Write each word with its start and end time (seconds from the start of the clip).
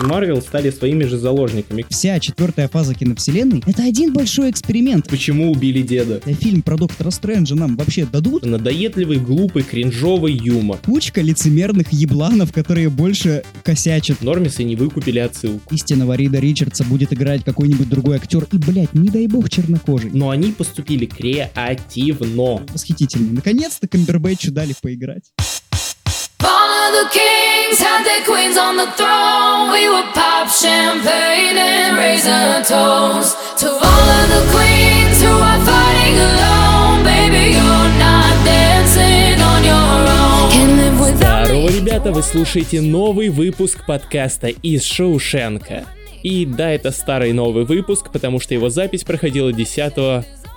и 0.00 0.06
Марвел 0.06 0.40
стали 0.42 0.70
своими 0.70 1.04
же 1.04 1.18
заложниками. 1.18 1.84
Вся 1.88 2.18
четвертая 2.20 2.68
фаза 2.68 2.94
киновселенной— 2.94 3.62
это 3.66 3.84
один 3.84 4.12
большой 4.12 4.50
эксперимент. 4.50 5.08
Почему 5.08 5.50
убили 5.50 5.82
деда? 5.82 6.20
Да 6.24 6.32
фильм 6.32 6.62
про 6.62 6.76
Доктора 6.76 7.10
Стрэнджа 7.10 7.54
нам 7.54 7.76
вообще 7.76 8.06
дадут? 8.06 8.44
Надоедливый, 8.44 9.18
глупый, 9.18 9.62
кринжовый 9.62 10.32
юмор. 10.32 10.78
Кучка 10.84 11.20
лицемерных 11.20 11.92
ебланов, 11.92 12.52
которые 12.52 12.88
больше 12.88 13.42
косячат. 13.62 14.22
Нормисы 14.22 14.64
не 14.64 14.76
выкупили 14.76 15.18
отсылку. 15.18 15.74
Истинного 15.74 16.14
Рида 16.14 16.38
Ричардса 16.38 16.84
будет 16.84 17.12
играть 17.12 17.44
какой-нибудь 17.44 17.88
другой 17.88 18.16
актер, 18.16 18.46
и, 18.52 18.58
блядь, 18.58 18.94
не 18.94 19.08
дай 19.08 19.26
бог 19.26 19.48
чернокожий. 19.50 20.10
Но 20.12 20.30
они 20.30 20.52
поступили 20.52 21.06
креативно. 21.06 22.66
Восхитительно. 22.72 23.32
Наконец-то 23.32 23.88
Камбербэтчу 23.88 24.52
дали 24.52 24.74
поиграть. 24.80 25.32
The 26.90 27.08
kings 27.08 27.78
had 27.78 28.02
their 28.04 28.24
queens 28.24 28.58
on 28.58 28.76
the 28.76 28.90
throne. 28.98 29.70
We 29.70 29.88
would 29.88 30.12
pop 30.12 30.48
champagne 30.50 31.56
and 31.56 31.96
raise 31.96 32.26
a 32.26 32.64
toast 32.66 33.38
to 33.60 33.68
all 33.70 34.06
of 34.18 34.26
the 34.34 34.42
queens 34.50 35.22
who 35.22 35.30
are 35.30 35.60
fighting 35.64 36.18
alone. 36.18 37.04
Baby, 37.04 37.54
you're 37.54 37.90
not 37.96 38.34
dancing 38.44 39.40
on 39.40 39.62
your 39.62 40.00
own. 40.18 40.50
Can't 40.50 40.76
live 40.76 41.00
without 41.00 41.46
Здорово, 41.46 41.68
ребята, 41.68 42.10
вы 42.10 42.22
слушаете 42.22 42.80
новый 42.80 43.28
выпуск 43.28 43.86
подкаста 43.86 44.48
из 44.48 44.84
Шоушенка. 44.84 45.86
И 46.24 46.44
да, 46.44 46.70
это 46.70 46.90
старый 46.90 47.32
новый 47.32 47.64
выпуск, 47.64 48.10
потому 48.12 48.40
что 48.40 48.54
его 48.54 48.68
запись 48.68 49.04
проходила 49.04 49.52
10 49.52 49.94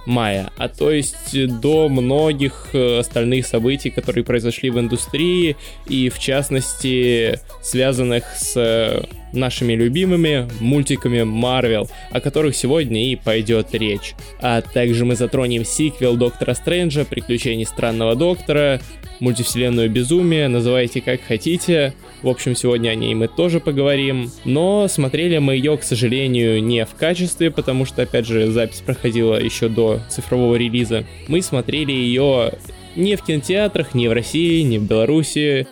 мая, 0.06 0.52
а 0.58 0.68
то 0.68 0.92
есть 0.92 1.48
до 1.60 1.90
многих 1.90 2.70
э, 2.74 3.00
остальных 3.00 3.48
событий, 3.48 3.90
которые 3.90 4.24
произошли 4.24 4.70
в 4.70 4.80
индустрии, 4.80 5.56
и 5.88 6.10
в 6.10 6.20
частности 6.20 7.40
связанных 7.62 8.26
с 8.36 8.54
э, 8.56 9.04
нашими 9.34 9.74
любимыми 9.74 10.48
мультиками 10.60 11.20
Marvel, 11.20 11.90
о 12.12 12.22
которых 12.22 12.56
сегодня 12.56 13.12
и 13.12 13.16
пойдет 13.16 13.74
речь. 13.74 14.14
А 14.42 14.62
также 14.62 15.06
мы 15.06 15.16
затронем 15.16 15.66
сиквел 15.66 16.16
Доктора 16.16 16.54
Стрэнджа, 16.54 17.06
Приключений 17.06 17.66
Странного 17.66 18.16
Доктора, 18.16 18.80
мультивселенную 19.20 19.90
Безумие, 19.90 20.48
называйте 20.48 21.02
как 21.02 21.22
хотите. 21.22 21.94
В 22.22 22.28
общем, 22.28 22.56
сегодня 22.56 22.90
о 22.90 22.96
ней 22.96 23.16
мы 23.16 23.28
тоже 23.28 23.60
поговорим. 23.60 24.30
Но 24.46 24.88
смотрели 24.88 25.38
мы 25.38 25.56
ее, 25.56 25.78
к 25.78 25.84
сожалению, 25.84 26.64
не 26.64 26.86
в 26.86 26.94
качестве, 26.96 27.52
потому 27.52 27.86
что, 27.86 28.02
опять 28.02 28.26
же, 28.26 28.52
запись 28.52 28.82
проходила 28.86 29.42
еще 29.42 29.70
до 29.70 30.00
цифрового 30.10 30.56
релиза. 30.56 31.06
Мы 31.28 31.42
смотрели 31.42 31.92
ее 31.92 32.54
не 32.96 33.16
в 33.16 33.24
кинотеатрах, 33.24 33.94
не 33.94 34.08
в 34.08 34.14
России, 34.14 34.62
не 34.62 34.78
в 34.78 34.84
Беларуси, 34.84 35.68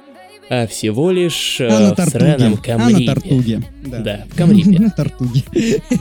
а 0.53 0.67
всего 0.67 1.11
лишь 1.11 1.61
э, 1.61 1.67
А 1.69 1.79
на 1.79 2.05
в 2.05 2.09
сраном 2.09 2.57
Тартуге. 2.57 2.73
А 2.73 2.77
на 2.77 2.83
Камрипе. 2.83 3.05
Тартуге. 3.05 3.61
Да, 3.85 4.25
в 4.29 4.35
Камрипе. 4.35 4.79
На 4.81 4.89
Тартуге. 4.97 5.43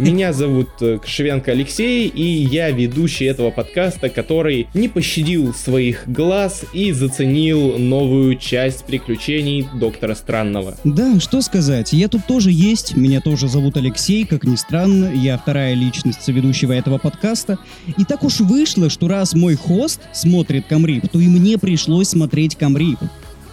Меня 0.01 0.33
зовут 0.33 0.71
э, 0.81 0.99
Кшевенко 0.99 1.53
Алексей, 1.53 2.09
и 2.09 2.25
я 2.25 2.73
ведущий 2.73 3.27
этого 3.27 3.53
подкаста, 3.53 4.09
который 4.09 4.67
не 4.75 4.89
пощадил 4.89 5.55
своих 5.55 6.03
глаз 6.09 6.65
и 6.73 6.91
заценил 6.91 7.79
новую 7.79 8.35
часть 8.39 8.85
приключений 8.87 9.69
Доктора 9.73 10.17
Странного. 10.17 10.77
Да, 10.83 11.21
что 11.21 11.43
сказать, 11.43 11.93
я 11.93 12.09
тут 12.09 12.27
тоже 12.27 12.51
есть, 12.51 12.97
меня 12.97 13.21
тоже 13.21 13.47
зовут 13.47 13.77
Алексей, 13.77 14.27
как 14.27 14.43
ни 14.43 14.57
странно, 14.57 15.13
я 15.15 15.39
вторая 15.39 15.75
личность 15.75 16.23
соведущего 16.23 16.73
этого 16.73 16.99
подкаста. 16.99 17.61
И 17.97 18.05
так 18.05 18.25
уж 18.25 18.41
вышло, 18.41 18.91
что 18.91 19.07
раз 19.07 19.33
мой 19.35 19.55
хост 19.55 20.01
смотрит 20.13 20.67
Камрип, 20.67 21.09
то 21.09 21.21
и 21.21 21.29
мне 21.29 21.57
пришлось 21.57 22.09
смотреть 22.09 22.57
Камрип. 22.57 22.99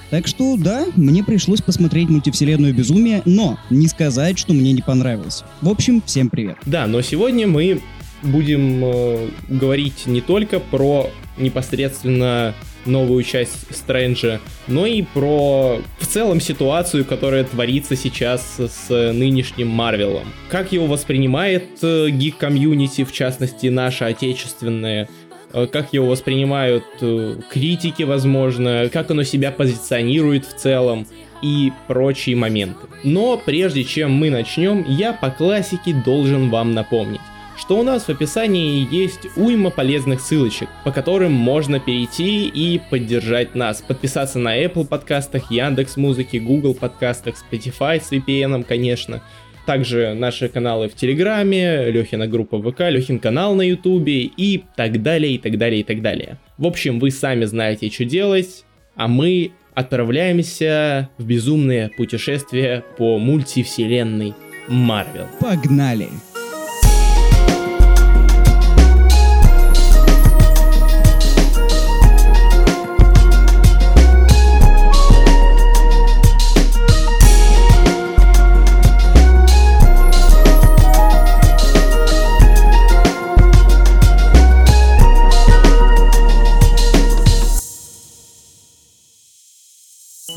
Так 0.09 0.25
что, 0.27 0.55
да, 0.57 0.85
мне 0.95 1.23
пришлось 1.23 1.61
посмотреть 1.61 2.09
мультивселенную 2.09 2.73
безумие, 2.73 3.21
но 3.25 3.57
не 3.69 3.87
сказать, 3.87 4.39
что 4.39 4.53
мне 4.53 4.71
не 4.71 4.81
понравилось. 4.81 5.43
В 5.61 5.69
общем, 5.69 6.01
всем 6.05 6.29
привет. 6.29 6.57
Да, 6.65 6.87
но 6.87 7.01
сегодня 7.01 7.45
мы 7.47 7.81
будем 8.23 8.83
э, 8.83 9.29
говорить 9.49 10.07
не 10.07 10.21
только 10.21 10.59
про 10.59 11.09
непосредственно 11.37 12.55
новую 12.85 13.23
часть 13.23 13.75
Стрэнджа, 13.75 14.39
но 14.67 14.85
и 14.85 15.01
про 15.01 15.81
в 15.99 16.07
целом 16.07 16.39
ситуацию, 16.39 17.05
которая 17.05 17.43
творится 17.43 17.95
сейчас 17.95 18.57
с 18.57 18.89
нынешним 18.89 19.67
Марвелом. 19.67 20.23
Как 20.49 20.71
его 20.71 20.87
воспринимает 20.87 21.65
э, 21.81 22.09
гик-комьюнити, 22.09 23.03
в 23.03 23.11
частности, 23.11 23.67
наша 23.67 24.07
отечественная, 24.07 25.09
как 25.51 25.93
его 25.93 26.07
воспринимают 26.07 26.83
э, 27.01 27.35
критики, 27.49 28.03
возможно, 28.03 28.89
как 28.91 29.11
оно 29.11 29.23
себя 29.23 29.51
позиционирует 29.51 30.45
в 30.45 30.53
целом 30.55 31.07
и 31.41 31.71
прочие 31.87 32.35
моменты. 32.35 32.87
Но 33.03 33.37
прежде 33.37 33.83
чем 33.83 34.11
мы 34.11 34.29
начнем, 34.29 34.85
я 34.87 35.13
по 35.13 35.29
классике 35.29 35.93
должен 35.93 36.49
вам 36.49 36.73
напомнить, 36.73 37.21
что 37.57 37.79
у 37.79 37.83
нас 37.83 38.03
в 38.03 38.09
описании 38.09 38.87
есть 38.93 39.27
уйма 39.35 39.69
полезных 39.69 40.21
ссылочек, 40.21 40.69
по 40.83 40.91
которым 40.91 41.33
можно 41.33 41.79
перейти 41.79 42.47
и 42.47 42.79
поддержать 42.89 43.55
нас, 43.55 43.81
подписаться 43.81 44.39
на 44.39 44.61
Apple 44.63 44.85
подкастах, 44.85 45.51
Яндекс 45.51 45.97
Музыки, 45.97 46.37
Google 46.37 46.75
подкастах, 46.75 47.35
Spotify 47.35 48.01
с 48.01 48.11
VPN, 48.11 48.63
конечно, 48.63 49.21
также 49.67 50.13
наши 50.13 50.47
каналы 50.47 50.87
в 50.87 50.95
Телеграме, 50.95 51.91
Лехина 51.91 52.25
группа 52.25 52.57
ВК, 52.57 52.89
Лехин 52.89 53.19
канал 53.19 53.53
на 53.53 53.63
Ютубе 53.63 54.21
и 54.21 54.63
так 54.77 55.03
далее, 55.03 55.33
и 55.33 55.37
так 55.37 55.57
далее, 55.57 55.81
и 55.81 55.83
так 55.83 56.01
далее. 56.01 56.37
В 56.57 56.65
общем, 56.65 56.99
вы 56.99 57.11
сами 57.11 57.43
знаете, 57.43 57.91
что 57.91 58.05
делать, 58.05 58.63
а 58.95 59.09
мы 59.09 59.51
отправляемся 59.75 61.09
в 61.17 61.25
безумное 61.25 61.91
путешествие 61.97 62.85
по 62.97 63.19
мультивселенной 63.19 64.33
Марвел. 64.69 65.27
Погнали! 65.41 66.07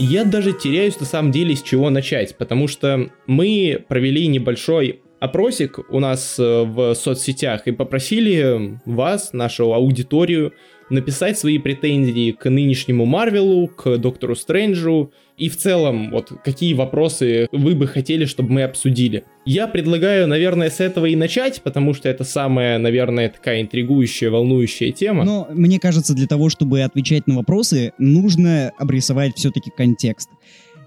Я 0.02 0.24
даже 0.24 0.54
теряюсь 0.54 0.98
на 0.98 1.04
самом 1.04 1.30
деле 1.30 1.54
с 1.54 1.62
чего 1.62 1.90
начать, 1.90 2.34
потому 2.38 2.68
что 2.68 3.10
мы 3.26 3.84
провели 3.86 4.28
небольшой 4.28 5.02
опросик 5.20 5.78
у 5.90 6.00
нас 6.00 6.38
э, 6.38 6.42
в 6.42 6.94
соцсетях 6.94 7.66
и 7.66 7.72
попросили 7.72 8.80
вас, 8.86 9.34
нашу 9.34 9.74
аудиторию, 9.74 10.54
написать 10.90 11.38
свои 11.38 11.58
претензии 11.58 12.32
к 12.32 12.50
нынешнему 12.50 13.06
Марвелу, 13.06 13.68
к 13.68 13.96
Доктору 13.96 14.34
Стрэнджу 14.34 15.12
и 15.36 15.48
в 15.48 15.56
целом, 15.56 16.10
вот 16.10 16.32
какие 16.44 16.74
вопросы 16.74 17.48
вы 17.50 17.74
бы 17.74 17.86
хотели, 17.86 18.26
чтобы 18.26 18.52
мы 18.52 18.62
обсудили. 18.62 19.24
Я 19.46 19.66
предлагаю, 19.68 20.28
наверное, 20.28 20.68
с 20.68 20.80
этого 20.80 21.06
и 21.06 21.16
начать, 21.16 21.62
потому 21.62 21.94
что 21.94 22.10
это 22.10 22.24
самая, 22.24 22.78
наверное, 22.78 23.30
такая 23.30 23.62
интригующая, 23.62 24.30
волнующая 24.30 24.92
тема. 24.92 25.24
Но 25.24 25.48
мне 25.50 25.80
кажется, 25.80 26.14
для 26.14 26.26
того, 26.26 26.50
чтобы 26.50 26.82
отвечать 26.82 27.26
на 27.26 27.36
вопросы, 27.36 27.92
нужно 27.96 28.72
обрисовать 28.78 29.36
все-таки 29.36 29.70
контекст. 29.74 30.28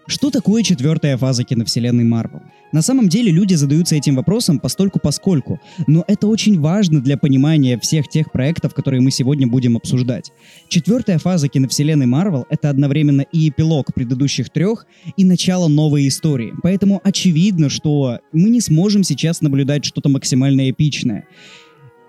Что 0.06 0.31
такое 0.31 0.64
четвертая 0.64 1.16
фаза 1.16 1.46
киновселенной 1.46 2.03
Марвел? 2.03 2.41
На 2.74 2.81
самом 2.81 3.08
деле 3.08 3.31
люди 3.31 3.53
задаются 3.53 3.96
этим 3.96 4.16
вопросом 4.16 4.59
постольку 4.59 5.00
поскольку, 5.00 5.62
но 5.88 6.03
это 6.08 6.28
очень 6.28 6.59
важно 6.59 7.02
для 7.02 7.18
понимания 7.18 7.80
всех 7.80 8.09
тех 8.09 8.31
проектов, 8.31 8.74
которые 8.74 9.00
мы 9.00 9.12
сегодня 9.12 9.47
будем 9.47 9.78
обсуждать. 9.78 10.31
Четвертая 10.68 11.19
фаза 11.19 11.47
киновселенной 11.47 12.06
Марвел— 12.06 12.46
это 12.50 12.69
одновременно 12.69 13.22
и 13.22 13.47
эпилог 13.47 13.94
предыдущих 13.94 14.50
трех, 14.50 14.88
и 15.16 15.24
начало 15.24 15.69
новой 15.69 16.08
истории. 16.09 16.53
Поэтому 16.62 17.00
очевидно, 17.03 17.70
что 17.70 18.20
мы 18.34 18.50
не 18.50 18.59
сможем 18.59 19.03
сейчас 19.03 19.40
наблюдать 19.41 19.85
что-то 19.85 20.09
максимально 20.09 20.70
эпичное. 20.70 21.28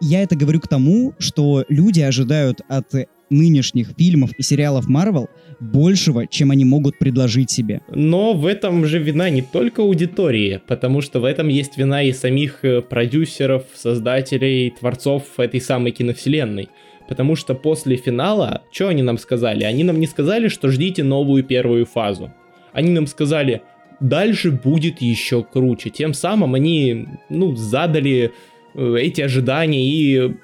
Я 0.00 0.22
это 0.22 0.34
говорю 0.34 0.60
к 0.60 0.68
тому, 0.68 1.14
что 1.18 1.64
люди 1.68 2.00
ожидают 2.00 2.62
от 2.68 2.92
нынешних 3.30 3.92
фильмов 3.96 4.32
и 4.38 4.42
сериалов 4.42 4.88
Марвел 4.88 5.28
большего, 5.60 6.26
чем 6.26 6.50
они 6.50 6.64
могут 6.64 6.98
предложить 6.98 7.50
себе. 7.50 7.80
Но 7.88 8.32
в 8.32 8.46
этом 8.46 8.84
же 8.86 8.98
вина 8.98 9.30
не 9.30 9.42
только 9.42 9.82
аудитории, 9.82 10.60
потому 10.66 11.00
что 11.00 11.20
в 11.20 11.24
этом 11.24 11.48
есть 11.48 11.76
вина 11.76 12.02
и 12.02 12.12
самих 12.12 12.64
э, 12.64 12.80
продюсеров, 12.80 13.64
создателей, 13.74 14.70
творцов 14.70 15.24
этой 15.38 15.60
самой 15.60 15.92
киновселенной. 15.92 16.68
Потому 17.08 17.36
что 17.36 17.54
после 17.54 17.96
финала, 17.96 18.62
что 18.72 18.88
они 18.88 19.02
нам 19.02 19.18
сказали? 19.18 19.64
Они 19.64 19.84
нам 19.84 20.00
не 20.00 20.06
сказали, 20.06 20.48
что 20.48 20.68
ждите 20.68 21.02
новую 21.02 21.44
первую 21.44 21.84
фазу. 21.84 22.32
Они 22.72 22.90
нам 22.90 23.06
сказали, 23.06 23.62
дальше 24.00 24.50
будет 24.50 25.00
еще 25.00 25.42
круче. 25.42 25.90
Тем 25.90 26.14
самым 26.14 26.54
они, 26.54 27.06
ну, 27.28 27.54
задали 27.54 28.32
эти 28.74 29.20
ожидания 29.20 29.86
и 29.88 30.34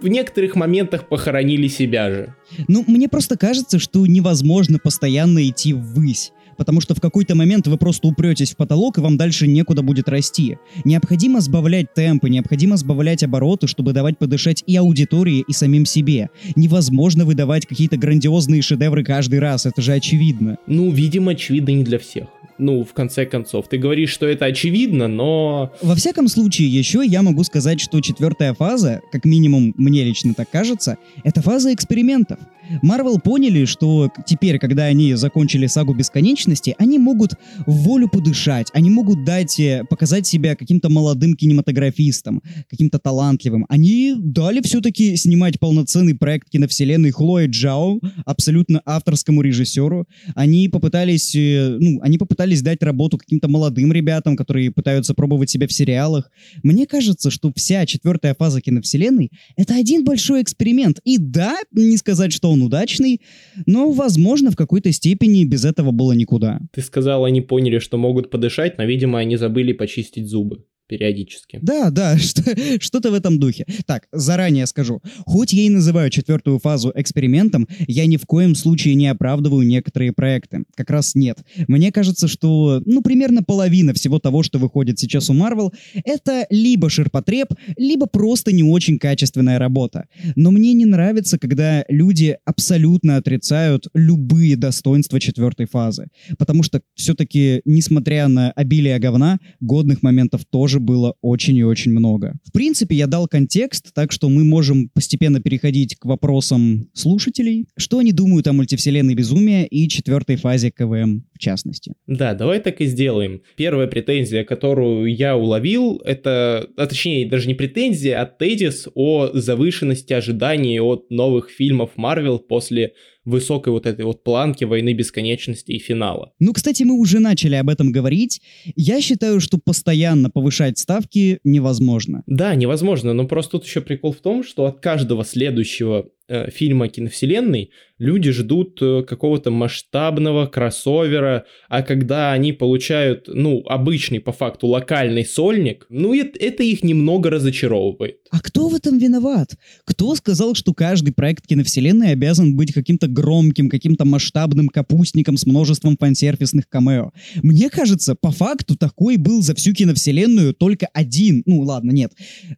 в 0.00 0.08
некоторых 0.08 0.56
моментах 0.56 1.08
похоронили 1.08 1.68
себя 1.68 2.10
же. 2.10 2.34
Ну, 2.68 2.84
мне 2.86 3.08
просто 3.08 3.36
кажется, 3.36 3.78
что 3.78 4.06
невозможно 4.06 4.78
постоянно 4.78 5.48
идти 5.48 5.72
ввысь. 5.72 6.32
потому 6.56 6.80
что 6.80 6.94
в 6.94 7.00
какой-то 7.00 7.34
момент 7.34 7.66
вы 7.66 7.76
просто 7.76 8.08
упретесь 8.08 8.52
в 8.52 8.56
потолок, 8.56 8.98
и 8.98 9.00
вам 9.00 9.16
дальше 9.16 9.46
некуда 9.46 9.82
будет 9.82 10.08
расти. 10.08 10.58
Необходимо 10.84 11.40
сбавлять 11.40 11.94
темпы, 11.94 12.28
необходимо 12.28 12.76
сбавлять 12.76 13.22
обороты, 13.22 13.66
чтобы 13.66 13.92
давать 13.92 14.18
подышать 14.18 14.64
и 14.66 14.76
аудитории, 14.76 15.44
и 15.46 15.52
самим 15.52 15.84
себе. 15.84 16.30
Невозможно 16.54 17.24
выдавать 17.24 17.66
какие-то 17.66 17.96
грандиозные 17.96 18.62
шедевры 18.62 19.04
каждый 19.04 19.38
раз, 19.38 19.66
это 19.66 19.82
же 19.82 19.92
очевидно. 19.92 20.58
Ну, 20.66 20.90
видимо, 20.90 21.32
очевидно 21.32 21.70
не 21.70 21.84
для 21.84 21.98
всех 21.98 22.26
ну, 22.58 22.84
в 22.84 22.92
конце 22.92 23.26
концов. 23.26 23.68
Ты 23.68 23.78
говоришь, 23.78 24.10
что 24.10 24.26
это 24.26 24.46
очевидно, 24.46 25.08
но... 25.08 25.72
Во 25.82 25.94
всяком 25.94 26.28
случае, 26.28 26.68
еще 26.68 27.02
я 27.04 27.22
могу 27.22 27.44
сказать, 27.44 27.80
что 27.80 28.00
четвертая 28.00 28.54
фаза, 28.54 29.02
как 29.12 29.24
минимум 29.24 29.74
мне 29.76 30.04
лично 30.04 30.34
так 30.34 30.50
кажется, 30.50 30.98
это 31.24 31.42
фаза 31.42 31.72
экспериментов. 31.72 32.38
Марвел 32.82 33.18
поняли, 33.18 33.64
что 33.64 34.10
теперь, 34.26 34.58
когда 34.58 34.84
они 34.84 35.14
закончили 35.14 35.66
сагу 35.66 35.94
бесконечности, 35.94 36.74
они 36.78 36.98
могут 36.98 37.32
в 37.66 37.72
волю 37.72 38.08
подышать, 38.08 38.68
они 38.72 38.90
могут 38.90 39.24
дать, 39.24 39.58
э, 39.60 39.84
показать 39.88 40.26
себя 40.26 40.56
каким-то 40.56 40.88
молодым 40.88 41.34
кинематографистом, 41.34 42.42
каким-то 42.68 42.98
талантливым. 42.98 43.66
Они 43.68 44.14
дали 44.16 44.60
все-таки 44.62 45.16
снимать 45.16 45.58
полноценный 45.60 46.14
проект 46.14 46.50
киновселенной 46.50 47.10
Хлои 47.10 47.46
Джао, 47.46 48.00
абсолютно 48.24 48.82
авторскому 48.84 49.42
режиссеру. 49.42 50.06
Они 50.34 50.68
попытались, 50.68 51.34
э, 51.34 51.76
ну, 51.80 52.00
они 52.02 52.18
попытались 52.18 52.62
дать 52.62 52.82
работу 52.82 53.18
каким-то 53.18 53.48
молодым 53.48 53.92
ребятам, 53.92 54.36
которые 54.36 54.70
пытаются 54.70 55.14
пробовать 55.14 55.50
себя 55.50 55.66
в 55.66 55.72
сериалах. 55.72 56.30
Мне 56.62 56.86
кажется, 56.86 57.30
что 57.30 57.52
вся 57.54 57.86
четвертая 57.86 58.34
фаза 58.34 58.60
киновселенной— 58.60 59.30
это 59.56 59.74
один 59.74 60.04
большой 60.04 60.42
эксперимент. 60.42 61.00
И 61.04 61.18
да, 61.18 61.56
не 61.72 61.96
сказать, 61.96 62.32
что 62.32 62.50
он 62.50 62.55
он 62.56 62.62
удачный, 62.62 63.20
но, 63.66 63.90
возможно, 63.92 64.50
в 64.50 64.56
какой-то 64.56 64.90
степени 64.92 65.44
без 65.44 65.64
этого 65.64 65.92
было 65.92 66.12
никуда. 66.12 66.60
Ты 66.72 66.82
сказал, 66.82 67.24
они 67.24 67.40
поняли, 67.40 67.78
что 67.78 67.98
могут 67.98 68.30
подышать, 68.30 68.78
но, 68.78 68.84
видимо, 68.84 69.18
они 69.18 69.36
забыли 69.36 69.72
почистить 69.72 70.26
зубы 70.26 70.64
периодически. 70.86 71.58
Да, 71.62 71.90
да, 71.90 72.16
что-то 72.80 73.10
в 73.10 73.14
этом 73.14 73.38
духе. 73.38 73.66
Так, 73.86 74.06
заранее 74.12 74.66
скажу. 74.66 75.00
Хоть 75.24 75.52
я 75.52 75.62
и 75.62 75.70
называю 75.70 76.10
четвертую 76.10 76.58
фазу 76.58 76.92
экспериментом, 76.94 77.68
я 77.86 78.06
ни 78.06 78.16
в 78.16 78.26
коем 78.26 78.54
случае 78.54 78.94
не 78.94 79.08
оправдываю 79.08 79.66
некоторые 79.66 80.12
проекты. 80.12 80.64
Как 80.74 80.90
раз 80.90 81.14
нет. 81.14 81.38
Мне 81.68 81.92
кажется, 81.92 82.28
что, 82.28 82.82
ну, 82.84 83.02
примерно 83.02 83.42
половина 83.42 83.92
всего 83.94 84.18
того, 84.18 84.42
что 84.42 84.58
выходит 84.58 84.98
сейчас 84.98 85.30
у 85.30 85.34
Marvel, 85.34 85.72
это 86.04 86.46
либо 86.50 86.90
ширпотреб, 86.90 87.48
либо 87.76 88.06
просто 88.06 88.52
не 88.52 88.62
очень 88.62 88.98
качественная 88.98 89.58
работа. 89.58 90.06
Но 90.34 90.50
мне 90.50 90.72
не 90.72 90.84
нравится, 90.84 91.38
когда 91.38 91.84
люди 91.88 92.36
абсолютно 92.44 93.16
отрицают 93.16 93.88
любые 93.94 94.56
достоинства 94.56 95.20
четвертой 95.20 95.66
фазы. 95.66 96.08
Потому 96.38 96.62
что 96.62 96.80
все-таки, 96.94 97.60
несмотря 97.64 98.28
на 98.28 98.50
обилие 98.52 98.98
говна, 98.98 99.38
годных 99.60 100.02
моментов 100.02 100.44
тоже 100.44 100.75
тоже 100.76 100.80
было 100.80 101.14
очень 101.22 101.56
и 101.56 101.64
очень 101.64 101.92
много. 101.92 102.34
В 102.44 102.52
принципе, 102.52 102.96
я 102.96 103.06
дал 103.06 103.28
контекст, 103.28 103.92
так 103.94 104.12
что 104.12 104.28
мы 104.28 104.44
можем 104.44 104.88
постепенно 104.88 105.40
переходить 105.40 105.96
к 105.96 106.04
вопросам 106.04 106.88
слушателей, 106.92 107.66
что 107.76 107.98
они 107.98 108.12
думают 108.12 108.46
о 108.46 108.52
мультивселенной 108.52 109.14
безумия 109.14 109.64
и 109.64 109.88
четвертой 109.88 110.36
фазе 110.36 110.70
КВМ 110.70 111.24
в 111.36 111.38
частности. 111.38 111.94
Да, 112.06 112.34
давай 112.34 112.60
так 112.60 112.80
и 112.80 112.86
сделаем. 112.86 113.42
Первая 113.56 113.86
претензия, 113.86 114.44
которую 114.44 115.14
я 115.14 115.36
уловил, 115.36 116.00
это, 116.04 116.68
а 116.76 116.86
точнее, 116.86 117.28
даже 117.28 117.46
не 117.46 117.54
претензия, 117.54 118.20
а 118.20 118.26
тезис 118.26 118.88
о 118.94 119.30
завышенности 119.32 120.12
ожиданий 120.12 120.80
от 120.80 121.10
новых 121.10 121.50
фильмов 121.50 121.90
Марвел 121.96 122.38
после 122.38 122.92
высокой 123.26 123.72
вот 123.72 123.86
этой 123.86 124.04
вот 124.04 124.22
планки 124.22 124.64
войны 124.64 124.94
бесконечности 124.94 125.72
и 125.72 125.78
финала. 125.78 126.32
Ну, 126.38 126.52
кстати, 126.52 126.84
мы 126.84 126.98
уже 126.98 127.18
начали 127.18 127.56
об 127.56 127.68
этом 127.68 127.92
говорить. 127.92 128.40
Я 128.76 129.00
считаю, 129.02 129.40
что 129.40 129.58
постоянно 129.58 130.30
повышать 130.30 130.78
ставки 130.78 131.40
невозможно. 131.44 132.22
Да, 132.26 132.54
невозможно, 132.54 133.12
но 133.12 133.26
просто 133.26 133.52
тут 133.52 133.66
еще 133.66 133.80
прикол 133.80 134.12
в 134.12 134.20
том, 134.20 134.44
что 134.44 134.64
от 134.64 134.80
каждого 134.80 135.24
следующего 135.24 136.08
э, 136.28 136.50
фильма 136.50 136.88
киновселенной 136.88 137.70
люди 137.98 138.30
ждут 138.30 138.78
э, 138.82 139.02
какого-то 139.02 139.50
масштабного 139.50 140.46
кроссовера, 140.46 141.44
а 141.68 141.82
когда 141.82 142.32
они 142.32 142.52
получают, 142.52 143.24
ну, 143.26 143.62
обычный 143.66 144.20
по 144.20 144.32
факту 144.32 144.66
локальный 144.66 145.24
сольник, 145.24 145.86
ну, 145.88 146.14
это, 146.14 146.38
это 146.38 146.62
их 146.62 146.82
немного 146.82 147.30
разочаровывает. 147.30 148.18
А 148.30 148.40
кто 148.40 148.68
в 148.68 148.74
этом 148.74 148.98
виноват? 148.98 149.56
Кто 149.84 150.14
сказал, 150.14 150.54
что 150.54 150.74
каждый 150.74 151.12
проект 151.12 151.46
киновселенной 151.46 152.12
обязан 152.12 152.56
быть 152.56 152.72
каким-то 152.72 153.08
громким, 153.08 153.68
каким-то 153.68 154.04
масштабным 154.04 154.68
капустником 154.68 155.36
с 155.36 155.46
множеством 155.46 155.96
фансервисных 155.96 156.68
камео? 156.68 157.12
Мне 157.42 157.70
кажется, 157.70 158.14
по 158.14 158.30
факту 158.30 158.76
такой 158.76 159.16
был 159.16 159.42
за 159.42 159.54
всю 159.54 159.72
киновселенную 159.72 160.54
только 160.54 160.86
один. 160.92 161.42
Ну, 161.46 161.60
ладно, 161.60 161.92
нет. 161.92 162.12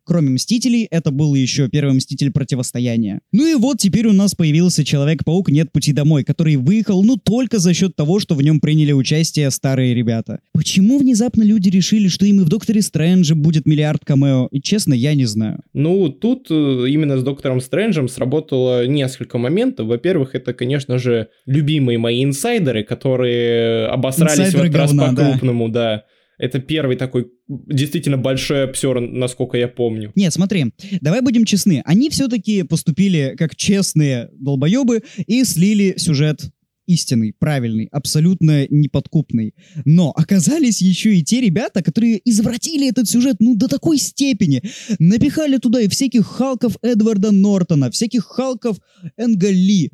Кроме 0.05 0.31
Мстителей, 0.31 0.85
это 0.91 1.11
был 1.11 1.35
еще 1.35 1.69
первый 1.69 1.95
Мститель 1.95 2.33
Противостояния. 2.33 3.21
Ну 3.33 3.47
и 3.47 3.55
вот 3.59 3.79
теперь 3.79 4.07
у 4.07 4.13
нас 4.13 4.35
появился 4.35 4.85
человек 4.85 5.09
Человек-паук 5.09 5.49
«Нет 5.51 5.73
пути 5.73 5.93
домой», 5.93 6.25
который 6.25 6.57
выехал, 6.57 7.03
ну, 7.03 7.17
только 7.17 7.59
за 7.59 7.73
счет 7.73 7.97
того, 7.97 8.21
что 8.21 8.35
в 8.35 8.43
нем 8.43 8.61
приняли 8.61 8.93
участие 8.93 9.51
старые 9.51 9.95
ребята. 9.95 10.41
Почему 10.53 10.99
внезапно 10.99 11.43
люди 11.43 11.69
решили, 11.69 12.09
что 12.09 12.27
им 12.27 12.41
и 12.41 12.45
в 12.45 12.49
«Докторе 12.49 12.83
Стрэнджа» 12.83 13.35
будет 13.35 13.65
миллиард 13.65 14.05
камео? 14.05 14.49
И, 14.51 14.61
честно, 14.61 14.93
я 14.93 15.15
не 15.15 15.25
знаю. 15.25 15.61
Ну, 15.73 16.09
тут 16.09 16.49
э, 16.51 16.55
именно 16.89 17.17
с 17.17 17.23
«Доктором 17.23 17.61
Стрэнджем» 17.61 18.09
сработало 18.09 18.87
несколько 18.87 19.39
моментов. 19.39 19.87
Во-первых, 19.87 20.35
это, 20.35 20.53
конечно 20.53 20.99
же, 20.99 21.29
любимые 21.47 21.97
мои 21.97 22.23
инсайдеры, 22.23 22.83
которые 22.83 23.87
обосрались 23.87 24.39
Инсайдеры 24.39 24.71
в 24.71 24.75
этот 24.75 24.89
говна, 24.89 25.07
раз 25.07 25.15
по-крупному, 25.15 25.69
да. 25.69 25.97
да. 25.97 26.05
Это 26.39 26.61
первый 26.61 26.97
такой 26.97 27.31
действительно 27.49 28.17
большой 28.17 28.65
обсер, 28.65 29.01
насколько 29.01 29.57
я 29.57 29.69
помню. 29.69 30.13
Нет, 30.15 30.33
смотри, 30.33 30.67
давай 31.01 31.21
будем 31.21 31.45
честны. 31.45 31.83
Они 31.85 32.11
все-таки 32.11 32.63
поступили 32.63 33.35
как 33.37 33.57
честные 33.57 34.31
долбоебы 34.33 35.03
и 35.27 35.45
слили 35.45 35.95
сюжет 35.97 36.51
истинный, 36.89 37.35
правильный, 37.39 37.89
абсолютно 37.93 38.67
неподкупный. 38.71 39.55
Но 39.85 40.11
оказались 40.11 40.81
еще 40.81 41.15
и 41.15 41.23
те 41.23 41.41
ребята, 41.41 41.83
которые 41.83 42.21
извратили 42.25 42.89
этот 42.89 43.09
сюжет 43.09 43.37
ну 43.41 43.55
до 43.55 43.69
такой 43.69 43.99
степени. 43.99 44.63
Напихали 44.99 45.59
туда 45.59 45.83
и 45.83 45.89
всяких 45.89 46.27
Халков 46.27 46.77
Эдварда 46.83 47.31
Нортона, 47.31 47.91
всяких 47.91 48.25
Халков 48.25 48.79
Энга 49.17 49.51
Ли, 49.51 49.93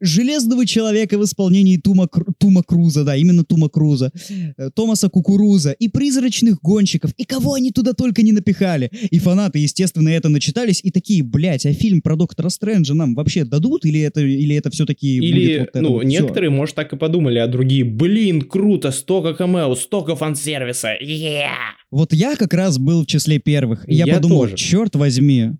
Железного 0.00 0.66
Человека 0.66 1.18
в 1.18 1.24
исполнении 1.24 1.76
Тума, 1.76 2.08
Тума 2.38 2.62
Круза, 2.62 3.04
да, 3.04 3.16
именно 3.16 3.44
Тума 3.44 3.68
Круза, 3.68 4.12
э, 4.56 4.70
Томаса 4.74 5.08
Кукуруза 5.08 5.72
и 5.72 5.88
Призрачных 5.88 6.60
Гонщиков, 6.62 7.12
и 7.16 7.24
кого 7.24 7.54
они 7.54 7.72
туда 7.72 7.92
только 7.92 8.22
не 8.22 8.32
напихали. 8.32 8.90
И 9.10 9.18
фанаты, 9.18 9.58
естественно, 9.58 10.08
это 10.08 10.28
начитались 10.28 10.80
и 10.82 10.90
такие, 10.90 11.22
блядь, 11.22 11.66
а 11.66 11.72
фильм 11.72 12.02
про 12.02 12.16
Доктора 12.16 12.48
Стрэнджа 12.48 12.94
нам 12.94 13.14
вообще 13.14 13.44
дадут 13.44 13.84
или 13.84 14.00
это, 14.00 14.20
или 14.20 14.54
это 14.54 14.70
все-таки 14.70 15.16
или, 15.16 15.58
будет 15.58 15.70
вот 15.74 15.82
ну, 15.82 15.92
вот 15.94 16.04
некоторые, 16.04 16.50
может, 16.50 16.74
так 16.74 16.92
и 16.92 16.96
подумали, 16.96 17.38
а 17.38 17.46
другие, 17.46 17.84
блин, 17.84 18.42
круто, 18.42 18.90
столько 18.90 19.34
камео, 19.34 19.74
столько 19.74 20.16
фан-сервиса, 20.16 20.94
yeah! 21.02 21.48
Вот 21.90 22.12
я 22.12 22.36
как 22.36 22.52
раз 22.54 22.78
был 22.78 23.02
в 23.02 23.06
числе 23.06 23.38
первых. 23.38 23.88
И 23.88 23.94
я, 23.94 24.04
я 24.06 24.14
подумал, 24.14 24.42
тоже. 24.42 24.56
черт 24.56 24.94
возьми. 24.94 25.52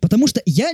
Потому 0.00 0.26
что 0.26 0.40
я 0.46 0.70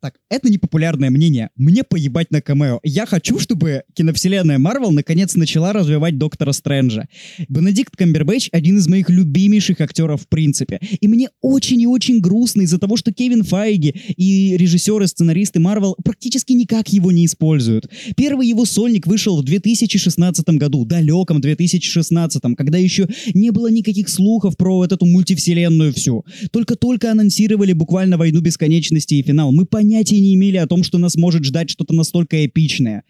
так, 0.00 0.14
это 0.30 0.50
непопулярное 0.50 1.10
мнение. 1.10 1.50
Мне 1.56 1.84
поебать 1.84 2.30
на 2.30 2.40
камео. 2.40 2.80
Я 2.82 3.04
хочу, 3.04 3.38
чтобы 3.38 3.82
киновселенная 3.92 4.58
Марвел 4.58 4.92
наконец 4.92 5.34
начала 5.34 5.74
развивать 5.74 6.16
Доктора 6.16 6.52
Стрэнджа. 6.52 7.06
Бенедикт 7.50 7.96
Камбербэтч— 7.96 8.48
один 8.52 8.78
из 8.78 8.88
моих 8.88 9.10
любимейших 9.10 9.78
актеров 9.82 10.22
в 10.22 10.28
принципе. 10.28 10.80
И 11.00 11.06
мне 11.06 11.28
очень 11.42 11.82
и 11.82 11.86
очень 11.86 12.20
грустно 12.20 12.62
из-за 12.62 12.78
того, 12.78 12.96
что 12.96 13.12
Кевин 13.12 13.42
Файги 13.42 13.94
и 14.16 14.56
режиссеры, 14.56 15.06
сценаристы 15.06 15.60
Марвел 15.60 15.94
практически 16.02 16.52
никак 16.52 16.88
его 16.88 17.12
не 17.12 17.26
используют. 17.26 17.90
Первый 18.16 18.48
его 18.48 18.64
сольник 18.64 19.06
вышел 19.06 19.36
в 19.36 19.44
2016 19.44 20.48
году, 20.50 20.86
далеком 20.86 21.42
2016, 21.42 22.42
когда 22.56 22.78
еще 22.78 23.06
не 23.34 23.50
было 23.50 23.70
никаких 23.70 24.08
слухов 24.08 24.56
про 24.56 24.82
эту 24.86 25.04
мультивселенную 25.04 25.92
всю. 25.92 26.24
Только-только 26.52 27.10
анонсировали 27.10 27.74
буквально 27.74 28.16
«Войну 28.16 28.40
бесконечности» 28.40 29.14
и 29.14 29.22
финал. 29.22 29.52
Мы 29.52 29.66
понятно 29.66 29.89
понятия 29.90 30.20
не 30.20 30.34
имели 30.36 30.56
о 30.56 30.68
том, 30.68 30.84
что 30.84 30.98
нас 30.98 31.16
может 31.16 31.44
ждать 31.44 31.68
что-то 31.68 31.94
настолько 31.94 32.46
эпичное. 32.46 33.02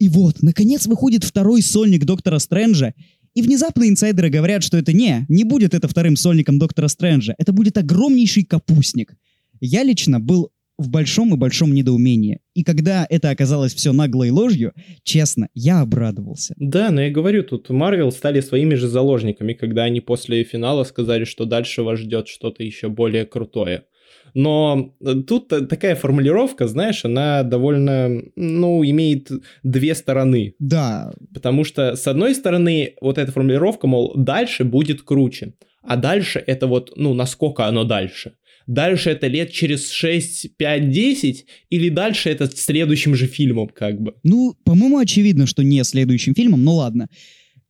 И 0.00 0.08
вот, 0.08 0.42
наконец 0.42 0.86
выходит 0.86 1.22
второй 1.22 1.62
сольник 1.62 2.04
Доктора 2.04 2.40
Стрэнджа, 2.40 2.94
и 3.34 3.42
внезапно 3.42 3.88
инсайдеры 3.88 4.28
говорят, 4.28 4.64
что 4.64 4.76
это 4.76 4.92
не, 4.92 5.24
не 5.28 5.44
будет 5.44 5.72
это 5.72 5.86
вторым 5.86 6.16
сольником 6.16 6.58
Доктора 6.58 6.88
Стрэнджа, 6.88 7.34
это 7.38 7.52
будет 7.52 7.78
огромнейший 7.78 8.42
капустник. 8.42 9.14
Я 9.60 9.84
лично 9.84 10.18
был 10.18 10.50
в 10.78 10.88
большом 10.88 11.32
и 11.32 11.36
большом 11.36 11.74
недоумении. 11.74 12.40
И 12.54 12.64
когда 12.64 13.06
это 13.08 13.30
оказалось 13.30 13.72
все 13.72 13.92
наглой 13.92 14.30
ложью, 14.30 14.72
честно, 15.04 15.48
я 15.54 15.80
обрадовался. 15.80 16.54
Да, 16.56 16.90
но 16.90 17.02
я 17.02 17.10
говорю, 17.10 17.44
тут 17.44 17.70
Марвел 17.70 18.10
стали 18.10 18.40
своими 18.40 18.74
же 18.74 18.88
заложниками, 18.88 19.52
когда 19.52 19.84
они 19.84 20.00
после 20.00 20.42
финала 20.42 20.82
сказали, 20.82 21.24
что 21.24 21.44
дальше 21.44 21.82
вас 21.82 22.00
ждет 22.00 22.26
что-то 22.26 22.64
еще 22.64 22.88
более 22.88 23.26
крутое. 23.26 23.84
Но 24.34 24.94
э, 25.00 25.14
тут 25.26 25.48
такая 25.48 25.96
формулировка, 25.96 26.66
знаешь, 26.68 27.04
она 27.04 27.42
довольно, 27.42 28.22
ну, 28.36 28.84
имеет 28.84 29.30
две 29.62 29.94
стороны. 29.94 30.54
Да. 30.58 31.12
Потому 31.34 31.64
что, 31.64 31.96
с 31.96 32.06
одной 32.06 32.34
стороны, 32.34 32.94
вот 33.00 33.18
эта 33.18 33.32
формулировка, 33.32 33.86
мол, 33.86 34.12
дальше 34.16 34.64
будет 34.64 35.02
круче. 35.02 35.54
А 35.82 35.96
дальше 35.96 36.42
это 36.46 36.66
вот, 36.66 36.92
ну, 36.96 37.14
насколько 37.14 37.66
оно 37.66 37.84
дальше? 37.84 38.34
Дальше 38.66 39.10
это 39.10 39.26
лет 39.26 39.50
через 39.50 39.90
6, 39.90 40.56
5, 40.56 40.90
10, 40.90 41.46
или 41.70 41.88
дальше 41.88 42.30
это 42.30 42.46
следующим 42.46 43.14
же 43.14 43.26
фильмом, 43.26 43.68
как 43.68 44.00
бы? 44.00 44.14
Ну, 44.22 44.54
по-моему, 44.64 44.98
очевидно, 44.98 45.46
что 45.46 45.64
не 45.64 45.82
следующим 45.82 46.34
фильмом, 46.34 46.62
ну 46.62 46.74
ладно. 46.74 47.08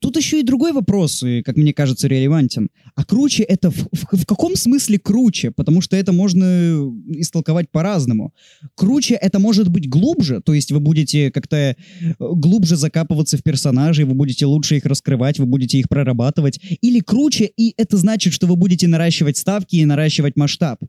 Тут 0.01 0.17
еще 0.17 0.41
и 0.41 0.43
другой 0.43 0.73
вопрос, 0.73 1.23
и, 1.23 1.43
как 1.43 1.57
мне 1.57 1.75
кажется, 1.75 2.09
релевантен. 2.09 2.71
А 2.95 3.05
круче 3.05 3.43
это 3.43 3.71
в, 3.71 3.77
в, 3.93 4.23
в 4.23 4.27
каком 4.27 4.57
смысле 4.57 4.99
круче? 4.99 5.51
Потому 5.51 5.83
что 5.83 5.95
это 5.95 6.13
можно 6.13 6.91
истолковать 7.09 7.71
по-разному. 7.71 8.33
Круче 8.75 9.15
это 9.15 9.39
может 9.39 9.69
быть 9.69 9.91
глубже, 9.91 10.41
то 10.41 10.55
есть 10.55 10.73
вы 10.73 10.81
будете 10.81 11.31
как-то 11.31 11.57
э, 11.57 11.75
глубже 12.19 12.77
закапываться 12.77 13.37
в 13.37 13.43
персонажей, 13.43 14.07
вы 14.07 14.15
будете 14.15 14.47
лучше 14.47 14.77
их 14.77 14.87
раскрывать, 14.87 15.39
вы 15.39 15.45
будете 15.45 15.79
их 15.79 15.89
прорабатывать. 15.91 16.59
Или 16.81 17.01
круче, 17.01 17.51
и 17.55 17.75
это 17.77 17.99
значит, 17.99 18.33
что 18.33 18.47
вы 18.47 18.57
будете 18.57 18.89
наращивать 18.89 19.37
ставки 19.37 19.77
и 19.77 19.85
наращивать 19.85 20.37
масштаб. 20.37 20.81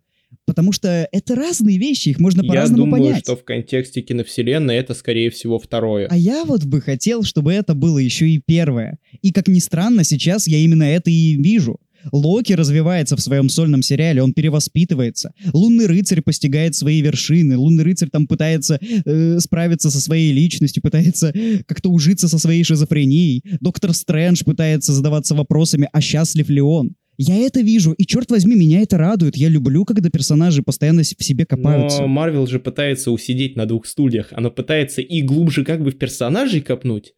Потому 0.45 0.71
что 0.71 1.07
это 1.11 1.35
разные 1.35 1.77
вещи, 1.77 2.09
их 2.09 2.19
можно 2.19 2.43
по-разному 2.43 2.91
понять. 2.91 2.99
Я 2.99 3.09
думаю, 3.09 3.21
что 3.23 3.35
в 3.37 3.43
контексте 3.43 4.01
киновселенной 4.01 4.75
это, 4.75 4.93
скорее 4.93 5.29
всего, 5.29 5.59
второе. 5.59 6.07
А 6.09 6.17
я 6.17 6.43
вот 6.45 6.65
бы 6.65 6.81
хотел, 6.81 7.23
чтобы 7.23 7.53
это 7.53 7.73
было 7.73 7.99
еще 7.99 8.27
и 8.27 8.41
первое. 8.45 8.97
И, 9.21 9.31
как 9.31 9.47
ни 9.47 9.59
странно, 9.59 10.03
сейчас 10.03 10.47
я 10.47 10.57
именно 10.57 10.83
это 10.83 11.09
и 11.09 11.35
вижу. 11.35 11.79
Локи 12.11 12.53
развивается 12.53 13.15
в 13.15 13.21
своем 13.21 13.49
сольном 13.49 13.81
сериале, 13.81 14.23
он 14.23 14.33
перевоспитывается. 14.33 15.33
Лунный 15.53 15.85
рыцарь 15.85 16.21
постигает 16.21 16.75
свои 16.75 17.01
вершины. 17.01 17.57
Лунный 17.57 17.83
рыцарь 17.83 18.09
там 18.09 18.27
пытается 18.27 18.79
э, 18.81 19.39
справиться 19.39 19.91
со 19.91 20.01
своей 20.01 20.31
личностью, 20.31 20.81
пытается 20.81 21.33
как-то 21.67 21.89
ужиться 21.89 22.27
со 22.27 22.39
своей 22.39 22.63
шизофренией. 22.63 23.43
Доктор 23.59 23.93
Стрэндж 23.93 24.43
пытается 24.43 24.93
задаваться 24.93 25.35
вопросами, 25.35 25.87
а 25.91 26.01
счастлив 26.01 26.49
ли 26.49 26.61
он. 26.61 26.95
Я 27.23 27.37
это 27.45 27.61
вижу, 27.61 27.91
и 27.91 28.03
черт 28.03 28.31
возьми, 28.31 28.55
меня 28.55 28.81
это 28.81 28.97
радует. 28.97 29.37
Я 29.37 29.47
люблю, 29.47 29.85
когда 29.85 30.09
персонажи 30.09 30.63
постоянно 30.63 31.03
в 31.03 31.23
себе 31.23 31.45
копаются. 31.45 32.01
Но 32.01 32.07
Марвел 32.07 32.47
же 32.47 32.59
пытается 32.59 33.11
усидеть 33.11 33.55
на 33.55 33.67
двух 33.67 33.85
стульях. 33.85 34.29
Она 34.31 34.49
пытается 34.49 35.01
и 35.01 35.21
глубже 35.21 35.63
как 35.63 35.83
бы 35.83 35.91
в 35.91 35.99
персонажей 35.99 36.61
копнуть, 36.61 37.13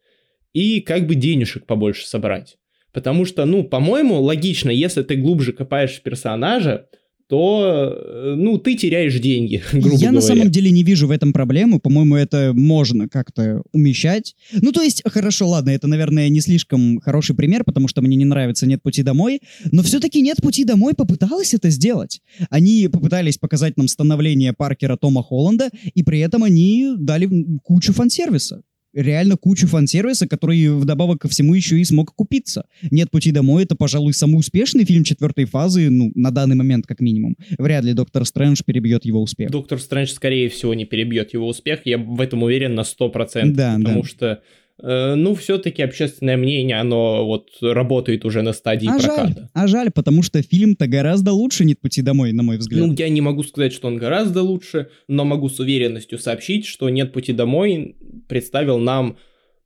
и 0.52 0.80
как 0.82 1.06
бы 1.06 1.14
денежек 1.14 1.64
побольше 1.64 2.06
собрать. 2.06 2.56
Потому 2.92 3.24
что, 3.24 3.46
ну, 3.46 3.64
по-моему, 3.64 4.20
логично, 4.20 4.68
если 4.68 5.02
ты 5.02 5.16
глубже 5.16 5.54
копаешь 5.54 5.94
в 5.94 6.02
персонажа, 6.02 6.86
то, 7.28 7.90
э, 7.96 8.34
ну, 8.36 8.58
ты 8.58 8.76
теряешь 8.76 9.18
деньги, 9.18 9.62
грубо 9.72 9.88
Я 9.88 9.92
говоря. 9.92 10.12
на 10.12 10.20
самом 10.20 10.50
деле 10.50 10.70
не 10.70 10.82
вижу 10.82 11.06
в 11.06 11.10
этом 11.10 11.32
проблему. 11.32 11.80
По-моему, 11.80 12.16
это 12.16 12.52
можно 12.54 13.08
как-то 13.08 13.62
умещать. 13.72 14.34
Ну, 14.52 14.72
то 14.72 14.82
есть, 14.82 15.02
хорошо, 15.06 15.48
ладно, 15.48 15.70
это, 15.70 15.86
наверное, 15.86 16.28
не 16.28 16.40
слишком 16.40 17.00
хороший 17.00 17.34
пример, 17.34 17.64
потому 17.64 17.88
что 17.88 18.02
мне 18.02 18.16
не 18.16 18.24
нравится 18.24 18.66
«Нет 18.66 18.82
пути 18.82 19.02
домой», 19.02 19.40
но 19.72 19.82
все-таки 19.82 20.20
«Нет 20.20 20.36
пути 20.42 20.64
домой» 20.64 20.92
попыталась 20.94 21.54
это 21.54 21.70
сделать. 21.70 22.20
Они 22.50 22.88
попытались 22.88 23.38
показать 23.38 23.76
нам 23.76 23.88
становление 23.88 24.52
Паркера 24.52 24.96
Тома 24.96 25.22
Холланда, 25.22 25.70
и 25.94 26.02
при 26.02 26.20
этом 26.20 26.44
они 26.44 26.94
дали 26.98 27.28
кучу 27.62 27.92
фан-сервиса 27.92 28.62
реально 28.94 29.36
кучу 29.36 29.66
фан-сервиса, 29.66 30.28
который 30.28 30.68
вдобавок 30.68 31.22
ко 31.22 31.28
всему 31.28 31.54
еще 31.54 31.78
и 31.78 31.84
смог 31.84 32.14
купиться. 32.14 32.66
«Нет 32.90 33.10
пути 33.10 33.30
домой»— 33.30 33.62
это, 33.64 33.74
пожалуй, 33.74 34.14
самый 34.14 34.36
успешный 34.36 34.84
фильм 34.84 35.04
четвертой 35.04 35.44
фазы, 35.44 35.90
ну, 35.90 36.12
на 36.14 36.30
данный 36.30 36.56
момент 36.56 36.86
как 36.86 37.00
минимум. 37.00 37.36
Вряд 37.58 37.84
ли 37.84 37.92
Доктор 37.92 38.24
Стрэндж 38.24 38.62
перебьет 38.64 39.04
его 39.04 39.22
успех. 39.22 39.50
Доктор 39.50 39.80
Стрэндж, 39.80 40.10
скорее 40.10 40.48
всего, 40.48 40.74
не 40.74 40.84
перебьет 40.84 41.34
его 41.34 41.48
успех, 41.48 41.80
я 41.84 41.98
в 41.98 42.20
этом 42.20 42.42
уверен 42.42 42.74
на 42.74 42.82
100%, 42.82 43.50
да, 43.50 43.76
потому 43.78 44.02
да. 44.02 44.08
что 44.08 44.42
ну, 44.82 45.34
все-таки 45.34 45.82
общественное 45.82 46.36
мнение, 46.36 46.80
оно 46.80 47.24
вот 47.24 47.50
работает 47.60 48.24
уже 48.24 48.42
на 48.42 48.52
стадии 48.52 48.88
а 48.88 48.98
проката. 48.98 49.26
Жаль, 49.26 49.48
а 49.52 49.66
жаль, 49.68 49.90
потому 49.92 50.22
что 50.22 50.42
фильм-то 50.42 50.86
гораздо 50.86 51.32
лучше 51.32 51.64
«Нет 51.64 51.80
пути 51.80 52.02
домой», 52.02 52.32
на 52.32 52.42
мой 52.42 52.58
взгляд. 52.58 52.86
Ну, 52.86 52.92
я 52.92 53.08
не 53.08 53.20
могу 53.20 53.44
сказать, 53.44 53.72
что 53.72 53.86
он 53.86 53.98
гораздо 53.98 54.42
лучше, 54.42 54.88
но 55.06 55.24
могу 55.24 55.48
с 55.48 55.60
уверенностью 55.60 56.18
сообщить, 56.18 56.66
что 56.66 56.88
«Нет 56.88 57.12
пути 57.12 57.32
домой» 57.32 57.96
представил 58.28 58.78
нам, 58.78 59.16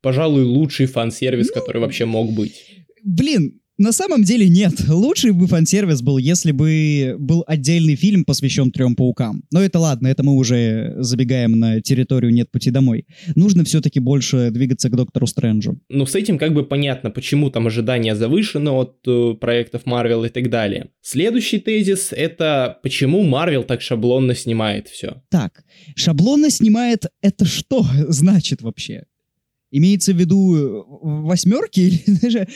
пожалуй, 0.01 0.43
лучший 0.43 0.85
фан-сервис, 0.85 1.47
ну, 1.55 1.61
который 1.61 1.81
вообще 1.81 2.05
мог 2.05 2.31
быть. 2.31 2.85
Блин, 3.03 3.58
на 3.79 3.93
самом 3.93 4.23
деле 4.23 4.49
нет. 4.49 4.87
Лучший 4.89 5.31
бы 5.31 5.47
фан-сервис 5.47 6.01
был, 6.01 6.17
если 6.17 6.51
бы 6.51 7.15
был 7.17 7.43
отдельный 7.47 7.95
фильм, 7.95 8.25
посвящен 8.25 8.71
трем 8.71 8.95
паукам. 8.95 9.43
Но 9.51 9.61
это 9.61 9.79
ладно, 9.79 10.07
это 10.07 10.21
мы 10.21 10.35
уже 10.35 10.95
забегаем 10.97 11.53
на 11.57 11.81
территорию 11.81 12.33
«Нет 12.33 12.51
пути 12.51 12.71
домой». 12.71 13.05
Нужно 13.35 13.63
все-таки 13.63 13.99
больше 13.99 14.51
двигаться 14.51 14.89
к 14.89 14.95
Доктору 14.95 15.25
Стрэнджу. 15.25 15.79
Ну, 15.89 16.05
с 16.05 16.13
этим 16.13 16.37
как 16.37 16.53
бы 16.53 16.65
понятно, 16.65 17.09
почему 17.09 17.49
там 17.49 17.67
ожидания 17.67 18.15
завышены 18.15 18.69
от 18.69 18.97
э, 19.07 19.33
проектов 19.39 19.85
Марвел 19.85 20.25
и 20.25 20.29
так 20.29 20.49
далее. 20.49 20.89
Следующий 21.01 21.59
тезис— 21.59 22.09
это 22.11 22.79
почему 22.83 23.23
Марвел 23.23 23.63
так 23.63 23.81
шаблонно 23.81 24.35
снимает 24.35 24.89
все. 24.89 25.23
Так, 25.29 25.63
шаблонно 25.95 26.49
снимает— 26.49 27.05
это 27.21 27.45
что 27.45 27.85
значит 28.09 28.61
вообще? 28.61 29.05
Имеется 29.71 30.13
в 30.13 30.17
виду 30.17 30.55
э, 30.55 30.83
восьмерки 31.01 31.79
или 31.79 32.03
даже 32.21 32.47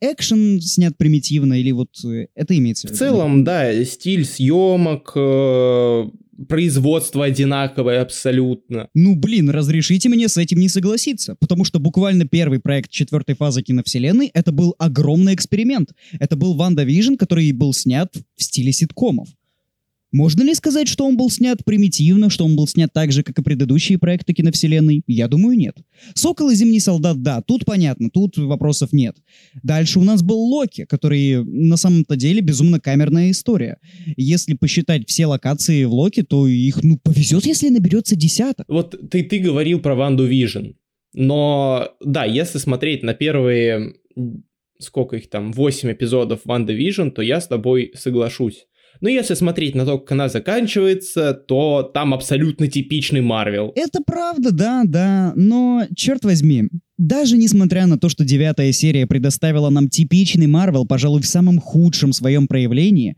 экшен 0.00 0.60
снят 0.60 0.96
примитивно, 0.96 1.58
или 1.58 1.72
вот 1.72 1.90
э, 2.04 2.26
это 2.34 2.56
имеется 2.56 2.86
в 2.86 2.90
виду? 2.90 2.96
В 2.96 2.98
целом, 2.98 3.44
да, 3.44 3.84
стиль 3.84 4.24
съемок, 4.24 5.12
э, 5.14 6.04
производство 6.48 7.24
одинаковое 7.24 8.02
абсолютно. 8.02 8.88
Ну, 8.94 9.16
блин, 9.16 9.50
разрешите 9.50 10.08
мне 10.08 10.28
с 10.28 10.36
этим 10.36 10.58
не 10.58 10.68
согласиться, 10.68 11.36
потому 11.40 11.64
что 11.64 11.78
буквально 11.78 12.26
первый 12.26 12.60
проект 12.60 12.90
четвертой 12.90 13.34
фазы 13.34 13.62
киновселенной 13.62 14.30
это 14.34 14.52
был 14.52 14.74
огромный 14.78 15.34
эксперимент. 15.34 15.92
Это 16.18 16.36
был 16.36 16.54
WandaVision, 16.54 17.14
который 17.14 17.50
был 17.52 17.72
снят 17.72 18.12
в 18.36 18.42
стиле 18.42 18.72
ситкомов. 18.72 19.28
Можно 20.16 20.44
ли 20.44 20.54
сказать, 20.54 20.88
что 20.88 21.04
он 21.04 21.18
был 21.18 21.30
снят 21.30 21.62
примитивно, 21.62 22.30
что 22.30 22.46
он 22.46 22.56
был 22.56 22.66
снят 22.66 22.90
так 22.90 23.12
же, 23.12 23.22
как 23.22 23.38
и 23.38 23.42
предыдущие 23.42 23.98
проекты 23.98 24.32
киновселенной? 24.32 25.02
Я 25.06 25.28
думаю, 25.28 25.58
нет. 25.58 25.76
«Сокол 26.14 26.48
и 26.48 26.54
Зимний 26.54 26.80
солдат», 26.80 27.20
да, 27.20 27.42
тут 27.42 27.66
понятно, 27.66 28.08
тут 28.08 28.38
вопросов 28.38 28.94
нет. 28.94 29.14
Дальше 29.62 29.98
у 29.98 30.04
нас 30.04 30.22
был 30.22 30.38
Локи, 30.38 30.86
который 30.86 31.44
на 31.44 31.76
самом-то 31.76 32.16
деле 32.16 32.40
безумно 32.40 32.80
камерная 32.80 33.30
история. 33.30 33.76
Если 34.16 34.54
посчитать 34.54 35.06
все 35.06 35.26
локации 35.26 35.84
в 35.84 35.92
Локи, 35.92 36.22
то 36.22 36.46
их, 36.46 36.82
ну, 36.82 36.98
повезет, 36.98 37.44
если 37.44 37.68
наберется 37.68 38.16
десяток. 38.16 38.64
Вот 38.68 39.10
ты, 39.10 39.22
ты 39.22 39.38
говорил 39.38 39.80
про 39.80 39.94
Ванду 39.94 40.24
Vision, 40.24 40.68
но, 41.12 41.90
да, 42.02 42.24
если 42.24 42.56
смотреть 42.56 43.02
на 43.02 43.12
первые, 43.12 43.96
сколько 44.78 45.16
их 45.16 45.28
там, 45.28 45.52
8 45.52 45.92
эпизодов 45.92 46.40
WandaVision, 46.46 47.10
то 47.10 47.20
я 47.20 47.38
с 47.38 47.48
тобой 47.48 47.92
соглашусь. 47.94 48.66
Но 49.00 49.08
если 49.08 49.34
смотреть 49.34 49.74
на 49.74 49.84
то, 49.84 49.98
как 49.98 50.12
она 50.12 50.28
заканчивается, 50.28 51.34
то 51.34 51.82
там 51.82 52.14
абсолютно 52.14 52.68
типичный 52.68 53.20
Марвел. 53.20 53.72
Это 53.74 54.00
правда, 54.06 54.52
да, 54.52 54.82
да, 54.84 55.32
но, 55.36 55.84
черт 55.94 56.24
возьми, 56.24 56.68
даже 56.98 57.36
несмотря 57.36 57.86
на 57.86 57.98
то, 57.98 58.08
что 58.08 58.24
девятая 58.24 58.72
серия 58.72 59.06
предоставила 59.06 59.70
нам 59.70 59.88
типичный 59.88 60.46
Марвел, 60.46 60.86
пожалуй, 60.86 61.22
в 61.22 61.26
самом 61.26 61.58
худшем 61.58 62.12
своем 62.12 62.48
проявлении, 62.48 63.16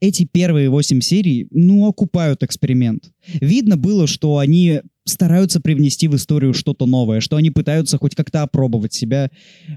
эти 0.00 0.24
первые 0.24 0.68
восемь 0.68 1.00
серий, 1.00 1.46
ну, 1.50 1.86
окупают 1.86 2.42
эксперимент. 2.42 3.10
Видно 3.40 3.76
было, 3.76 4.06
что 4.06 4.38
они 4.38 4.80
стараются 5.04 5.60
привнести 5.60 6.08
в 6.08 6.16
историю 6.16 6.54
что-то 6.54 6.86
новое, 6.86 7.20
что 7.20 7.36
они 7.36 7.50
пытаются 7.50 7.98
хоть 7.98 8.14
как-то 8.14 8.42
опробовать 8.42 8.94
себя 8.94 9.30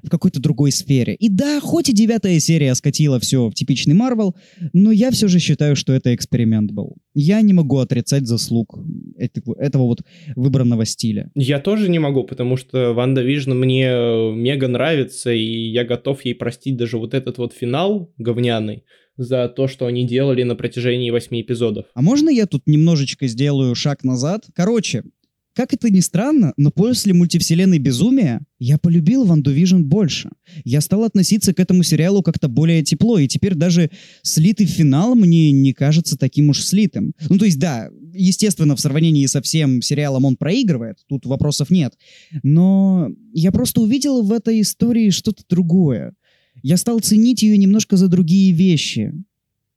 в 0.03 0.09
какой-то 0.09 0.39
другой 0.39 0.71
сфере. 0.71 1.15
И 1.15 1.29
да, 1.29 1.59
хоть 1.59 1.89
и 1.89 1.93
девятая 1.93 2.39
серия 2.39 2.73
скатила 2.75 3.19
все 3.19 3.49
в 3.49 3.53
типичный 3.53 3.93
Марвел, 3.93 4.35
но 4.73 4.91
я 4.91 5.11
все 5.11 5.27
же 5.27 5.39
считаю, 5.39 5.75
что 5.75 5.93
это 5.93 6.13
эксперимент 6.13 6.71
был. 6.71 6.97
Я 7.13 7.41
не 7.41 7.53
могу 7.53 7.77
отрицать 7.77 8.27
заслуг 8.27 8.77
этого, 9.17 9.55
этого 9.59 9.83
вот 9.83 10.01
выбранного 10.35 10.85
стиля. 10.85 11.31
Я 11.35 11.59
тоже 11.59 11.89
не 11.89 11.99
могу, 11.99 12.23
потому 12.23 12.57
что 12.57 12.93
WandaVision 12.93 13.53
мне 13.53 13.85
мега 14.33 14.67
нравится, 14.67 15.31
и 15.31 15.71
я 15.71 15.83
готов 15.83 16.25
ей 16.25 16.33
простить 16.33 16.77
даже 16.77 16.97
вот 16.97 17.13
этот 17.13 17.37
вот 17.37 17.53
финал 17.53 18.11
говняный, 18.17 18.83
за 19.17 19.47
то, 19.47 19.67
что 19.67 19.85
они 19.85 20.07
делали 20.07 20.43
на 20.43 20.55
протяжении 20.55 21.11
восьми 21.11 21.41
эпизодов. 21.41 21.85
А 21.93 22.01
можно 22.01 22.29
я 22.29 22.47
тут 22.47 22.63
немножечко 22.65 23.27
сделаю 23.27 23.75
шаг 23.75 24.03
назад? 24.03 24.45
Короче, 24.55 25.03
как 25.55 25.73
это 25.73 25.91
ни 25.91 25.99
странно, 25.99 26.53
но 26.57 26.71
после 26.71 27.13
мультивселенной 27.13 27.79
безумия 27.79 28.41
я 28.59 28.77
полюбил 28.77 29.23
WandaVision 29.25 29.83
больше. 29.83 30.29
Я 30.63 30.81
стал 30.81 31.03
относиться 31.03 31.53
к 31.53 31.59
этому 31.59 31.83
сериалу 31.83 32.23
как-то 32.23 32.47
более 32.47 32.83
тепло, 32.83 33.19
и 33.19 33.27
теперь 33.27 33.53
даже 33.53 33.91
слитый 34.23 34.65
финал 34.65 35.15
мне 35.15 35.51
не 35.51 35.73
кажется 35.73 36.17
таким 36.17 36.49
уж 36.49 36.63
слитым. 36.63 37.13
Ну, 37.29 37.37
то 37.37 37.45
есть, 37.45 37.59
да, 37.59 37.89
естественно, 38.13 38.75
в 38.75 38.79
сравнении 38.79 39.25
со 39.25 39.41
всем 39.41 39.81
сериалом 39.81 40.25
он 40.25 40.37
проигрывает, 40.37 40.97
тут 41.07 41.25
вопросов 41.25 41.69
нет. 41.69 41.93
Но 42.41 43.09
я 43.33 43.51
просто 43.51 43.81
увидел 43.81 44.23
в 44.23 44.31
этой 44.31 44.61
истории 44.61 45.09
что-то 45.09 45.43
другое. 45.49 46.13
Я 46.61 46.77
стал 46.77 46.99
ценить 46.99 47.43
ее 47.43 47.57
немножко 47.57 47.97
за 47.97 48.07
другие 48.07 48.53
вещи. 48.53 49.13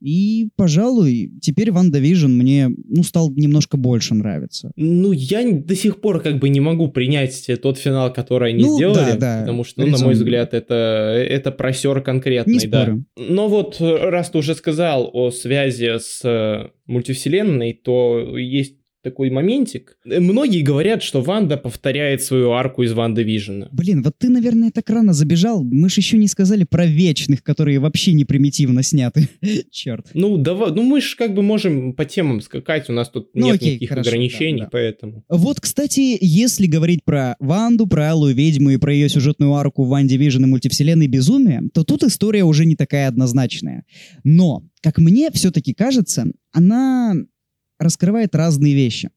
И, 0.00 0.48
пожалуй, 0.56 1.32
теперь 1.40 1.72
WandaVision 1.72 2.30
мне, 2.30 2.68
ну, 2.88 3.02
стал 3.02 3.30
немножко 3.30 3.76
больше 3.76 4.14
нравиться. 4.14 4.70
Ну, 4.76 5.12
я 5.12 5.42
до 5.50 5.74
сих 5.74 6.00
пор 6.00 6.20
как 6.20 6.38
бы 6.38 6.48
не 6.48 6.60
могу 6.60 6.88
принять 6.88 7.50
тот 7.62 7.78
финал, 7.78 8.12
который 8.12 8.50
они 8.50 8.64
Ну, 8.64 8.76
сделали, 8.76 9.12
да, 9.12 9.16
да, 9.16 9.40
потому 9.40 9.64
что, 9.64 9.82
ну, 9.82 9.88
на 9.88 9.98
мой 9.98 10.14
взгляд, 10.14 10.54
это, 10.54 10.74
это 10.74 11.50
просер 11.50 12.02
конкретный, 12.02 12.58
Не 12.58 12.66
да. 12.66 12.96
Но 13.16 13.48
вот, 13.48 13.80
э, 13.80 14.10
раз 14.10 14.30
ты 14.30 14.38
уже 14.38 14.54
сказал 14.54 15.10
о 15.12 15.30
связи 15.30 15.98
с 15.98 16.20
э, 16.24 16.68
мультивселенной, 16.86 17.72
то 17.72 18.36
есть 18.36 18.75
такой 19.06 19.30
моментик. 19.30 19.98
Многие 20.04 20.62
говорят, 20.62 21.00
что 21.00 21.22
Ванда 21.22 21.56
повторяет 21.56 22.24
свою 22.24 22.50
арку 22.50 22.82
из 22.82 22.92
WandaVision 22.92 23.22
а. 23.22 23.68
Блин, 23.70 24.02
вот 24.02 24.14
ты, 24.18 24.28
наверное, 24.28 24.72
так 24.72 24.90
рано 24.90 25.12
забежал. 25.12 25.62
Мы 25.62 25.88
же 25.88 26.00
еще 26.00 26.18
не 26.18 26.26
сказали 26.26 26.64
про 26.64 26.86
вечных, 26.86 27.44
которые 27.44 27.78
вообще 27.78 28.14
не 28.14 28.24
примитивно 28.24 28.82
сняты. 28.82 29.28
Черт. 29.70 30.08
Ну, 30.12 30.38
давай, 30.38 30.72
ну 30.72 30.82
мы 30.82 31.00
же 31.00 31.14
как 31.14 31.34
бы 31.34 31.42
можем 31.42 31.92
по 31.92 32.04
темам 32.04 32.40
скакать, 32.40 32.90
у 32.90 32.92
нас 32.92 33.08
тут 33.08 33.30
Ну, 33.32 33.46
нет 33.46 33.54
окей, 33.54 33.68
никаких 33.74 33.88
хорошо, 33.90 34.10
ограничений, 34.10 34.58
да, 34.58 34.64
да. 34.64 34.70
поэтому. 34.72 35.24
Вот, 35.28 35.60
кстати, 35.60 36.18
если 36.20 36.66
говорить 36.66 37.04
про 37.04 37.36
Ванду, 37.38 37.86
про 37.86 38.10
Алую 38.10 38.34
Ведьму 38.34 38.70
и 38.70 38.76
про 38.76 38.92
ее 38.92 39.08
сюжетную 39.08 39.54
арку 39.54 39.84
в 39.84 39.88
Ванде 39.88 40.16
Vision 40.16 40.42
и 40.44 40.48
мультивселенной 40.48 41.06
Безумия, 41.06 41.62
то 41.72 41.84
тут 41.84 42.02
история 42.02 42.42
уже 42.42 42.66
не 42.66 42.74
такая 42.74 43.06
однозначная. 43.06 43.84
Но, 44.24 44.64
как 44.80 44.98
мне 44.98 45.30
все-таки 45.30 45.74
кажется, 45.74 46.26
она 46.52 47.14
раскрывает 47.78 48.34
разные 48.34 48.74
вещи. 48.74 49.10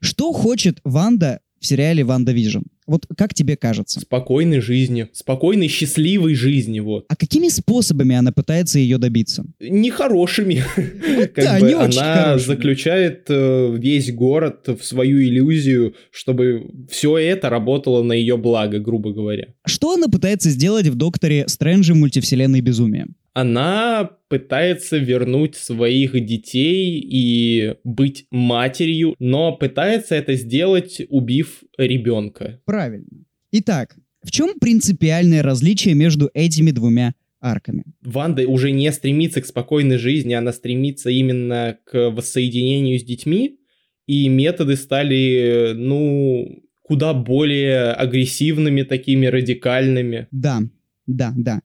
Что 0.00 0.32
хочет 0.32 0.78
Ванда 0.84 1.40
в 1.60 1.66
сериале 1.66 2.04
WandaVision? 2.04 2.62
Вот 2.86 3.06
как 3.16 3.32
тебе 3.32 3.56
кажется? 3.56 4.00
Спокойной 4.00 4.60
жизни, 4.60 5.08
спокойной, 5.12 5.68
счастливой 5.68 6.34
жизни, 6.34 6.80
вот. 6.80 7.06
А 7.08 7.16
какими 7.16 7.48
способами 7.48 8.14
она 8.14 8.30
пытается 8.30 8.78
ее 8.78 8.98
добиться? 8.98 9.46
Нехорошими. 9.58 10.62
Как 11.34 11.44
да, 11.44 11.60
бы 11.60 11.66
не 11.68 11.74
очень 11.74 12.00
она 12.00 12.24
хорошими. 12.24 12.46
заключает 12.46 13.24
э, 13.28 13.76
весь 13.78 14.12
город 14.12 14.68
в 14.68 14.84
свою 14.84 15.22
иллюзию, 15.22 15.94
чтобы 16.10 16.70
все 16.90 17.16
это 17.16 17.48
работало 17.48 18.02
на 18.02 18.12
ее 18.12 18.36
благо, 18.36 18.78
грубо 18.78 19.12
говоря. 19.12 19.46
Что 19.64 19.94
она 19.94 20.08
пытается 20.08 20.50
сделать 20.50 20.88
в 20.88 20.94
Докторе 20.94 21.48
Стрэндже 21.48 21.94
мультивселенной 21.94 22.60
Безумия? 22.60 23.06
Она 23.34 24.18
пытается 24.28 24.96
вернуть 24.96 25.56
своих 25.56 26.12
детей 26.24 27.00
и 27.00 27.74
быть 27.82 28.26
матерью, 28.30 29.16
но 29.18 29.56
пытается 29.56 30.14
это 30.14 30.34
сделать, 30.36 31.02
убив 31.08 31.64
ребенка. 31.76 32.60
Правильно. 32.64 33.24
Итак, 33.50 33.96
в 34.22 34.30
чем 34.30 34.58
принципиальное 34.60 35.42
различие 35.42 35.94
между 35.94 36.30
этими 36.32 36.70
двумя 36.70 37.14
арками? 37.40 37.84
Ванда 38.02 38.48
уже 38.48 38.70
не 38.70 38.90
стремится 38.92 39.42
к 39.42 39.46
спокойной 39.46 39.98
жизни, 39.98 40.34
она 40.34 40.52
стремится 40.52 41.10
именно 41.10 41.76
к 41.84 42.10
воссоединению 42.10 43.00
с 43.00 43.02
детьми, 43.02 43.58
и 44.06 44.28
методы 44.28 44.76
стали, 44.76 45.72
ну, 45.74 46.62
куда 46.82 47.14
более 47.14 47.90
агрессивными, 47.92 48.82
такими 48.82 49.26
радикальными. 49.26 50.28
Да, 50.30 50.62
да, 51.06 51.32
да. 51.36 51.62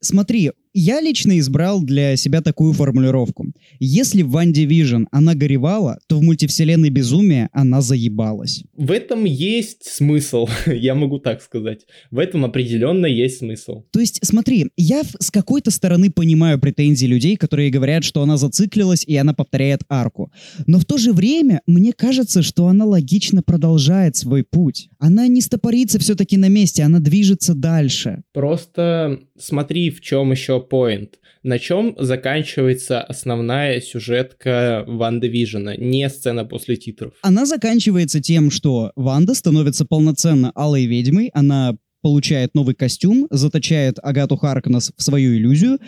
Смотри, 0.00 0.52
я 0.78 1.00
лично 1.00 1.38
избрал 1.38 1.82
для 1.82 2.16
себя 2.16 2.42
такую 2.42 2.74
формулировку. 2.74 3.46
Если 3.80 4.20
в 4.20 4.28
Ванде 4.28 4.66
Vision 4.66 5.04
она 5.10 5.34
горевала, 5.34 5.98
то 6.06 6.18
в 6.18 6.22
мультивселенной 6.22 6.90
Безумия 6.90 7.48
она 7.52 7.80
заебалась. 7.80 8.62
В 8.74 8.90
этом 8.90 9.24
есть 9.24 9.86
смысл, 9.86 10.48
я 10.66 10.94
могу 10.94 11.18
так 11.18 11.40
сказать. 11.40 11.86
В 12.10 12.18
этом 12.18 12.44
определенно 12.44 13.06
есть 13.06 13.38
смысл. 13.38 13.84
То 13.90 14.00
есть, 14.00 14.18
смотри, 14.22 14.66
я 14.76 15.02
с 15.18 15.30
какой-то 15.30 15.70
стороны 15.70 16.10
понимаю 16.10 16.60
претензии 16.60 17.06
людей, 17.06 17.36
которые 17.36 17.70
говорят, 17.70 18.04
что 18.04 18.20
она 18.20 18.36
зациклилась 18.36 19.02
и 19.02 19.16
она 19.16 19.32
повторяет 19.32 19.80
арку. 19.88 20.30
Но 20.66 20.78
в 20.78 20.84
то 20.84 20.98
же 20.98 21.14
время 21.14 21.62
мне 21.66 21.94
кажется, 21.94 22.42
что 22.42 22.66
она 22.66 22.84
логично 22.84 23.42
продолжает 23.42 24.16
свой 24.16 24.44
путь. 24.44 24.90
Она 24.98 25.26
не 25.26 25.40
стопорится 25.40 25.98
все-таки 25.98 26.36
на 26.36 26.50
месте, 26.50 26.82
она 26.82 27.00
движется 27.00 27.54
дальше. 27.54 28.24
Просто 28.34 29.20
смотри, 29.38 29.90
в 29.90 30.02
чем 30.02 30.32
еще 30.32 30.65
поинт. 30.68 31.18
На 31.42 31.58
чем 31.58 31.94
заканчивается 31.98 33.00
основная 33.00 33.80
сюжетка 33.80 34.84
Ванда 34.86 35.26
Вижена, 35.26 35.76
не 35.76 36.08
сцена 36.08 36.44
после 36.44 36.76
титров. 36.76 37.14
Она 37.22 37.46
заканчивается 37.46 38.20
тем, 38.20 38.50
что 38.50 38.92
Ванда 38.96 39.34
становится 39.34 39.84
полноценно 39.84 40.50
алой 40.54 40.86
ведьмой, 40.86 41.30
она 41.34 41.76
получает 42.06 42.54
новый 42.54 42.76
костюм, 42.76 43.26
заточает 43.30 43.98
Агату 44.00 44.36
Харкнес 44.36 44.92
в 44.96 45.02
свою 45.02 45.34
иллюзию, 45.34 45.80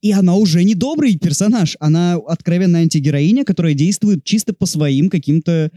и 0.00 0.12
она 0.12 0.34
уже 0.34 0.64
не 0.64 0.74
добрый 0.74 1.18
персонаж, 1.18 1.76
она 1.78 2.14
откровенная 2.14 2.82
антигероиня, 2.82 3.44
которая 3.44 3.74
действует 3.74 4.24
чисто 4.24 4.54
по 4.54 4.64
своим 4.64 5.10
каким-то 5.10 5.70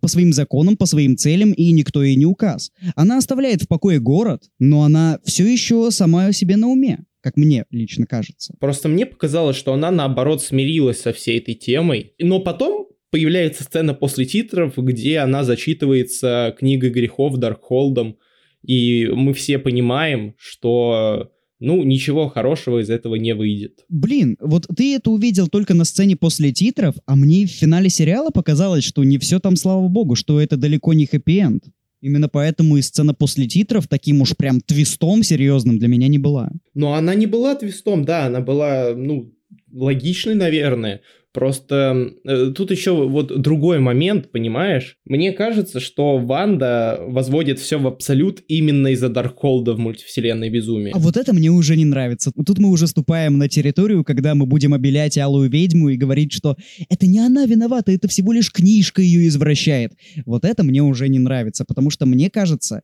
по 0.00 0.08
своим 0.08 0.32
законам, 0.32 0.78
по 0.78 0.86
своим 0.86 1.18
целям, 1.18 1.52
и 1.52 1.72
никто 1.72 2.02
ей 2.02 2.16
не 2.16 2.24
указ. 2.24 2.70
Она 2.96 3.18
оставляет 3.18 3.62
в 3.62 3.68
покое 3.68 4.00
город, 4.00 4.44
но 4.58 4.82
она 4.82 5.18
все 5.24 5.44
еще 5.46 5.90
сама 5.90 6.32
себе 6.32 6.56
на 6.56 6.68
уме, 6.68 7.00
как 7.24 7.38
мне 7.38 7.64
лично 7.70 8.06
кажется. 8.06 8.54
Просто 8.60 8.90
мне 8.90 9.06
показалось, 9.06 9.56
что 9.56 9.72
она 9.72 9.90
наоборот 9.90 10.42
смирилась 10.42 11.00
со 11.00 11.14
всей 11.14 11.38
этой 11.38 11.54
темой. 11.54 12.12
Но 12.18 12.38
потом 12.38 12.88
появляется 13.10 13.64
сцена 13.64 13.94
после 13.94 14.26
титров, 14.26 14.76
где 14.76 15.20
она 15.20 15.42
зачитывается 15.42 16.54
книгой 16.58 16.90
грехов 16.90 17.38
Даркхолдом, 17.38 18.18
и 18.62 19.06
мы 19.06 19.32
все 19.32 19.58
понимаем, 19.58 20.34
что 20.36 21.30
ну, 21.60 21.82
ничего 21.82 22.28
хорошего 22.28 22.82
из 22.82 22.90
этого 22.90 23.14
не 23.14 23.34
выйдет. 23.34 23.86
Блин, 23.88 24.36
вот 24.38 24.66
ты 24.76 24.94
это 24.94 25.10
увидел 25.10 25.48
только 25.48 25.72
на 25.72 25.84
сцене 25.84 26.16
после 26.16 26.52
титров, 26.52 26.96
а 27.06 27.16
мне 27.16 27.46
в 27.46 27.50
финале 27.50 27.88
сериала 27.88 28.28
показалось, 28.28 28.84
что 28.84 29.02
не 29.02 29.16
все 29.16 29.38
там, 29.38 29.56
слава 29.56 29.88
богу, 29.88 30.14
что 30.14 30.42
это 30.42 30.58
далеко 30.58 30.92
не 30.92 31.06
хэппи-энд. 31.06 31.62
Именно 32.04 32.28
поэтому 32.28 32.76
и 32.76 32.82
сцена 32.82 33.14
после 33.14 33.46
титров 33.46 33.88
таким 33.88 34.20
уж 34.20 34.36
прям 34.36 34.60
твистом 34.60 35.22
серьезным 35.22 35.78
для 35.78 35.88
меня 35.88 36.06
не 36.06 36.18
была. 36.18 36.50
Но 36.74 36.92
она 36.92 37.14
не 37.14 37.24
была 37.24 37.54
твистом, 37.54 38.04
да, 38.04 38.26
она 38.26 38.42
была, 38.42 38.92
ну, 38.94 39.32
логичной, 39.72 40.34
наверное. 40.34 41.00
Просто 41.34 42.12
э, 42.24 42.52
тут 42.54 42.70
еще 42.70 42.92
вот 42.92 43.40
другой 43.40 43.80
момент, 43.80 44.30
понимаешь? 44.30 44.98
Мне 45.04 45.32
кажется, 45.32 45.80
что 45.80 46.18
Ванда 46.18 47.00
возводит 47.08 47.58
все 47.58 47.76
в 47.80 47.88
абсолют 47.88 48.44
именно 48.46 48.86
из-за 48.92 49.08
Даркхолда 49.08 49.72
в 49.74 49.80
мультивселенной 49.80 50.48
безумия. 50.48 50.92
А 50.94 50.98
вот 51.00 51.16
это 51.16 51.32
мне 51.34 51.50
уже 51.50 51.76
не 51.76 51.84
нравится. 51.84 52.30
Тут 52.46 52.60
мы 52.60 52.70
уже 52.70 52.86
ступаем 52.86 53.36
на 53.36 53.48
территорию, 53.48 54.04
когда 54.04 54.36
мы 54.36 54.46
будем 54.46 54.74
обелять 54.74 55.18
Алую 55.18 55.50
Ведьму 55.50 55.88
и 55.88 55.96
говорить, 55.96 56.32
что 56.32 56.56
это 56.88 57.08
не 57.08 57.18
она 57.18 57.46
виновата, 57.46 57.90
это 57.90 58.06
всего 58.06 58.32
лишь 58.32 58.52
книжка 58.52 59.02
ее 59.02 59.26
извращает. 59.26 59.94
Вот 60.26 60.44
это 60.44 60.62
мне 60.62 60.82
уже 60.84 61.08
не 61.08 61.18
нравится, 61.18 61.64
потому 61.64 61.90
что 61.90 62.06
мне 62.06 62.30
кажется, 62.30 62.82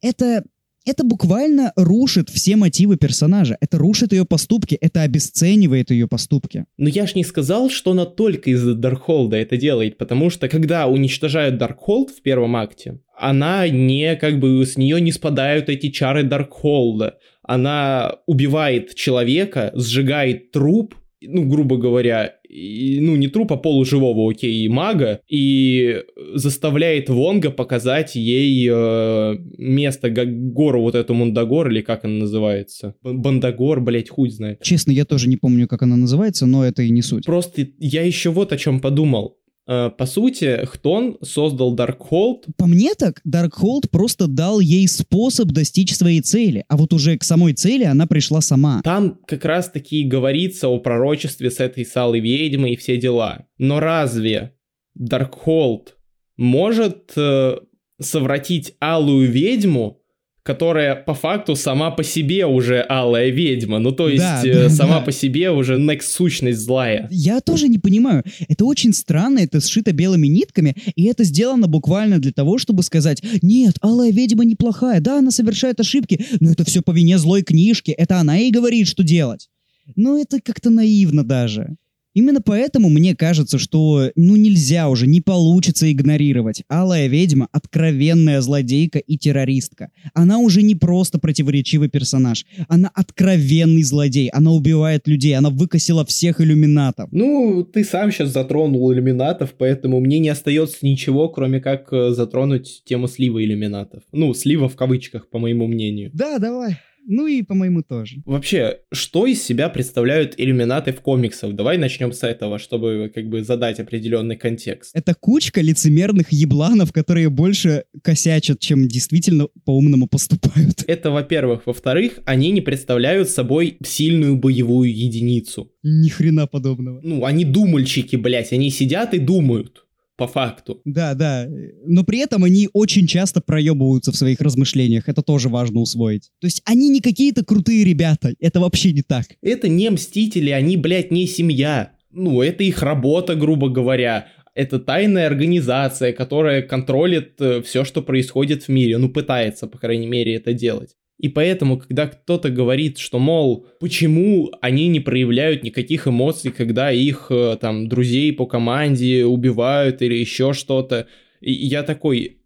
это... 0.00 0.44
Это 0.90 1.04
буквально 1.04 1.72
рушит 1.76 2.30
все 2.30 2.56
мотивы 2.56 2.96
персонажа. 2.96 3.56
Это 3.60 3.78
рушит 3.78 4.12
ее 4.12 4.24
поступки, 4.24 4.74
это 4.74 5.02
обесценивает 5.02 5.92
ее 5.92 6.08
поступки. 6.08 6.64
Но 6.78 6.88
я 6.88 7.06
ж 7.06 7.14
не 7.14 7.22
сказал, 7.22 7.70
что 7.70 7.92
она 7.92 8.06
только 8.06 8.50
из-за 8.50 8.74
Даркхолда 8.74 9.36
это 9.36 9.56
делает, 9.56 9.98
потому 9.98 10.30
что 10.30 10.48
когда 10.48 10.88
уничтожают 10.88 11.58
Даркхолд 11.58 12.10
в 12.10 12.22
первом 12.22 12.56
акте, 12.56 12.98
она 13.16 13.68
не, 13.68 14.16
как 14.16 14.40
бы, 14.40 14.66
с 14.66 14.76
нее 14.76 15.00
не 15.00 15.12
спадают 15.12 15.68
эти 15.68 15.90
чары 15.90 16.24
Даркхолда. 16.24 17.18
Она 17.44 18.16
убивает 18.26 18.92
человека, 18.96 19.70
сжигает 19.76 20.50
труп, 20.50 20.96
ну, 21.22 21.44
грубо 21.44 21.76
говоря, 21.76 22.34
и, 22.48 22.98
ну, 23.00 23.16
не 23.16 23.28
труп, 23.28 23.52
а 23.52 23.56
полуживого, 23.56 24.30
окей, 24.30 24.66
мага, 24.68 25.20
и 25.28 26.02
заставляет 26.34 27.08
Вонга 27.08 27.50
показать 27.50 28.14
ей 28.14 28.68
э, 28.70 29.36
место, 29.58 30.10
гору 30.10 30.82
вот 30.82 30.94
эту 30.94 31.14
Мундагор, 31.14 31.70
или 31.70 31.80
как 31.80 32.04
она 32.04 32.14
называется? 32.14 32.94
Бандагор, 33.02 33.80
блять, 33.80 34.08
хуй 34.08 34.30
знает. 34.30 34.62
Честно, 34.62 34.92
я 34.92 35.04
тоже 35.04 35.28
не 35.28 35.36
помню, 35.36 35.68
как 35.68 35.82
она 35.82 35.96
называется, 35.96 36.46
но 36.46 36.64
это 36.64 36.82
и 36.82 36.90
не 36.90 37.02
суть. 37.02 37.26
Просто 37.26 37.66
я 37.78 38.02
еще 38.02 38.30
вот 38.30 38.52
о 38.52 38.56
чем 38.56 38.80
подумал. 38.80 39.36
Э, 39.70 39.88
По 39.96 40.04
сути, 40.04 40.64
Хтон 40.64 41.16
создал 41.22 41.74
Даркхолд. 41.74 42.46
По 42.56 42.66
мне 42.66 42.94
так, 42.94 43.20
Даркхолд 43.22 43.88
просто 43.88 44.26
дал 44.26 44.58
ей 44.58 44.88
способ 44.88 45.48
достичь 45.52 45.94
своей 45.94 46.22
цели, 46.22 46.64
а 46.68 46.76
вот 46.76 46.92
уже 46.92 47.16
к 47.16 47.22
самой 47.22 47.52
цели 47.52 47.84
она 47.84 48.08
пришла 48.08 48.40
сама. 48.40 48.80
Там 48.82 49.20
как 49.28 49.44
раз-таки 49.44 50.00
и 50.00 50.08
говорится 50.08 50.68
о 50.68 50.80
пророчестве 50.80 51.52
с 51.52 51.60
этой 51.60 51.86
салой 51.86 52.18
ведьмы 52.18 52.70
и 52.70 52.76
все 52.76 52.96
дела. 52.96 53.46
Но 53.58 53.78
разве 53.78 54.54
Даркхолд 54.96 55.96
может 56.36 57.12
э, 57.16 57.58
совратить 58.00 58.74
алую 58.80 59.30
ведьму, 59.30 59.99
которая 60.42 60.96
по 60.96 61.14
факту 61.14 61.56
сама 61.56 61.90
по 61.90 62.04
себе 62.04 62.46
уже 62.46 62.80
алая 62.88 63.30
ведьма? 63.30 63.78
Ну 63.78 63.92
то 63.92 64.08
есть 64.08 64.22
Да, 64.22 64.42
э, 64.44 64.64
да, 64.64 64.70
сама 64.70 64.98
да. 64.98 65.06
по 65.06 65.12
себе 65.12 65.50
уже 65.50 65.76
next 65.76 66.02
сущность 66.02 66.60
злая. 66.60 67.08
Я 67.10 67.40
тоже 67.40 67.68
не 67.68 67.78
понимаю. 67.78 68.24
Это 68.48 68.64
очень 68.64 68.92
странно, 68.92 69.40
это 69.40 69.60
сшито 69.60 69.92
белыми 69.92 70.26
нитками, 70.26 70.74
и 70.94 71.04
это 71.06 71.24
сделано 71.24 71.66
буквально 71.66 72.18
для 72.18 72.32
того, 72.32 72.58
чтобы 72.58 72.82
сказать, 72.82 73.22
нет, 73.42 73.76
Алая 73.80 74.10
Ведьма 74.10 74.44
неплохая, 74.44 75.00
да, 75.00 75.18
она 75.18 75.30
совершает 75.30 75.80
ошибки, 75.80 76.24
но 76.40 76.50
это 76.52 76.64
все 76.64 76.82
по 76.82 76.92
вине 76.92 77.18
злой 77.18 77.42
книжки, 77.42 77.90
это 77.90 78.18
она 78.18 78.36
ей 78.36 78.50
говорит, 78.50 78.88
что 78.88 79.02
делать. 79.02 79.48
Ну, 79.96 80.20
это 80.20 80.40
как-то 80.40 80.70
наивно 80.70 81.24
даже. 81.24 81.76
Именно 82.14 82.40
поэтому 82.40 82.88
мне 82.88 83.14
кажется, 83.14 83.58
что 83.58 84.10
ну 84.16 84.36
нельзя 84.36 84.88
уже, 84.88 85.06
не 85.06 85.20
получится 85.20 85.90
игнорировать. 85.90 86.62
Алая 86.68 87.06
ведьма— 87.06 87.48
откровенная 87.52 88.40
злодейка 88.40 88.98
и 88.98 89.16
террористка. 89.16 89.90
Она 90.12 90.38
уже 90.38 90.62
не 90.62 90.74
просто 90.74 91.18
противоречивый 91.18 91.88
персонаж. 91.88 92.44
Она 92.68 92.90
откровенный 92.94 93.82
злодей. 93.82 94.28
Она 94.28 94.50
убивает 94.50 95.06
людей. 95.06 95.34
Она 95.34 95.50
выкосила 95.50 96.04
всех 96.04 96.40
иллюминатов. 96.40 97.08
Ну, 97.12 97.64
ты 97.64 97.84
сам 97.84 98.10
сейчас 98.10 98.32
затронул 98.32 98.92
иллюминатов, 98.92 99.54
поэтому 99.56 100.00
мне 100.00 100.18
не 100.18 100.28
остается 100.28 100.78
ничего, 100.82 101.28
кроме 101.28 101.60
как 101.60 101.92
э, 101.92 102.10
затронуть 102.10 102.82
тему 102.84 103.06
слива 103.06 103.42
иллюминатов. 103.42 104.02
Ну, 104.12 104.34
слива 104.34 104.68
в 104.68 104.76
кавычках, 104.76 105.28
по 105.28 105.38
моему 105.38 105.66
мнению. 105.66 106.10
Да, 106.12 106.38
давай. 106.38 106.78
Ну 107.12 107.26
и, 107.26 107.42
по-моему, 107.42 107.82
тоже. 107.82 108.22
Вообще, 108.24 108.78
что 108.92 109.26
из 109.26 109.42
себя 109.42 109.68
представляют 109.68 110.34
иллюминаты 110.36 110.92
в 110.92 111.00
комиксах? 111.00 111.56
Давай 111.56 111.76
начнем 111.76 112.12
с 112.12 112.22
этого, 112.22 112.60
чтобы 112.60 113.10
как 113.12 113.28
бы 113.28 113.42
задать 113.42 113.80
определенный 113.80 114.36
контекст. 114.36 114.94
Это 114.94 115.16
кучка 115.18 115.60
лицемерных 115.60 116.30
ебланов, 116.30 116.92
которые 116.92 117.28
больше 117.28 117.82
косячат, 118.04 118.60
чем 118.60 118.86
действительно 118.86 119.48
по-умному 119.64 120.06
поступают. 120.06 120.84
Это, 120.86 121.10
во-первых. 121.10 121.66
Во-вторых, 121.66 122.20
они 122.26 122.52
не 122.52 122.60
представляют 122.60 123.28
собой 123.28 123.78
сильную 123.84 124.36
боевую 124.36 124.96
единицу. 124.96 125.72
Ни 125.82 126.10
хрена 126.10 126.46
подобного. 126.46 127.00
Ну, 127.02 127.24
они 127.24 127.44
думальщики, 127.44 128.14
блядь, 128.14 128.52
они 128.52 128.70
сидят 128.70 129.14
и 129.14 129.18
думают 129.18 129.84
по 130.20 130.26
факту. 130.26 130.82
Да, 130.84 131.14
да. 131.14 131.48
Но 131.86 132.04
при 132.04 132.18
этом 132.18 132.44
они 132.44 132.68
очень 132.74 133.06
часто 133.06 133.40
проебываются 133.40 134.12
в 134.12 134.16
своих 134.16 134.42
размышлениях. 134.42 135.08
Это 135.08 135.22
тоже 135.22 135.48
важно 135.48 135.80
усвоить. 135.80 136.30
То 136.40 136.46
есть 136.46 136.60
они 136.66 136.90
не 136.90 137.00
какие-то 137.00 137.42
крутые 137.42 137.84
ребята. 137.84 138.34
Это 138.38 138.60
вообще 138.60 138.92
не 138.92 139.00
так. 139.00 139.24
Это 139.40 139.66
не 139.68 139.88
мстители, 139.88 140.50
они, 140.50 140.76
блядь, 140.76 141.10
не 141.10 141.26
семья. 141.26 141.92
Ну, 142.10 142.42
это 142.42 142.64
их 142.64 142.82
работа, 142.82 143.34
грубо 143.34 143.70
говоря. 143.70 144.26
Это 144.54 144.78
тайная 144.78 145.26
организация, 145.26 146.12
которая 146.12 146.60
контролит 146.60 147.40
э, 147.40 147.62
все, 147.62 147.84
что 147.84 148.02
происходит 148.02 148.64
в 148.64 148.68
мире. 148.68 148.98
Ну, 148.98 149.08
пытается, 149.08 149.66
по 149.68 149.78
крайней 149.78 150.06
мере, 150.06 150.34
это 150.34 150.52
делать. 150.52 150.96
И 151.20 151.28
поэтому, 151.28 151.78
когда 151.78 152.06
кто-то 152.06 152.48
говорит, 152.48 152.96
что, 152.96 153.18
мол, 153.18 153.66
почему 153.78 154.50
они 154.62 154.88
не 154.88 155.00
проявляют 155.00 155.62
никаких 155.62 156.08
эмоций, 156.08 156.50
когда 156.50 156.90
их 156.90 157.26
э, 157.28 157.58
там 157.60 157.88
друзей 157.88 158.32
по 158.32 158.46
команде 158.46 159.26
убивают 159.26 160.00
или 160.00 160.14
еще 160.14 160.54
что-то, 160.54 161.08
я 161.42 161.82
такой, 161.82 162.38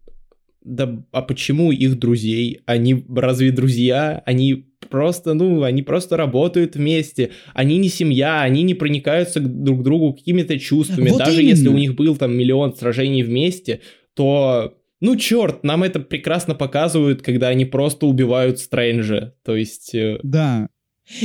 да 0.61 1.01
а 1.13 1.21
почему 1.21 1.71
их 1.71 1.97
друзей? 1.99 2.59
Они 2.65 3.05
разве 3.07 3.51
друзья? 3.51 4.21
Они 4.25 4.65
просто, 4.89 5.33
ну, 5.35 5.63
они 5.63 5.81
просто 5.81 6.17
работают 6.17 6.75
вместе. 6.75 7.29
Они 7.53 7.77
не 7.77 7.87
семья, 7.87 8.41
они 8.41 8.63
не 8.63 8.73
проникаются 8.73 9.39
друг 9.39 9.79
к 9.79 9.83
другу 9.83 10.13
какими-то 10.13 10.59
чувствами. 10.59 11.11
Вот 11.11 11.19
Даже 11.19 11.39
именно. 11.41 11.49
если 11.49 11.69
у 11.69 11.77
них 11.77 11.95
был 11.95 12.17
там 12.17 12.37
миллион 12.37 12.75
сражений 12.75 13.23
вместе, 13.23 13.79
то 14.15 14.73
ну, 15.05 15.15
черт, 15.15 15.63
нам 15.63 15.83
это 15.83 15.99
прекрасно 15.99 16.55
показывают, 16.55 17.21
когда 17.21 17.49
они 17.49 17.65
просто 17.65 18.07
убивают 18.07 18.59
Стрэнджа. 18.59 19.33
То 19.43 19.55
есть... 19.55 19.93
э, 19.93 20.17
Да. 20.23 20.67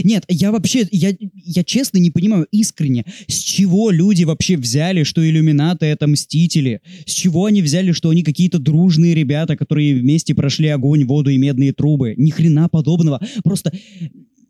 Нет, 0.04 0.24
я 0.28 0.52
вообще, 0.52 0.86
я, 0.90 1.14
я 1.18 1.64
честно 1.64 1.96
не 1.96 2.10
понимаю 2.10 2.46
искренне, 2.50 3.06
с 3.26 3.38
чего 3.38 3.90
люди 3.90 4.24
вообще 4.24 4.58
взяли, 4.58 5.04
что 5.04 5.26
иллюминаты 5.26 5.86
это 5.86 6.06
мстители, 6.06 6.82
с 7.06 7.12
чего 7.12 7.46
они 7.46 7.62
взяли, 7.62 7.92
что 7.92 8.10
они 8.10 8.22
какие-то 8.22 8.58
дружные 8.58 9.14
ребята, 9.14 9.56
которые 9.56 9.94
вместе 9.94 10.34
прошли 10.34 10.68
огонь, 10.68 11.06
воду 11.06 11.30
и 11.30 11.38
медные 11.38 11.72
трубы. 11.72 12.12
Ни 12.18 12.30
хрена 12.30 12.68
подобного. 12.68 13.22
Просто 13.42 13.72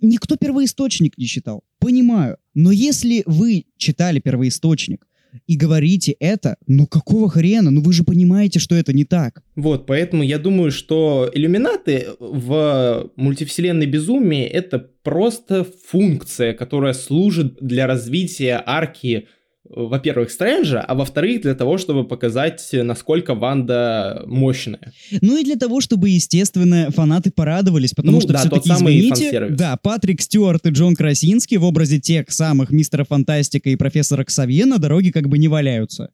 никто 0.00 0.36
первоисточник 0.36 1.16
не 1.16 1.26
читал. 1.26 1.62
Понимаю. 1.78 2.36
Но 2.54 2.72
если 2.72 3.22
вы 3.26 3.66
читали 3.76 4.18
первоисточник 4.18 5.06
и 5.46 5.56
говорите 5.56 6.12
это, 6.20 6.56
ну 6.66 6.86
какого 6.86 7.28
хрена? 7.28 7.70
Ну 7.70 7.80
вы 7.80 7.92
же 7.92 8.04
понимаете, 8.04 8.58
что 8.58 8.74
это 8.74 8.92
не 8.92 9.04
так. 9.04 9.42
Вот, 9.56 9.86
поэтому 9.86 10.22
я 10.22 10.38
думаю, 10.38 10.70
что 10.70 11.30
иллюминаты 11.32 12.08
в 12.18 13.10
мультивселенной 13.16 13.86
безумии 13.86 14.44
это 14.44 14.78
просто 15.02 15.66
функция, 15.86 16.54
которая 16.54 16.92
служит 16.92 17.56
для 17.60 17.86
развития 17.86 18.62
арки, 18.64 19.28
во-первых, 19.72 20.30
Стрэнджа, 20.30 20.80
а 20.80 20.94
во-вторых, 20.94 21.42
для 21.42 21.54
того, 21.54 21.78
чтобы 21.78 22.04
показать, 22.04 22.68
насколько 22.72 23.34
Ванда 23.34 24.24
мощная. 24.26 24.92
Ну 25.20 25.36
и 25.38 25.44
для 25.44 25.56
того, 25.56 25.80
чтобы, 25.80 26.10
естественно, 26.10 26.90
фанаты 26.90 27.30
порадовались, 27.30 27.92
потому 27.94 28.16
Ну 28.16 28.20
что 28.20 28.32
да, 28.32 28.40
все-таки, 28.40 28.70
извините, 28.70 29.48
да, 29.50 29.76
Патрик 29.76 30.20
Стюарт 30.20 30.66
и 30.66 30.70
Джон 30.70 30.96
Красинский 30.96 31.56
в 31.56 31.64
образе 31.64 32.00
тех 32.00 32.30
самых 32.30 32.70
Мистера 32.70 33.04
Фантастика 33.04 33.70
и 33.70 33.76
Профессора 33.76 34.24
Ксавье 34.24 34.66
на 34.66 34.78
дороге 34.78 35.12
как 35.12 35.28
бы 35.28 35.38
не 35.38 35.46
валяются. 35.48 36.10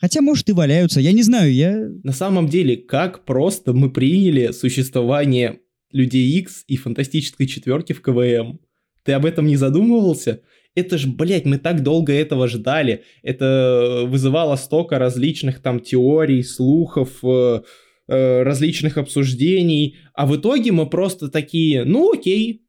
Хотя, 0.00 0.20
может, 0.20 0.48
и 0.48 0.52
валяются, 0.52 1.00
я 1.00 1.12
не 1.12 1.22
знаю, 1.22 1.52
я... 1.52 1.88
На 2.02 2.12
самом 2.12 2.48
деле, 2.48 2.76
как 2.76 3.24
просто 3.24 3.72
мы 3.72 3.90
приняли 3.90 4.52
существование 4.52 5.60
Людей 5.92 6.38
X 6.38 6.64
и 6.66 6.76
Фантастической 6.76 7.46
Четверки 7.46 7.92
в 7.92 8.00
КВМ? 8.00 8.60
Ты 9.04 9.12
об 9.12 9.24
этом 9.24 9.46
не 9.46 9.56
задумывался? 9.56 10.40
Это 10.78 10.98
ж, 10.98 11.06
блядь, 11.06 11.44
мы 11.44 11.58
так 11.58 11.82
долго 11.82 12.12
этого 12.12 12.48
ждали. 12.48 13.02
Это 13.22 14.04
вызывало 14.06 14.56
столько 14.56 14.98
различных 14.98 15.60
там 15.60 15.80
теорий, 15.80 16.42
слухов, 16.42 17.18
э, 17.24 17.62
э, 18.08 18.42
различных 18.42 18.96
обсуждений. 18.96 19.96
А 20.14 20.26
в 20.26 20.36
итоге 20.36 20.72
мы 20.72 20.88
просто 20.88 21.28
такие, 21.28 21.84
ну 21.84 22.12
окей, 22.12 22.62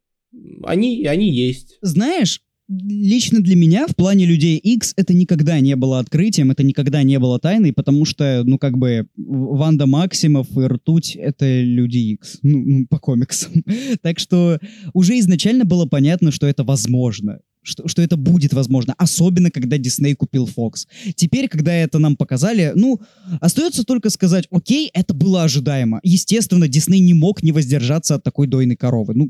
они, 0.63 1.05
они 1.05 1.29
есть. 1.31 1.77
Знаешь, 1.81 2.41
лично 2.69 3.41
для 3.41 3.55
меня 3.55 3.87
в 3.87 3.95
плане 3.95 4.25
Людей 4.25 4.57
X 4.57 4.93
это 4.95 5.13
никогда 5.13 5.59
не 5.59 5.75
было 5.75 5.99
открытием, 5.99 6.51
это 6.51 6.63
никогда 6.63 7.03
не 7.03 7.17
было 7.19 7.39
тайной, 7.39 7.73
потому 7.73 8.05
что, 8.05 8.43
ну, 8.45 8.57
как 8.57 8.77
бы, 8.77 9.07
Ванда 9.17 9.87
Максимов 9.87 10.47
и 10.55 10.61
Ртуть— 10.61 11.15
это 11.19 11.61
Люди 11.61 12.13
X, 12.13 12.39
ну, 12.43 12.63
ну, 12.63 12.87
по 12.87 12.99
комиксам. 12.99 13.63
Так 14.01 14.19
что 14.19 14.59
уже 14.93 15.17
изначально 15.19 15.65
было 15.65 15.85
понятно, 15.85 16.31
что 16.31 16.47
это 16.47 16.63
возможно. 16.63 17.39
Что, 17.69 17.87
что 17.87 18.01
это 18.01 18.17
будет 18.17 18.53
возможно, 18.53 18.95
особенно 18.97 19.51
когда 19.51 19.77
Дисней 19.77 20.15
купил 20.15 20.47
Fox. 20.47 20.87
Теперь, 21.15 21.47
когда 21.47 21.71
это 21.71 21.99
нам 21.99 22.15
показали, 22.15 22.71
ну, 22.75 22.99
остается 23.41 23.83
только 23.83 24.09
сказать, 24.09 24.47
окей, 24.49 24.89
это 24.93 25.13
было 25.13 25.43
ожидаемо. 25.43 25.99
Естественно, 26.01 26.67
Дисней 26.67 26.99
не 26.99 27.13
мог 27.13 27.43
не 27.43 27.51
воздержаться 27.51 28.15
от 28.15 28.23
такой 28.23 28.47
дойной 28.47 28.75
коровы. 28.75 29.13
Ну, 29.13 29.29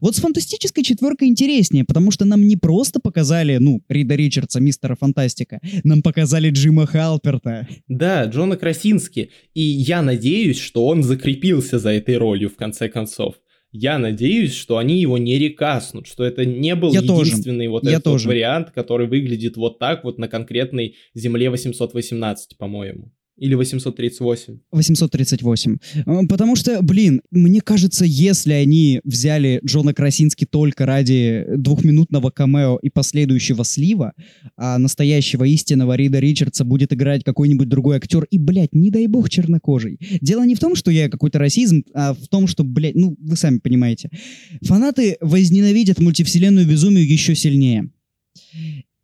вот 0.00 0.16
с 0.16 0.20
фантастической 0.20 0.84
четверкой 0.84 1.28
интереснее, 1.28 1.84
потому 1.84 2.10
что 2.10 2.24
нам 2.24 2.46
не 2.46 2.56
просто 2.56 3.00
показали, 3.00 3.56
ну, 3.56 3.82
Рида 3.88 4.16
Ричардса, 4.16 4.60
мистера 4.60 4.96
Фантастика, 4.96 5.60
нам 5.84 6.02
показали 6.02 6.50
Джима 6.50 6.86
Халперта. 6.86 7.66
Да, 7.88 8.24
Джона 8.24 8.56
Красински. 8.56 9.30
И 9.54 9.62
я 9.62 10.02
надеюсь, 10.02 10.58
что 10.58 10.86
он 10.86 11.02
закрепился 11.02 11.78
за 11.78 11.90
этой 11.90 12.18
ролью 12.18 12.50
в 12.50 12.56
конце 12.56 12.88
концов. 12.88 13.36
Я 13.76 13.98
надеюсь, 13.98 14.54
что 14.54 14.78
они 14.78 15.00
его 15.00 15.18
не 15.18 15.38
рекаснут, 15.38 16.06
что 16.06 16.24
это 16.24 16.44
не 16.46 16.74
был 16.74 16.92
Я 16.92 17.02
тоже. 17.02 17.30
единственный 17.30 17.68
вот 17.68 17.84
Я 17.84 17.92
этот 17.92 18.06
вот 18.06 18.12
тоже. 18.12 18.28
вариант, 18.28 18.70
который 18.70 19.06
выглядит 19.06 19.56
вот 19.56 19.78
так 19.78 20.02
вот 20.04 20.18
на 20.18 20.28
конкретной 20.28 20.96
земле 21.14 21.50
818, 21.50 22.56
по-моему. 22.56 23.12
Или 23.36 23.54
838. 23.54 24.58
838. 24.72 25.76
Э, 26.06 26.26
Потому 26.26 26.56
что, 26.56 26.80
блин, 26.80 27.20
мне 27.30 27.60
кажется, 27.60 28.04
если 28.06 28.52
они 28.52 29.00
взяли 29.04 29.60
Джона 29.64 29.92
Красински 29.92 30.46
только 30.46 30.86
ради 30.86 31.44
двухминутного 31.56 32.30
камео 32.30 32.78
и 32.80 32.88
последующего 32.88 33.64
слива, 33.64 34.14
а 34.56 34.78
настоящего 34.78 35.44
истинного 35.44 35.96
Рида 35.96 36.18
Ричардса 36.18 36.64
будет 36.64 36.94
играть 36.94 37.24
какой-нибудь 37.24 37.68
другой 37.68 37.96
актер, 37.96 38.26
и, 38.30 38.38
блядь, 38.38 38.74
не 38.74 38.90
дай 38.90 39.06
бог 39.06 39.28
чернокожий. 39.28 39.98
Дело 40.22 40.44
не 40.44 40.54
в 40.54 40.58
том, 40.58 40.74
что 40.74 40.90
я 40.90 41.10
какой-то 41.10 41.38
расизм, 41.38 41.84
а 41.92 42.14
в 42.14 42.28
том, 42.28 42.46
что, 42.46 42.64
блядь, 42.64 42.94
ну, 42.94 43.16
вы 43.20 43.36
сами 43.36 43.58
понимаете. 43.58 44.10
Фанаты 44.62 45.18
возненавидят 45.20 45.98
мультивселенную 46.00 46.66
безумию 46.66 47.06
еще 47.06 47.34
сильнее. 47.34 47.90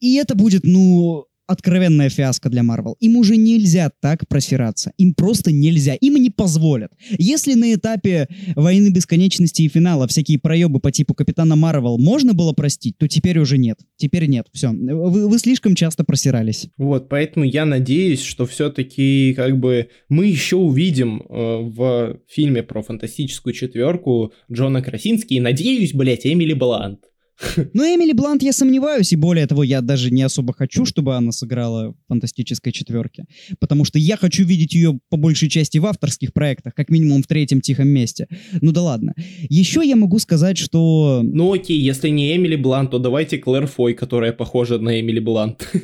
И 0.00 0.14
это 0.14 0.34
будет, 0.34 0.64
ну, 0.64 1.26
откровенная 1.52 2.08
фиаско 2.08 2.48
для 2.48 2.62
Марвел. 2.62 2.96
Им 3.00 3.16
уже 3.16 3.36
нельзя 3.36 3.90
так 4.00 4.26
просираться. 4.28 4.92
Им 4.98 5.14
просто 5.14 5.52
нельзя. 5.52 5.94
Им 5.94 6.16
не 6.16 6.30
позволят. 6.30 6.92
Если 7.18 7.54
на 7.54 7.74
этапе 7.74 8.28
Войны 8.56 8.88
Бесконечности 8.88 9.62
и 9.62 9.68
финала 9.68 10.06
всякие 10.08 10.38
проебы 10.38 10.80
по 10.80 10.90
типу 10.90 11.14
Капитана 11.14 11.56
Марвел 11.56 11.98
можно 11.98 12.34
было 12.34 12.52
простить, 12.52 12.98
то 12.98 13.08
теперь 13.08 13.38
уже 13.38 13.58
нет. 13.58 13.78
Теперь 13.96 14.26
нет. 14.26 14.46
Все. 14.52 14.70
Вы, 14.70 15.28
вы 15.28 15.38
слишком 15.38 15.74
часто 15.74 16.04
просирались. 16.04 16.68
Вот, 16.76 17.08
поэтому 17.08 17.44
я 17.44 17.64
надеюсь, 17.64 18.22
что 18.22 18.46
все-таки 18.46 19.34
как 19.34 19.58
бы 19.58 19.88
мы 20.08 20.26
еще 20.26 20.56
увидим 20.56 21.22
э, 21.22 21.24
в 21.28 22.18
фильме 22.28 22.62
про 22.62 22.82
фантастическую 22.82 23.52
четверку 23.52 24.32
Джона 24.50 24.82
Красински 24.82 25.34
и 25.34 25.40
надеюсь, 25.40 25.92
блять, 25.92 26.26
Эмили 26.26 26.54
Блант. 26.54 27.11
Но 27.74 27.84
Эмили 27.84 28.12
Блант 28.12 28.42
я 28.42 28.52
сомневаюсь, 28.52 29.12
и 29.12 29.16
более 29.16 29.46
того, 29.46 29.62
я 29.62 29.80
даже 29.80 30.10
не 30.10 30.22
особо 30.22 30.52
хочу, 30.52 30.84
чтобы 30.84 31.16
она 31.16 31.32
сыграла 31.32 31.92
в 31.92 31.96
фантастической 32.08 32.72
четверке. 32.72 33.24
Потому 33.60 33.84
что 33.84 33.98
я 33.98 34.16
хочу 34.16 34.44
видеть 34.44 34.74
ее 34.74 34.98
по 35.08 35.16
большей 35.16 35.48
части 35.48 35.78
в 35.78 35.86
авторских 35.86 36.32
проектах, 36.32 36.74
как 36.74 36.88
минимум 36.90 37.22
в 37.22 37.26
третьем 37.26 37.60
тихом 37.60 37.88
месте. 37.88 38.28
Ну 38.60 38.72
да 38.72 38.82
ладно. 38.82 39.14
Еще 39.48 39.82
я 39.84 39.96
могу 39.96 40.18
сказать, 40.18 40.58
что... 40.58 41.22
Ну 41.24 41.52
окей, 41.52 41.80
если 41.80 42.08
не 42.08 42.34
Эмили 42.36 42.56
Блант, 42.56 42.90
то 42.90 42.98
давайте 42.98 43.38
Клэр 43.38 43.66
Фой, 43.66 43.94
которая 43.94 44.32
похожа 44.32 44.78
на 44.78 45.00
Эмили 45.00 45.20
Блант. 45.20 45.68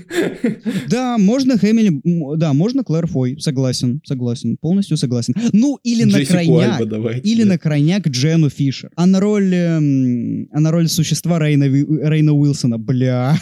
Да, 0.88 1.18
можно 1.18 1.52
Эмили... 1.52 2.00
Да, 2.36 2.52
можно 2.52 2.82
Клэр 2.84 3.06
Фой, 3.06 3.38
согласен, 3.40 4.00
согласен, 4.04 4.56
полностью 4.56 4.96
согласен. 4.96 5.34
Ну, 5.52 5.78
или 5.82 6.04
на 6.04 6.24
крайняк, 6.24 6.80
или 7.24 7.42
на 7.42 7.58
крайняк 7.58 8.08
Джену 8.08 8.48
Фишер. 8.48 8.90
А 8.96 9.06
на 9.06 9.20
роль, 9.20 9.54
эм, 9.54 10.48
а 10.52 10.60
на 10.60 10.70
роль 10.70 10.88
существа 10.88 11.38
Рейна, 11.48 11.64
Рейна 12.08 12.32
Уилсона, 12.32 12.78
бля. 12.78 13.36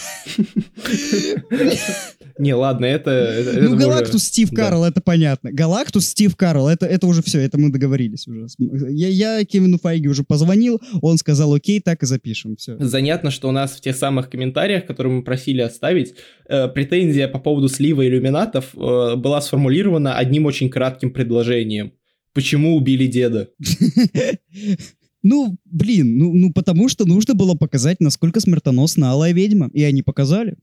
Не, 2.39 2.55
ладно, 2.55 2.85
это... 2.85 3.11
это- 3.11 3.51
это 3.51 3.63
Ну, 3.63 3.71
мы 3.71 3.77
Галактус 3.79 4.17
уже- 4.17 4.25
Стив 4.25 4.51
да. 4.51 4.63
Карл, 4.65 4.85
это 4.85 5.01
понятно. 5.01 5.51
Галактус 5.53 6.07
Стив 6.07 6.37
Карл, 6.37 6.69
это, 6.69 6.85
это 6.85 7.07
уже 7.07 7.23
все, 7.23 7.41
это 7.41 7.57
мы 7.59 7.71
договорились 7.71 8.29
уже. 8.29 8.47
Я, 8.59 9.09
я 9.09 9.45
Кевину 9.45 9.79
Файге 9.79 10.11
уже 10.11 10.23
позвонил, 10.23 10.81
он 11.01 11.17
сказал, 11.17 11.55
окей, 11.55 11.81
так 11.81 12.03
и 12.03 12.07
запишем, 12.07 12.57
все. 12.57 12.77
Занятно, 12.79 13.31
что 13.31 13.49
у 13.49 13.53
нас 13.53 13.73
в 13.73 13.81
тех 13.81 13.97
самых 13.97 14.29
комментариях, 14.29 14.85
которые 14.87 15.15
мы 15.15 15.23
просили 15.25 15.63
оставить, 15.63 16.15
э, 16.49 16.69
претензия 16.69 17.27
по 17.29 17.39
поводу 17.39 17.69
слива 17.71 18.07
иллюминатов 18.07 18.75
э, 18.75 19.17
была 19.17 19.41
сформулирована 19.41 20.17
одним 20.19 20.45
очень 20.45 20.69
кратким 20.69 21.13
предложением. 21.13 21.93
Почему 22.35 22.77
убили 22.77 23.07
деда? 23.07 23.49
Ну, 25.29 25.59
блин, 25.65 26.19
ну, 26.19 26.33
ну 26.35 26.53
потому 26.53 26.89
что 26.89 27.05
нужно 27.05 27.35
было 27.35 27.55
показать, 27.57 27.99
насколько 27.99 28.39
смертоносна 28.39 29.11
Алая 29.11 29.33
Ведьма, 29.33 29.69
и 29.75 29.83
они 29.83 30.03
показали. 30.03 30.57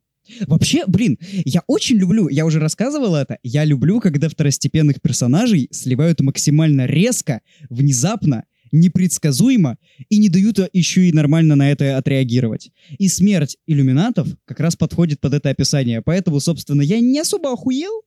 Вообще, 0.47 0.85
блин, 0.87 1.19
я 1.43 1.63
очень 1.67 1.97
люблю, 1.97 2.29
я 2.29 2.45
уже 2.45 2.61
рассказывал 2.61 3.15
это, 3.15 3.39
я 3.43 3.65
люблю, 3.65 3.99
когда 3.99 4.29
второстепенных 4.29 5.01
персонажей 5.01 5.67
сливают 5.71 6.21
максимально 6.21 6.85
резко, 6.85 7.41
внезапно, 7.69 8.45
непредсказуемо 8.71 9.77
и 10.07 10.17
не 10.17 10.29
дают 10.29 10.59
еще 10.71 11.09
и 11.09 11.11
нормально 11.11 11.57
на 11.57 11.69
это 11.69 11.97
отреагировать. 11.97 12.71
И 12.97 13.09
смерть 13.09 13.57
иллюминатов 13.67 14.29
как 14.45 14.61
раз 14.61 14.77
подходит 14.77 15.19
под 15.19 15.33
это 15.33 15.49
описание, 15.49 16.01
поэтому, 16.01 16.39
собственно, 16.39 16.81
я 16.81 17.01
не 17.01 17.19
особо 17.19 17.51
охуел, 17.51 18.03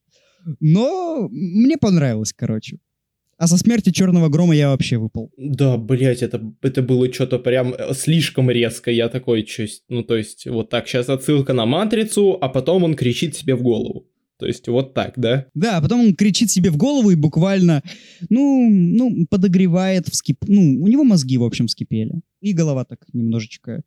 но 0.61 1.29
мне 1.31 1.77
понравилось, 1.77 2.33
короче. 2.33 2.79
А 3.39 3.47
со 3.47 3.59
смерти 3.59 3.91
Черного 3.91 4.29
Грома 4.29 4.57
я 4.57 4.71
вообще 4.71 4.97
выпал. 4.97 5.31
Да, 5.37 5.77
блять, 5.77 6.23
это, 6.23 6.41
это 6.63 6.83
было 6.83 7.13
что-то 7.13 7.39
прям 7.39 7.75
э, 7.75 7.93
слишком 7.93 8.51
резко. 8.51 8.91
Я 8.91 9.09
такой, 9.09 9.43
честь, 9.43 9.85
ну 9.89 10.03
то 10.03 10.17
есть 10.17 10.47
вот 10.47 10.71
так, 10.71 10.89
сейчас 10.89 11.11
отсылка 11.11 11.53
на 11.53 11.67
Матрицу, 11.67 12.39
а 12.41 12.49
потом 12.49 12.85
он 12.85 12.95
кричит 12.95 13.37
себе 13.37 13.55
в 13.55 13.63
голову. 13.63 14.07
То 14.39 14.47
есть 14.47 14.69
вот 14.69 14.95
так, 14.95 15.15
да? 15.17 15.47
Да, 15.55 15.79
а 15.79 15.83
потом 15.83 16.01
он 16.01 16.15
кричит 16.15 16.51
себе 16.51 16.71
в 16.71 16.77
голову 16.77 17.11
и 17.11 17.15
буквально, 17.15 17.83
ну, 18.29 18.69
ну, 18.71 19.27
подогревает, 19.29 20.09
вскип... 20.09 20.39
ну, 20.47 20.83
у 20.83 20.89
него 20.89 21.05
мозги, 21.05 21.39
в 21.39 21.45
общем, 21.45 21.67
вскипели. 21.67 22.21
И 22.41 22.53
голова 22.53 22.85
так 22.85 23.01
немножечко 23.13 23.83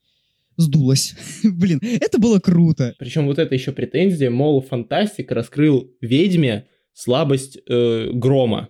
сдулась. 0.58 1.16
Блин, 1.44 1.80
это 1.82 2.20
было 2.20 2.40
круто. 2.40 2.96
Причем 3.00 3.28
вот 3.28 3.40
это 3.40 3.54
еще 3.54 3.72
претензия, 3.72 4.30
мол, 4.30 4.62
фантастик 4.62 5.32
раскрыл 5.32 5.92
ведьме 6.02 6.68
слабость 6.94 7.60
э, 7.68 8.10
грома. 8.14 8.70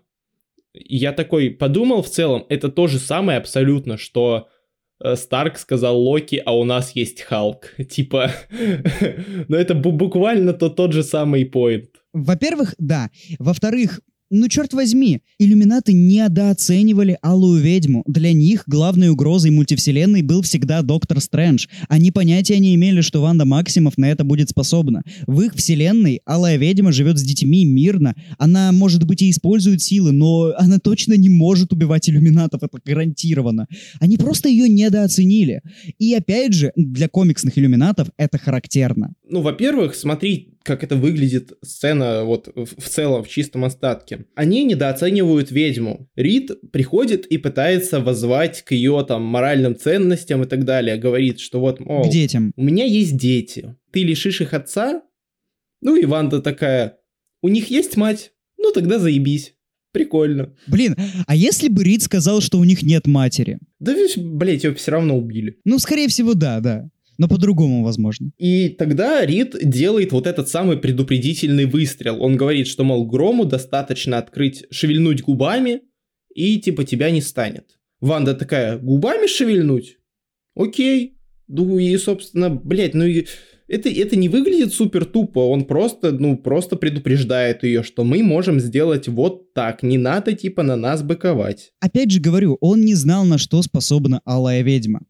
Я 0.74 1.14
такой 1.14 1.50
подумал 1.50 2.02
в 2.02 2.10
целом, 2.10 2.46
это 2.50 2.70
то 2.70 2.88
же 2.88 3.00
самое 3.00 3.38
абсолютно, 3.38 3.98
что 3.98 4.48
э, 5.04 5.16
Старк 5.16 5.58
сказал 5.58 6.00
Локи, 6.00 6.42
а 6.46 6.56
у 6.56 6.64
нас 6.64 6.96
есть 6.96 7.22
Халк. 7.22 7.74
Типа, 7.90 8.32
ну 9.48 9.56
это 9.58 9.74
бу- 9.74 9.92
буквально 9.92 10.54
то, 10.54 10.70
тот 10.70 10.94
же 10.94 11.04
самый 11.04 11.46
поинт. 11.46 11.90
Во-первых, 12.14 12.76
да. 12.78 13.10
Во-вторых, 13.40 14.00
ну, 14.30 14.48
черт 14.48 14.74
возьми, 14.74 15.22
иллюминаты 15.40 15.94
недооценивали 15.94 17.18
Алую 17.22 17.62
Ведьму. 17.62 18.04
Для 18.06 18.32
них 18.34 18.64
главной 18.68 19.10
угрозой 19.10 19.52
мультивселенной 19.52 20.22
был 20.22 20.42
всегда 20.44 20.82
Доктор 20.82 21.20
Стрэндж. 21.20 21.68
Они 21.88 22.12
понятия 22.12 22.60
не 22.60 22.76
имели, 22.76 23.02
что 23.02 23.22
Ванда 23.22 23.46
Максимов 23.46 23.98
на 23.98 24.06
это 24.06 24.24
будет 24.24 24.50
способна. 24.50 25.04
В 25.26 25.42
их 25.42 25.56
вселенной 25.56 26.22
Алая 26.26 26.58
Ведьма 26.58 26.92
живет 26.92 27.18
с 27.18 27.24
детьми 27.24 27.66
мирно. 27.66 28.16
Она, 28.38 28.72
может 28.72 29.04
быть, 29.04 29.22
и 29.22 29.32
использует 29.32 29.82
силы, 29.82 30.12
но 30.12 30.54
она 30.58 30.78
точно 30.78 31.14
не 31.14 31.30
может 31.30 31.74
убивать 31.74 32.10
иллюминатов, 32.10 32.62
это 32.64 32.80
гарантированно. 32.86 33.68
Они 34.00 34.18
просто 34.18 34.50
ее 34.50 34.70
недооценили. 34.70 35.62
И 35.98 36.14
опять 36.14 36.54
же, 36.54 36.72
для 36.76 37.08
комиксных 37.08 37.58
иллюминатов 37.58 38.10
это 38.18 38.38
характерно. 38.38 39.14
Ну, 39.30 39.42
во-первых, 39.42 39.94
смотри, 39.96 40.58
как 40.64 40.84
это 40.84 40.96
выглядит 40.96 41.54
сцена 41.64 42.24
вот 42.24 42.50
в 42.56 42.90
целом, 42.90 43.24
в 43.24 43.30
чистом 43.30 43.64
остатке. 43.64 44.26
Они 44.36 44.64
недооценивают 44.64 45.52
ведьму. 45.52 46.10
Рид 46.16 46.52
приходит 46.72 47.26
и 47.28 47.38
пытается 47.38 48.00
воззвать 48.00 48.64
к 48.64 48.72
ее 48.72 49.06
там 49.08 49.24
моральным 49.24 49.76
ценностям 49.76 50.44
и 50.44 50.48
так 50.48 50.66
далее. 50.66 50.98
Говорит, 50.98 51.40
что 51.40 51.60
вот, 51.60 51.80
мол, 51.80 52.04
К 52.04 52.10
детям. 52.12 52.52
у 52.56 52.64
меня 52.64 52.86
есть 52.86 53.18
дети. 53.18 53.76
Ты 53.92 54.04
лишишь 54.04 54.42
их 54.42 54.54
отца? 54.54 55.04
Ну 55.82 55.96
и 55.96 56.06
Ванда 56.06 56.42
такая, 56.42 56.98
у 57.42 57.48
них 57.48 57.70
есть 57.70 57.96
мать? 57.96 58.32
Ну 58.58 58.72
тогда 58.72 59.00
заебись. 59.00 59.54
Прикольно. 59.92 60.54
Блин, 60.68 60.96
а 61.26 61.36
если 61.36 61.68
бы 61.68 61.84
Рид 61.84 62.04
сказал, 62.04 62.42
что 62.42 62.60
у 62.60 62.64
них 62.64 62.84
нет 62.84 63.08
матери? 63.08 63.58
Да, 63.80 63.96
блять, 64.18 64.64
ее 64.64 64.76
все 64.76 64.92
равно 64.92 65.18
убили. 65.18 65.58
Ну, 65.66 65.80
скорее 65.80 66.08
всего, 66.10 66.36
да, 66.36 66.60
да. 66.60 66.90
Но 67.20 67.28
по-другому, 67.28 67.84
возможно. 67.84 68.32
И 68.38 68.70
тогда 68.70 69.26
Рид 69.26 69.54
делает 69.62 70.14
вот 70.14 70.26
этот 70.26 70.48
самый 70.48 70.78
предупредительный 70.78 71.66
выстрел. 71.66 72.24
Он 72.24 72.38
говорит, 72.38 72.66
что, 72.66 72.86
мол, 72.86 73.06
Грому 73.06 73.44
достаточно 73.44 74.18
открыть, 74.18 74.64
шевельнуть 74.72 75.22
губами, 75.22 75.82
и 76.34 76.58
типа 76.62 76.86
тебя 76.86 77.12
не 77.12 77.22
станет. 77.22 77.78
Ванда 78.00 78.36
такая, 78.36 78.78
губами 78.78 79.28
шевельнуть? 79.28 79.98
Окей. 80.56 81.18
Ну 81.50 81.78
и, 81.78 81.98
собственно, 81.98 82.50
блядь, 82.50 82.94
ну 82.94 83.04
и 83.04 83.28
это, 83.68 83.90
это 83.90 84.16
не 84.16 84.30
выглядит 84.30 84.74
супер 84.74 85.04
тупо, 85.04 85.40
он 85.40 85.66
просто, 85.66 86.12
ну, 86.12 86.38
просто 86.38 86.78
предупреждает 86.78 87.64
ее, 87.64 87.84
что 87.84 88.06
мы 88.06 88.24
можем 88.24 88.62
сделать 88.62 89.10
вот 89.10 89.54
так, 89.54 89.84
не 89.84 89.98
надо 89.98 90.34
типа 90.34 90.64
на 90.64 90.78
нас 90.78 91.04
быковать. 91.04 91.74
Опять 91.82 92.12
же 92.12 92.22
говорю, 92.22 92.58
он 92.62 92.82
не 92.82 92.96
знал, 92.96 93.26
на 93.26 93.38
что 93.38 93.62
способна 93.62 94.22
Алая 94.26 94.62
Ведьма. 94.62 95.02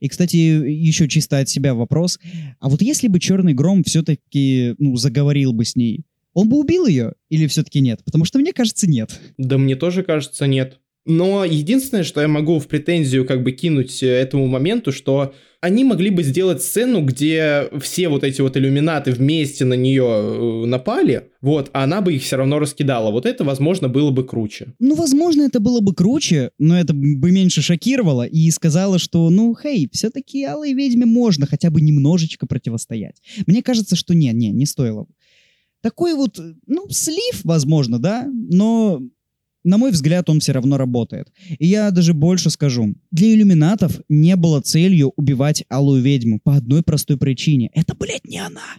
И, 0.00 0.08
кстати, 0.08 0.36
еще 0.36 1.08
чисто 1.08 1.38
от 1.38 1.48
себя 1.48 1.74
вопрос. 1.74 2.18
А 2.60 2.68
вот 2.68 2.82
если 2.82 3.08
бы 3.08 3.20
Черный 3.20 3.54
Гром 3.54 3.84
все-таки, 3.84 4.74
ну, 4.78 4.96
заговорил 4.96 5.52
бы 5.52 5.64
с 5.64 5.76
ней, 5.76 6.04
он 6.32 6.48
бы 6.48 6.58
убил 6.58 6.86
ее 6.86 7.14
или 7.30 7.46
все-таки 7.46 7.80
нет? 7.80 8.02
Потому 8.04 8.24
что 8.24 8.38
мне 8.38 8.52
кажется, 8.52 8.88
нет. 8.88 9.20
Да 9.38 9.56
мне 9.56 9.74
тоже 9.74 10.02
кажется, 10.02 10.46
нет. 10.46 10.80
Но 11.06 11.44
единственное, 11.44 12.02
что 12.02 12.20
я 12.20 12.28
могу 12.28 12.58
в 12.58 12.66
претензию 12.66 13.24
как 13.24 13.44
бы 13.44 13.52
кинуть 13.52 14.02
э, 14.02 14.08
этому 14.08 14.48
моменту, 14.48 14.90
что 14.90 15.32
они 15.60 15.84
могли 15.84 16.10
бы 16.10 16.24
сделать 16.24 16.62
сцену, 16.62 17.02
где 17.02 17.68
все 17.80 18.08
вот 18.08 18.24
эти 18.24 18.40
вот 18.40 18.56
иллюминаты 18.56 19.12
вместе 19.12 19.64
на 19.64 19.74
нее 19.74 20.04
э, 20.04 20.66
напали, 20.66 21.30
вот, 21.40 21.70
а 21.72 21.84
она 21.84 22.00
бы 22.00 22.14
их 22.14 22.22
все 22.22 22.36
равно 22.36 22.58
раскидала. 22.58 23.12
Вот 23.12 23.24
это, 23.24 23.44
возможно, 23.44 23.88
было 23.88 24.10
бы 24.10 24.26
круче. 24.26 24.74
Ну, 24.80 24.96
возможно, 24.96 25.42
это 25.42 25.60
было 25.60 25.80
бы 25.80 25.94
круче, 25.94 26.50
но 26.58 26.78
это 26.78 26.92
бы 26.92 27.30
меньше 27.30 27.62
шокировало 27.62 28.26
и 28.26 28.50
сказала, 28.50 28.98
что, 28.98 29.30
ну, 29.30 29.54
хей, 29.54 29.88
все-таки 29.92 30.44
Алой 30.44 30.72
Ведьме 30.72 31.06
можно 31.06 31.46
хотя 31.46 31.70
бы 31.70 31.80
немножечко 31.80 32.46
противостоять. 32.46 33.22
Мне 33.46 33.62
кажется, 33.62 33.94
что 33.94 34.12
не, 34.12 34.32
не, 34.32 34.50
не 34.50 34.66
стоило. 34.66 35.06
Такой 35.82 36.14
вот, 36.14 36.40
ну, 36.66 36.88
слив, 36.90 37.42
возможно, 37.44 38.00
да, 38.00 38.26
но 38.28 39.02
на 39.66 39.78
мой 39.78 39.90
взгляд, 39.90 40.30
он 40.30 40.40
все 40.40 40.52
равно 40.52 40.76
работает. 40.78 41.32
И 41.58 41.66
я 41.66 41.90
даже 41.90 42.14
больше 42.14 42.50
скажу. 42.50 42.94
Для 43.10 43.34
иллюминатов 43.34 44.00
не 44.08 44.36
было 44.36 44.60
целью 44.60 45.12
убивать 45.16 45.64
Алую 45.68 46.02
Ведьму 46.02 46.40
по 46.42 46.56
одной 46.56 46.82
простой 46.82 47.18
причине. 47.18 47.70
Это, 47.74 47.94
блядь, 47.94 48.24
не 48.26 48.38
она. 48.38 48.76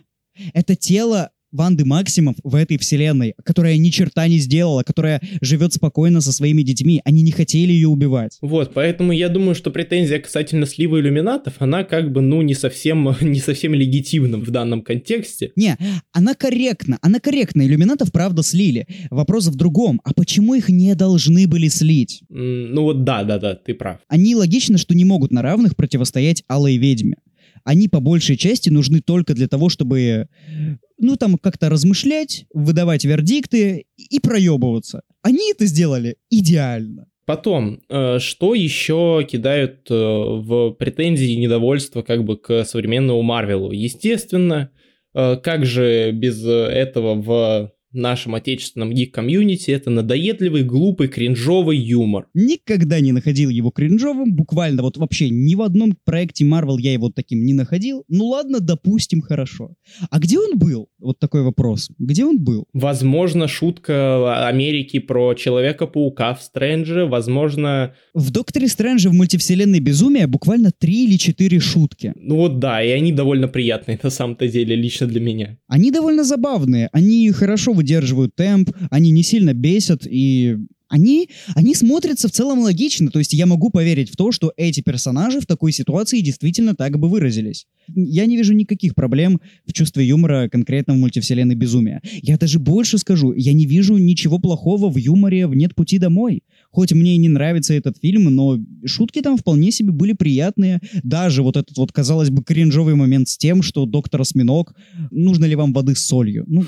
Это 0.53 0.75
тело 0.75 1.31
Ванды 1.57 1.83
Максимов 1.85 2.35
в 2.43 2.55
этой 2.55 2.77
вселенной, 2.77 3.33
которая 3.43 3.77
ни 3.77 3.89
черта 3.89 4.27
не 4.27 4.37
сделала, 4.37 4.83
которая 4.83 5.21
живет 5.41 5.73
спокойно 5.73 6.21
со 6.21 6.31
своими 6.31 6.61
детьми. 6.61 7.01
Они 7.03 7.23
не 7.23 7.31
хотели 7.31 7.73
ее 7.73 7.87
убивать. 7.89 8.37
Вот, 8.41 8.73
поэтому 8.73 9.11
я 9.11 9.27
думаю, 9.27 9.55
что 9.55 9.71
претензия 9.71 10.19
касательно 10.19 10.65
слива 10.65 10.99
иллюминатов, 10.99 11.55
она 11.59 11.83
как 11.83 12.11
бы, 12.11 12.21
ну, 12.21 12.41
не 12.41 12.53
совсем, 12.53 13.13
не 13.21 13.39
совсем 13.39 13.73
легитимна 13.73 14.37
в 14.37 14.49
данном 14.51 14.81
контексте. 14.83 15.51
Не, 15.55 15.77
она 16.13 16.35
корректна, 16.35 16.99
она 17.01 17.19
корректна. 17.19 17.63
Иллюминатов, 17.65 18.11
правда, 18.11 18.43
слили. 18.43 18.87
Вопрос 19.09 19.47
в 19.47 19.55
другом. 19.55 19.99
А 20.03 20.13
почему 20.13 20.53
их 20.53 20.69
не 20.69 20.93
должны 20.95 21.47
были 21.47 21.67
слить? 21.67 22.21
М, 22.29 22.73
Ну 22.73 22.83
вот 22.83 23.03
да, 23.03 23.23
да, 23.23 23.39
да, 23.39 23.55
ты 23.55 23.73
прав. 23.73 23.97
Они 24.07 24.35
логично, 24.35 24.77
что 24.77 24.93
не 24.95 25.05
могут 25.05 25.31
на 25.31 25.41
равных 25.41 25.75
противостоять 25.75 26.43
Алой 26.47 26.77
Ведьме. 26.77 27.15
Они 27.67 27.89
по 27.89 27.99
большей 27.99 28.37
части 28.37 28.69
нужны 28.69 29.01
только 29.01 29.33
для 29.33 29.49
того, 29.49 29.67
чтобы, 29.67 30.29
ну, 30.97 31.17
там, 31.17 31.37
как-то 31.37 31.69
размышлять, 31.69 32.45
выдавать 32.53 33.03
вердикты 33.03 33.87
и 33.97 34.19
проебываться. 34.21 35.01
Они 35.21 35.51
это 35.51 35.65
сделали 35.65 36.15
идеально. 36.29 37.07
Потом, 37.25 37.81
э, 37.89 38.19
что 38.19 38.55
еще 38.55 39.27
кидают 39.29 39.91
э, 39.91 39.93
в 39.93 40.75
претензии 40.79 41.33
и 41.33 41.35
недовольство 41.35 42.03
как 42.03 42.23
бы 42.23 42.37
к 42.37 42.63
современному 42.63 43.21
Марвелу? 43.21 43.73
Естественно, 43.73 44.71
э, 45.13 45.35
как 45.35 45.65
же 45.65 46.11
без 46.11 46.45
этого 46.45 47.15
в 47.15 47.73
нашем 47.97 48.35
отечественном 48.35 48.93
гик-комьюнити 48.93 49.71
это 49.71 49.89
надоедливый, 49.89 50.63
глупый, 50.63 51.07
кринжовый 51.07 51.77
юмор. 51.77 52.27
Никогда 52.33 52.99
не 52.99 53.11
находил 53.11 53.49
его 53.49 53.71
кринжовым, 53.71 54.33
буквально 54.33 54.83
вот 54.83 54.97
вообще 54.97 55.29
ни 55.29 55.55
в 55.55 55.61
одном 55.61 55.97
проекте 56.05 56.45
Marvel 56.45 56.77
я 56.79 56.93
его 56.93 57.09
таким 57.09 57.43
не 57.43 57.53
находил. 57.53 58.03
Ну 58.07 58.27
ладно, 58.27 58.59
допустим, 58.59 59.21
хорошо. 59.21 59.73
А 60.09 60.19
где 60.19 60.39
он 60.39 60.57
был? 60.57 60.89
Вот 60.99 61.19
такой 61.19 61.43
вопрос. 61.43 61.89
Где 61.97 62.25
он 62.25 62.39
был? 62.39 62.65
Возможно, 62.73 63.47
шутка 63.47 64.47
Америки 64.47 64.99
про 64.99 65.33
Человека-паука 65.33 66.33
в 66.33 66.41
Стрэндже, 66.41 67.05
возможно... 67.05 67.93
В 68.13 68.31
Докторе 68.31 68.67
Стрэндже 68.67 69.09
в 69.09 69.13
мультивселенной 69.13 69.79
безумия 69.79 70.27
буквально 70.27 70.71
три 70.71 71.05
или 71.05 71.17
четыре 71.17 71.59
шутки. 71.59 72.13
Ну 72.15 72.35
вот 72.37 72.59
да, 72.59 72.83
и 72.83 72.89
они 72.89 73.11
довольно 73.11 73.47
приятные 73.47 73.99
на 74.01 74.09
самом-то 74.09 74.47
деле, 74.47 74.75
лично 74.75 75.07
для 75.07 75.19
меня. 75.19 75.57
Они 75.67 75.91
довольно 75.91 76.23
забавные, 76.23 76.89
они 76.91 77.29
хорошо 77.31 77.73
выдерживают 77.87 78.35
темп, 78.35 78.71
они 78.91 79.11
не 79.11 79.23
сильно 79.23 79.53
бесят, 79.53 80.05
и 80.05 80.57
они, 80.89 81.29
они 81.55 81.75
смотрятся 81.75 82.27
в 82.27 82.31
целом 82.31 82.59
логично, 82.59 83.11
то 83.11 83.19
есть 83.19 83.33
я 83.33 83.45
могу 83.45 83.69
поверить 83.69 84.09
в 84.09 84.15
то, 84.15 84.31
что 84.31 84.53
эти 84.57 84.81
персонажи 84.81 85.39
в 85.41 85.45
такой 85.45 85.71
ситуации 85.71 86.21
действительно 86.21 86.75
так 86.75 86.97
бы 86.97 87.09
выразились. 87.09 87.65
Я 87.93 88.25
не 88.25 88.37
вижу 88.37 88.53
никаких 88.53 88.95
проблем 88.95 89.39
в 89.65 89.73
чувстве 89.73 90.05
юмора 90.05 90.49
конкретно 90.49 90.93
в 90.93 90.97
мультивселенной 90.97 91.55
безумия. 91.55 92.01
Я 92.21 92.37
даже 92.37 92.59
больше 92.59 92.97
скажу, 92.97 93.33
я 93.33 93.53
не 93.53 93.65
вижу 93.65 93.97
ничего 93.97 94.39
плохого 94.39 94.89
в 94.89 94.97
юморе 94.97 95.47
в 95.47 95.55
«Нет 95.55 95.75
пути 95.75 95.97
домой». 95.97 96.43
Хоть 96.77 96.93
мне 96.93 97.15
и 97.15 97.17
не 97.17 97.27
нравится 97.27 97.73
этот 97.73 97.97
фильм, 97.97 98.25
но 98.25 98.59
шутки 98.85 99.23
там 99.23 99.35
вполне 99.35 99.71
себе 99.71 99.91
были 99.91 100.13
приятные. 100.13 100.79
Даже 101.01 101.41
вот 101.41 101.57
этот 101.57 101.75
вот, 101.75 101.91
казалось 101.91 102.29
бы, 102.29 102.43
кринжовый 102.43 102.93
момент 102.93 103.29
с 103.29 103.35
тем, 103.35 103.63
что 103.63 103.87
доктор 103.87 104.21
Осьминог, 104.21 104.75
нужно 105.09 105.45
ли 105.45 105.55
вам 105.55 105.73
воды 105.73 105.95
с 105.95 106.05
солью? 106.05 106.45
Ну, 106.45 106.65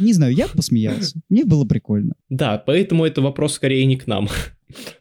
не 0.00 0.12
знаю, 0.14 0.34
я 0.34 0.48
посмеялся. 0.48 1.20
Мне 1.28 1.44
было 1.44 1.64
прикольно. 1.64 2.14
Да, 2.28 2.58
поэтому 2.58 3.04
это 3.04 3.20
вопрос 3.20 3.52
скорее 3.52 3.84
не 3.84 3.94
к 3.94 4.08
нам. 4.08 4.28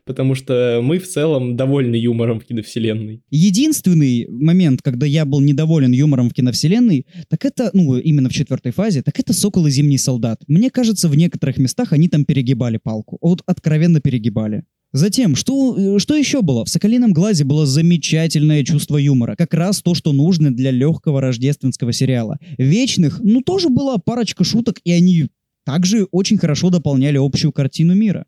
Потому 0.06 0.36
что 0.36 0.80
мы 0.84 1.00
в 1.00 1.08
целом 1.08 1.56
довольны 1.56 1.96
юмором 1.96 2.40
в 2.40 2.46
киновселенной. 2.46 3.24
Единственный 3.32 4.28
момент, 4.30 4.82
когда 4.82 5.06
я 5.06 5.26
был 5.26 5.42
недоволен 5.42 5.92
юмором 5.92 6.30
в 6.30 6.34
киновселенной, 6.34 7.08
так 7.30 7.46
это, 7.46 7.72
ну, 7.74 7.98
именно 7.98 8.30
в 8.30 8.34
четвертой 8.34 8.72
фазе, 8.72 9.02
так 9.02 9.20
это 9.20 9.34
«Сокол 9.34 9.66
и 9.68 9.72
Зимний 9.72 9.98
солдат». 9.98 10.44
Мне 10.48 10.70
кажется, 10.70 11.10
в 11.10 11.18
некоторых 11.18 11.58
местах 11.58 11.94
они 11.94 12.10
там 12.10 12.26
перегибали 12.26 12.78
палку. 12.78 13.18
Вот 13.22 13.42
откровенно 13.46 14.02
перегибали. 14.02 14.64
Затем, 14.94 15.36
что, 15.36 16.00
что 16.00 16.16
еще 16.16 16.42
было? 16.42 16.64
В 16.64 16.70
«Соколином 16.70 17.12
глазе» 17.12 17.44
было 17.44 17.66
замечательное 17.66 18.64
чувство 18.64 18.98
юмора. 18.98 19.36
Как 19.36 19.54
раз 19.54 19.82
то, 19.82 19.94
что 19.94 20.14
нужно 20.14 20.56
для 20.56 20.72
легкого 20.72 21.20
рождественского 21.20 21.92
сериала. 21.92 22.38
«Вечных», 22.58 23.20
ну, 23.22 23.42
тоже 23.42 23.70
была 23.70 23.98
парочка 23.98 24.44
шуток, 24.44 24.80
и 24.86 24.92
они 24.92 25.28
также 25.66 26.08
очень 26.12 26.38
хорошо 26.38 26.70
дополняли 26.70 27.18
общую 27.18 27.52
картину 27.52 27.96
мира. 27.96 28.26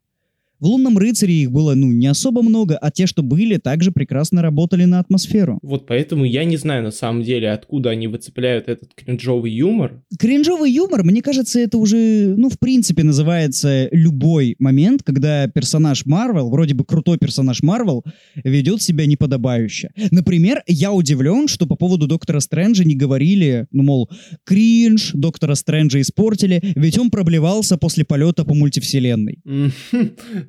В 0.60 0.66
«Лунном 0.66 0.98
рыцаре» 0.98 1.36
их 1.36 1.52
было, 1.52 1.76
ну, 1.76 1.92
не 1.92 2.08
особо 2.08 2.42
много, 2.42 2.78
а 2.78 2.90
те, 2.90 3.06
что 3.06 3.22
были, 3.22 3.58
также 3.58 3.92
прекрасно 3.92 4.42
работали 4.42 4.86
на 4.86 5.00
атмосферу. 5.00 5.60
Вот 5.62 5.86
поэтому 5.86 6.26
я 6.26 6.46
не 6.46 6.58
знаю 6.58 6.82
на 6.82 6.90
самом 6.90 7.22
деле, 7.22 7.52
откуда 7.52 7.92
они 7.92 8.08
выцепляют 8.08 8.68
этот 8.68 8.90
кринжовый 8.96 9.52
юмор. 9.52 10.02
Кринжовый 10.18 10.72
юмор, 10.72 11.04
мне 11.04 11.22
кажется, 11.22 11.60
это 11.60 11.78
уже, 11.78 12.34
ну, 12.36 12.50
в 12.50 12.58
принципе, 12.58 13.04
называется 13.04 13.88
любой 13.92 14.56
момент, 14.58 15.04
когда 15.04 15.48
персонаж 15.48 16.08
Марвел, 16.08 16.50
вроде 16.50 16.74
бы 16.74 16.86
крутой 16.86 17.20
персонаж 17.20 17.62
Марвел, 17.62 18.04
ведет 18.36 18.82
себя 18.82 19.06
неподобающе. 19.06 19.92
Например, 20.10 20.64
я 20.66 20.92
удивлен, 20.92 21.48
что 21.48 21.68
по 21.68 21.76
поводу 21.76 22.08
Доктора 22.08 22.40
Стрэнджа 22.40 22.84
не 22.84 22.96
говорили, 22.96 23.68
ну, 23.72 23.84
мол, 23.84 24.10
кринж, 24.44 25.12
Доктора 25.14 25.54
Стрэнджа 25.54 26.02
испортили, 26.02 26.62
ведь 26.76 26.98
он 26.98 27.12
проблевался 27.12 27.78
после 27.78 28.06
полета 28.06 28.44
по 28.44 28.56
мультивселенной. 28.56 29.40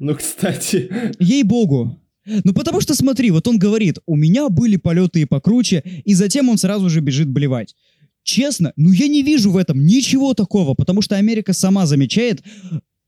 Ну, 0.01 0.15
кстати. 0.15 0.91
Ей-богу. 1.19 1.99
Ну, 2.45 2.53
потому 2.53 2.81
что, 2.81 2.95
смотри, 2.95 3.31
вот 3.31 3.49
он 3.49 3.59
говорит, 3.59 3.99
у 4.07 4.17
меня 4.17 4.49
были 4.49 4.77
полеты 4.77 5.23
и 5.23 5.25
покруче, 5.25 5.83
и 6.05 6.15
затем 6.15 6.49
он 6.49 6.59
сразу 6.59 6.91
же 6.91 7.01
бежит 7.01 7.29
блевать. 7.29 7.75
Честно, 8.23 8.73
ну 8.77 8.93
я 8.93 9.09
не 9.09 9.23
вижу 9.23 9.51
в 9.51 9.57
этом 9.57 9.87
ничего 9.87 10.35
такого, 10.35 10.75
потому 10.75 11.01
что 11.01 11.17
Америка 11.17 11.55
сама 11.55 11.87
замечает, 11.87 12.43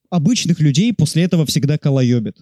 обычных 0.08 0.60
людей 0.60 0.94
после 0.94 1.24
этого 1.24 1.44
всегда 1.44 1.76
колоебит. 1.76 2.38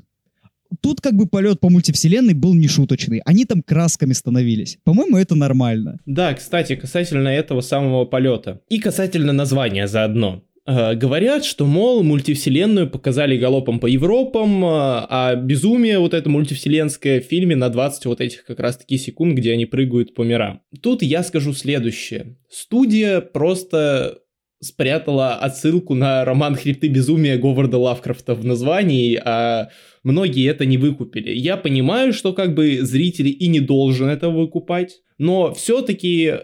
Тут 0.81 1.01
как 1.01 1.15
бы 1.15 1.27
полет 1.27 1.61
по 1.61 1.71
мультивселенной 1.71 2.35
был 2.35 2.55
нешуточный. 2.55 3.21
Они 3.25 3.47
там 3.47 3.63
красками 3.63 4.13
становились. 4.13 4.79
По-моему, 4.85 5.17
это 5.17 5.35
нормально. 5.35 5.99
Да, 6.07 6.35
кстати, 6.35 6.77
касательно 6.77 7.29
этого 7.29 7.63
самого 7.63 8.05
полета. 8.05 8.61
И 8.69 8.79
касательно 8.79 9.33
названия 9.33 9.89
заодно. 9.89 10.45
Э, 10.69 10.95
говорят, 10.95 11.47
что, 11.47 11.65
мол, 11.65 12.03
мультивселенную 12.03 12.91
показали 12.91 13.39
галопом 13.39 13.81
по 13.81 13.87
Европам, 13.87 14.63
э, 14.63 14.69
а 14.69 15.35
безумие 15.35 15.99
вот 15.99 16.13
это 16.13 16.29
мультивселенское 16.29 17.23
в 17.23 17.25
фильме 17.25 17.57
на 17.57 17.71
20 17.71 18.05
вот 18.05 18.21
этих 18.21 18.45
как 18.45 18.61
раз-таки 18.61 18.99
секунд, 18.99 19.35
где 19.35 19.53
они 19.55 19.65
прыгают 19.65 20.15
по 20.15 20.25
мирам. 20.25 20.61
Тут 20.83 21.03
я 21.03 21.23
скажу 21.23 21.55
следующее. 21.55 22.37
Студия 22.51 23.23
просто 23.23 24.19
спрятала 24.61 25.37
отсылку 25.37 25.95
на 25.95 26.23
роман 26.27 26.55
«Хребты 26.55 26.89
безумия» 26.89 27.39
Говарда 27.39 27.79
Лавкрафта 27.79 28.35
в 28.35 28.45
названии, 28.45 29.19
а 29.25 29.71
многие 30.03 30.47
это 30.51 30.67
не 30.67 30.77
выкупили. 30.77 31.31
Я 31.31 31.57
понимаю, 31.57 32.13
что 32.13 32.35
как 32.35 32.55
бы 32.55 32.81
зрители 32.83 33.31
и 33.31 33.49
не 33.49 33.61
должен 33.61 34.09
это 34.09 34.29
выкупать, 34.29 35.01
но 35.17 35.55
все-таки 35.55 36.27
э, 36.27 36.41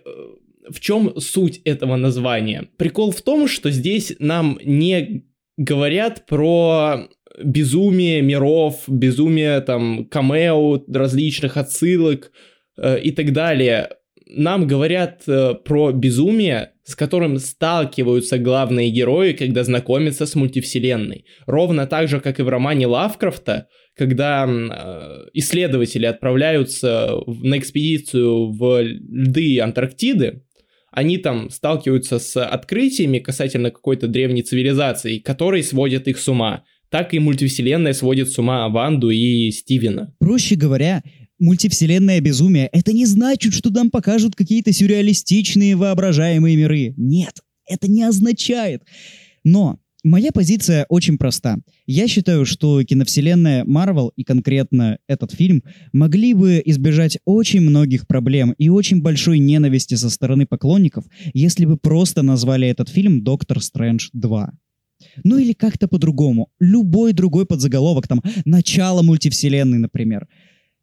в 0.71 0.81
чем 0.81 1.19
суть 1.21 1.61
этого 1.65 1.97
названия? 1.97 2.69
Прикол 2.77 3.11
в 3.11 3.23
том, 3.23 3.49
что 3.49 3.71
здесь 3.71 4.15
нам 4.19 4.59
не 4.65 5.25
говорят 5.57 6.27
про 6.27 7.09
безумие 7.43 8.23
миров, 8.23 8.85
безумие 8.87 9.61
там 9.61 10.07
камео, 10.07 10.85
различных 10.89 11.57
отсылок 11.57 12.33
э, 12.77 13.01
и 13.01 13.11
так 13.11 13.33
далее. 13.33 13.91
Нам 14.27 14.67
говорят 14.67 15.23
э, 15.27 15.55
про 15.55 15.93
безумие, 15.93 16.73
с 16.85 16.95
которым 16.95 17.39
сталкиваются 17.39 18.39
главные 18.39 18.91
герои, 18.91 19.33
когда 19.33 19.65
знакомятся 19.65 20.27
с 20.27 20.35
мультивселенной. 20.35 21.25
Ровно 21.47 21.87
так 21.87 22.09
же, 22.09 22.21
как 22.21 22.41
и 22.41 22.43
в 22.43 22.49
романе 22.49 22.87
Лавкрафта, 22.87 23.69
когда 23.97 24.47
э, 24.47 25.29
исследователи 25.35 26.07
отправляются 26.07 27.17
на 27.27 27.59
экспедицию 27.59 28.53
в 28.53 28.83
льды 28.83 29.61
Антарктиды, 29.61 30.43
они 30.95 31.19
там 31.19 31.51
сталкиваются 31.51 32.19
с 32.19 32.43
открытиями 32.43 33.19
касательно 33.19 33.71
какой-то 33.71 34.07
древней 34.07 34.43
цивилизации, 34.43 35.19
которые 35.19 35.65
сводят 35.65 36.07
их 36.07 36.19
с 36.19 36.29
ума. 36.29 36.65
Так 36.89 37.13
и 37.13 37.19
мультивселенная 37.19 37.93
сводит 37.93 38.31
с 38.31 38.39
ума 38.39 38.69
Ванду 38.69 39.11
и 39.11 39.51
Стивена. 39.51 40.15
Проще 40.21 40.55
говоря, 40.55 41.03
мультивселенная 41.41 42.21
безумие— 42.21 42.69
это 42.73 42.93
не 42.93 43.07
значит, 43.07 43.55
что 43.55 43.71
нам 43.71 43.91
покажут 43.91 44.37
какие-то 44.37 44.73
сюрреалистичные 44.73 45.75
воображаемые 45.75 46.57
миры. 46.57 46.95
Нет, 46.97 47.41
это 47.67 47.91
не 47.91 48.05
означает. 48.05 48.85
Но 49.43 49.81
Моя 50.05 50.33
позиция 50.33 50.85
очень 50.91 51.17
проста. 51.17 51.57
Я 51.87 52.07
считаю, 52.09 52.45
что 52.45 52.83
киновселенная 52.85 53.65
Марвел 53.65 54.13
и 54.17 54.23
конкретно 54.23 54.99
этот 55.09 55.33
фильм 55.33 55.63
могли 55.95 56.35
бы 56.35 56.63
избежать 56.67 57.17
очень 57.25 57.63
многих 57.63 58.07
проблем 58.07 58.55
и 58.59 58.69
очень 58.69 59.01
большой 59.01 59.39
ненависти 59.39 59.95
со 59.95 60.11
стороны 60.11 60.45
поклонников, 60.45 61.07
если 61.33 61.65
бы 61.65 61.79
просто 61.79 62.21
назвали 62.21 62.69
этот 62.69 62.91
фильм 62.91 63.25
«Доктор 63.25 63.63
Стрэндж 63.63 64.11
2». 64.15 64.47
Ну 65.25 65.39
или 65.39 65.55
как-то 65.55 65.89
по-другому. 65.89 66.51
Любой 66.61 67.15
другой 67.15 67.47
подзаголовок, 67.47 68.07
там, 68.07 68.21
начало 68.45 69.01
мультивселенной, 69.01 69.79
например. 69.79 70.29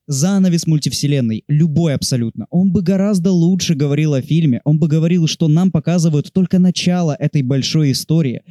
Занавес 0.08 0.66
мультивселенной, 0.66 1.44
любой 1.48 1.94
абсолютно. 1.94 2.48
Он 2.50 2.72
бы 2.72 2.82
гораздо 2.82 3.30
лучше 3.32 3.76
говорил 3.76 4.16
о 4.16 4.24
фильме, 4.24 4.62
он 4.66 4.80
бы 4.80 4.88
говорил, 4.88 5.28
что 5.28 5.48
нам 5.48 5.72
показывают 5.72 6.34
только 6.34 6.58
начало 6.58 7.16
этой 7.20 7.44
большой 7.44 7.92
истории. 7.92 8.42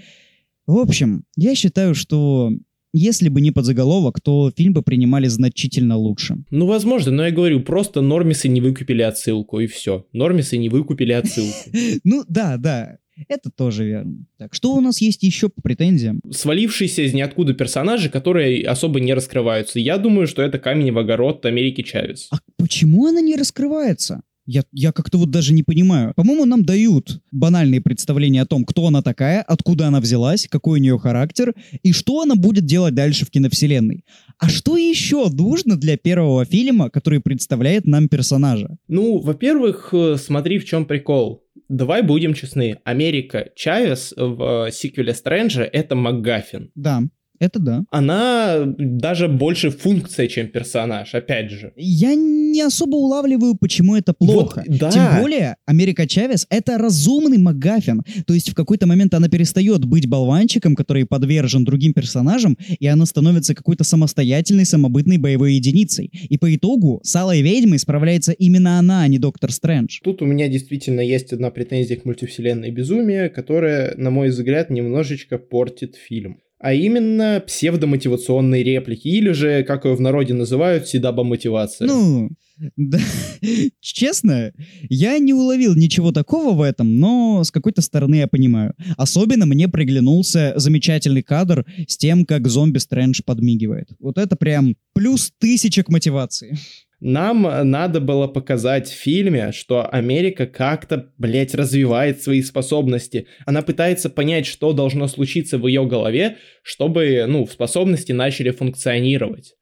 В 0.70 0.78
общем, 0.78 1.24
я 1.36 1.56
считаю, 1.56 1.96
что 1.96 2.52
если 2.92 3.28
бы 3.28 3.40
не 3.40 3.50
подзаголовок, 3.50 4.20
то 4.20 4.52
фильм 4.56 4.72
бы 4.72 4.82
принимали 4.82 5.26
значительно 5.26 5.96
лучше. 5.96 6.44
Ну, 6.52 6.66
возможно, 6.66 7.10
но 7.10 7.24
я 7.24 7.32
говорю, 7.32 7.60
просто 7.60 8.02
нормисы 8.02 8.46
не 8.46 8.60
выкупили 8.60 9.02
отсылку, 9.02 9.58
и 9.58 9.66
все. 9.66 10.06
Нормисы 10.12 10.58
не 10.58 10.68
выкупили 10.68 11.12
отсылку. 11.12 11.70
Ну, 12.04 12.22
да, 12.28 12.56
да. 12.56 12.98
Это 13.28 13.50
тоже 13.50 13.84
верно. 13.84 14.24
Так, 14.38 14.54
что 14.54 14.72
у 14.72 14.80
нас 14.80 15.00
есть 15.00 15.24
еще 15.24 15.48
по 15.48 15.60
претензиям? 15.60 16.20
Свалившиеся 16.30 17.02
из 17.02 17.14
ниоткуда 17.14 17.52
персонажи, 17.52 18.08
которые 18.08 18.64
особо 18.64 19.00
не 19.00 19.12
раскрываются. 19.12 19.80
Я 19.80 19.98
думаю, 19.98 20.28
что 20.28 20.40
это 20.40 20.60
камень 20.60 20.92
в 20.92 20.98
огород 20.98 21.44
Америки 21.46 21.82
Чавес. 21.82 22.28
А 22.30 22.36
почему 22.56 23.08
она 23.08 23.20
не 23.20 23.34
раскрывается? 23.34 24.22
Я, 24.52 24.64
я 24.72 24.90
как-то 24.90 25.16
вот 25.16 25.30
даже 25.30 25.52
не 25.52 25.62
понимаю. 25.62 26.12
По-моему, 26.16 26.44
нам 26.44 26.64
дают 26.64 27.20
банальные 27.30 27.80
представления 27.80 28.42
о 28.42 28.46
том, 28.46 28.64
кто 28.64 28.88
она 28.88 29.00
такая, 29.00 29.42
откуда 29.42 29.86
она 29.86 30.00
взялась, 30.00 30.48
какой 30.50 30.80
у 30.80 30.82
нее 30.82 30.98
характер 30.98 31.54
и 31.84 31.92
что 31.92 32.20
она 32.20 32.34
будет 32.34 32.66
делать 32.66 32.94
дальше 32.94 33.24
в 33.24 33.30
киновселенной. 33.30 34.04
А 34.38 34.48
что 34.48 34.76
еще 34.76 35.28
нужно 35.30 35.76
для 35.76 35.96
первого 35.96 36.44
фильма, 36.44 36.90
который 36.90 37.20
представляет 37.20 37.86
нам 37.86 38.08
персонажа? 38.08 38.76
Ну, 38.88 39.18
во-первых, 39.18 39.90
э, 39.92 40.16
смотри, 40.16 40.58
в 40.58 40.64
чем 40.64 40.84
прикол. 40.84 41.44
Давай 41.68 42.02
будем 42.02 42.34
честны. 42.34 42.78
Америка 42.82 43.50
Чавес 43.54 44.12
в 44.16 44.66
э, 44.66 44.72
сиквеле 44.72 45.14
Стрэнджа— 45.14 45.62
это 45.72 45.94
МакГаффин. 45.94 46.72
Да. 46.74 47.02
Это 47.40 47.58
да. 47.58 47.84
Она 47.90 48.64
даже 48.66 49.26
больше 49.26 49.70
функция, 49.70 50.28
чем 50.28 50.48
персонаж, 50.48 51.14
опять 51.14 51.50
же. 51.50 51.72
Я 51.74 52.14
не 52.14 52.60
особо 52.60 52.96
улавливаю, 52.96 53.54
почему 53.54 53.96
это 53.96 54.12
плохо. 54.12 54.62
Вот, 54.66 54.78
да. 54.78 54.90
Тем 54.90 55.22
более, 55.22 55.56
Америка 55.64 56.06
Чавес— 56.06 56.46
это 56.50 56.76
разумный 56.76 57.38
МакГаффин. 57.38 58.02
То 58.26 58.34
есть 58.34 58.50
в 58.50 58.54
какой-то 58.54 58.86
момент 58.86 59.14
она 59.14 59.28
перестает 59.28 59.86
быть 59.86 60.06
болванчиком, 60.06 60.76
который 60.76 61.06
подвержен 61.06 61.64
другим 61.64 61.94
персонажам, 61.94 62.58
и 62.78 62.86
она 62.86 63.06
становится 63.06 63.54
какой-то 63.54 63.84
самостоятельной, 63.84 64.66
самобытной 64.66 65.16
боевой 65.16 65.54
единицей. 65.54 66.10
И 66.28 66.36
по 66.36 66.54
итогу 66.54 67.00
с 67.02 67.16
Алой 67.16 67.40
Ведьмой 67.40 67.78
справляется 67.78 68.32
именно 68.32 68.78
она, 68.78 69.00
а 69.00 69.08
не 69.08 69.18
Доктор 69.18 69.50
Стрэндж. 69.50 70.00
Тут 70.04 70.20
у 70.20 70.26
меня 70.26 70.48
действительно 70.48 71.00
есть 71.00 71.32
одна 71.32 71.50
претензия 71.50 71.96
к 71.96 72.04
мультивселенной 72.04 72.70
безумия, 72.70 73.30
которая, 73.30 73.94
на 73.96 74.10
мой 74.10 74.28
взгляд, 74.28 74.68
немножечко 74.68 75.38
портит 75.38 75.96
фильм 75.96 76.40
а 76.60 76.74
именно 76.74 77.42
псевдомотивационные 77.44 78.62
реплики, 78.62 79.08
или 79.08 79.32
же, 79.32 79.64
как 79.64 79.86
ее 79.86 79.94
в 79.94 80.00
народе 80.00 80.34
называют, 80.34 80.86
седаба-мотивация. 80.86 81.86
Ну, 81.88 82.30
да, 82.76 82.98
честно, 83.80 84.52
я 84.90 85.18
не 85.18 85.32
уловил 85.32 85.74
ничего 85.74 86.12
такого 86.12 86.54
в 86.54 86.60
этом, 86.60 86.98
но 86.98 87.42
с 87.42 87.50
какой-то 87.50 87.80
стороны 87.80 88.16
я 88.16 88.28
понимаю. 88.28 88.74
Особенно 88.98 89.46
мне 89.46 89.68
приглянулся 89.68 90.52
замечательный 90.56 91.22
кадр 91.22 91.64
с 91.88 91.96
тем, 91.96 92.26
как 92.26 92.46
зомби 92.46 92.76
Стрэндж 92.76 93.22
подмигивает. 93.24 93.88
Вот 93.98 94.18
это 94.18 94.36
прям 94.36 94.76
плюс 94.92 95.32
тысяча 95.38 95.82
к 95.82 95.88
мотивации. 95.88 96.58
Нам 97.00 97.42
надо 97.42 98.00
было 98.00 98.26
показать 98.26 98.88
в 98.88 98.94
фильме, 98.94 99.52
что 99.52 99.88
Америка 99.88 100.46
как-то, 100.46 101.12
блядь, 101.16 101.54
развивает 101.54 102.22
свои 102.22 102.42
способности. 102.42 103.26
Она 103.46 103.62
пытается 103.62 104.10
понять, 104.10 104.46
что 104.46 104.72
должно 104.72 105.08
случиться 105.08 105.56
в 105.56 105.66
ее 105.66 105.86
голове, 105.86 106.36
чтобы, 106.62 107.24
ну, 107.26 107.46
способности 107.46 108.12
начали 108.12 108.50
функционировать. 108.50 109.54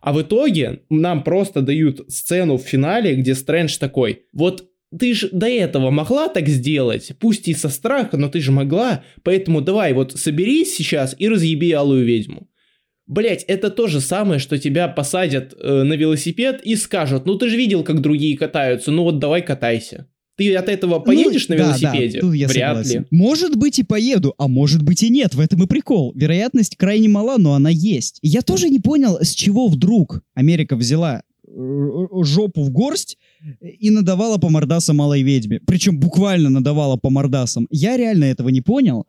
А 0.00 0.12
в 0.12 0.22
итоге 0.22 0.82
нам 0.88 1.24
просто 1.24 1.62
дают 1.62 2.04
сцену 2.08 2.58
в 2.58 2.62
финале, 2.62 3.14
где 3.16 3.34
Стрэндж 3.34 3.78
такой, 3.78 4.26
вот 4.32 4.68
ты 4.96 5.14
же 5.14 5.28
до 5.32 5.46
этого 5.46 5.90
могла 5.90 6.28
так 6.28 6.46
сделать, 6.48 7.10
пусть 7.18 7.48
и 7.48 7.54
со 7.54 7.68
страха, 7.68 8.16
но 8.16 8.28
ты 8.28 8.40
же 8.40 8.52
могла, 8.52 9.02
поэтому 9.22 9.60
давай 9.60 9.92
вот 9.92 10.12
соберись 10.12 10.74
сейчас 10.74 11.16
и 11.18 11.28
разъеби 11.28 11.72
алую 11.72 12.04
ведьму. 12.04 12.48
Блять, 13.06 13.44
это 13.44 13.70
то 13.70 13.86
же 13.86 14.00
самое, 14.00 14.40
что 14.40 14.58
тебя 14.58 14.88
посадят 14.88 15.54
э, 15.58 15.82
на 15.82 15.92
велосипед 15.92 16.62
и 16.64 16.74
скажут, 16.74 17.26
ну 17.26 17.36
ты 17.36 17.50
же 17.50 17.56
видел, 17.56 17.84
как 17.84 18.00
другие 18.00 18.36
катаются, 18.36 18.90
ну 18.90 19.02
вот 19.02 19.18
давай 19.18 19.42
катайся. 19.42 20.08
Ты 20.36 20.54
от 20.56 20.68
этого 20.68 20.96
ну, 20.98 21.02
поедешь 21.02 21.48
ну, 21.48 21.54
на 21.54 21.58
велосипеде? 21.60 22.20
Да, 22.20 22.28
да, 22.28 22.34
я 22.34 22.48
Вряд 22.48 22.76
согласен. 22.76 23.00
ли. 23.00 23.06
Может 23.10 23.56
быть 23.56 23.78
и 23.78 23.84
поеду, 23.84 24.34
а 24.36 24.48
может 24.48 24.82
быть 24.82 25.02
и 25.02 25.10
нет. 25.10 25.34
В 25.34 25.40
этом 25.40 25.62
и 25.62 25.66
прикол. 25.66 26.12
Вероятность 26.16 26.76
крайне 26.76 27.08
мала, 27.08 27.38
но 27.38 27.54
она 27.54 27.70
есть. 27.70 28.18
Я 28.22 28.42
тоже 28.42 28.68
не 28.68 28.80
понял, 28.80 29.18
с 29.20 29.32
чего 29.32 29.68
вдруг 29.68 30.22
Америка 30.34 30.74
взяла 30.74 31.22
э, 31.46 31.50
жопу 32.22 32.64
в 32.64 32.70
горсть 32.70 33.16
и 33.60 33.90
надавала 33.90 34.38
по 34.38 34.48
мордасам 34.48 34.96
малой 34.96 35.22
ведьме. 35.22 35.60
Причем 35.66 36.00
буквально 36.00 36.50
надавала 36.50 36.96
по 36.96 37.10
мордасам. 37.10 37.68
Я 37.70 37.96
реально 37.96 38.24
этого 38.24 38.48
не 38.48 38.60
понял 38.60 39.06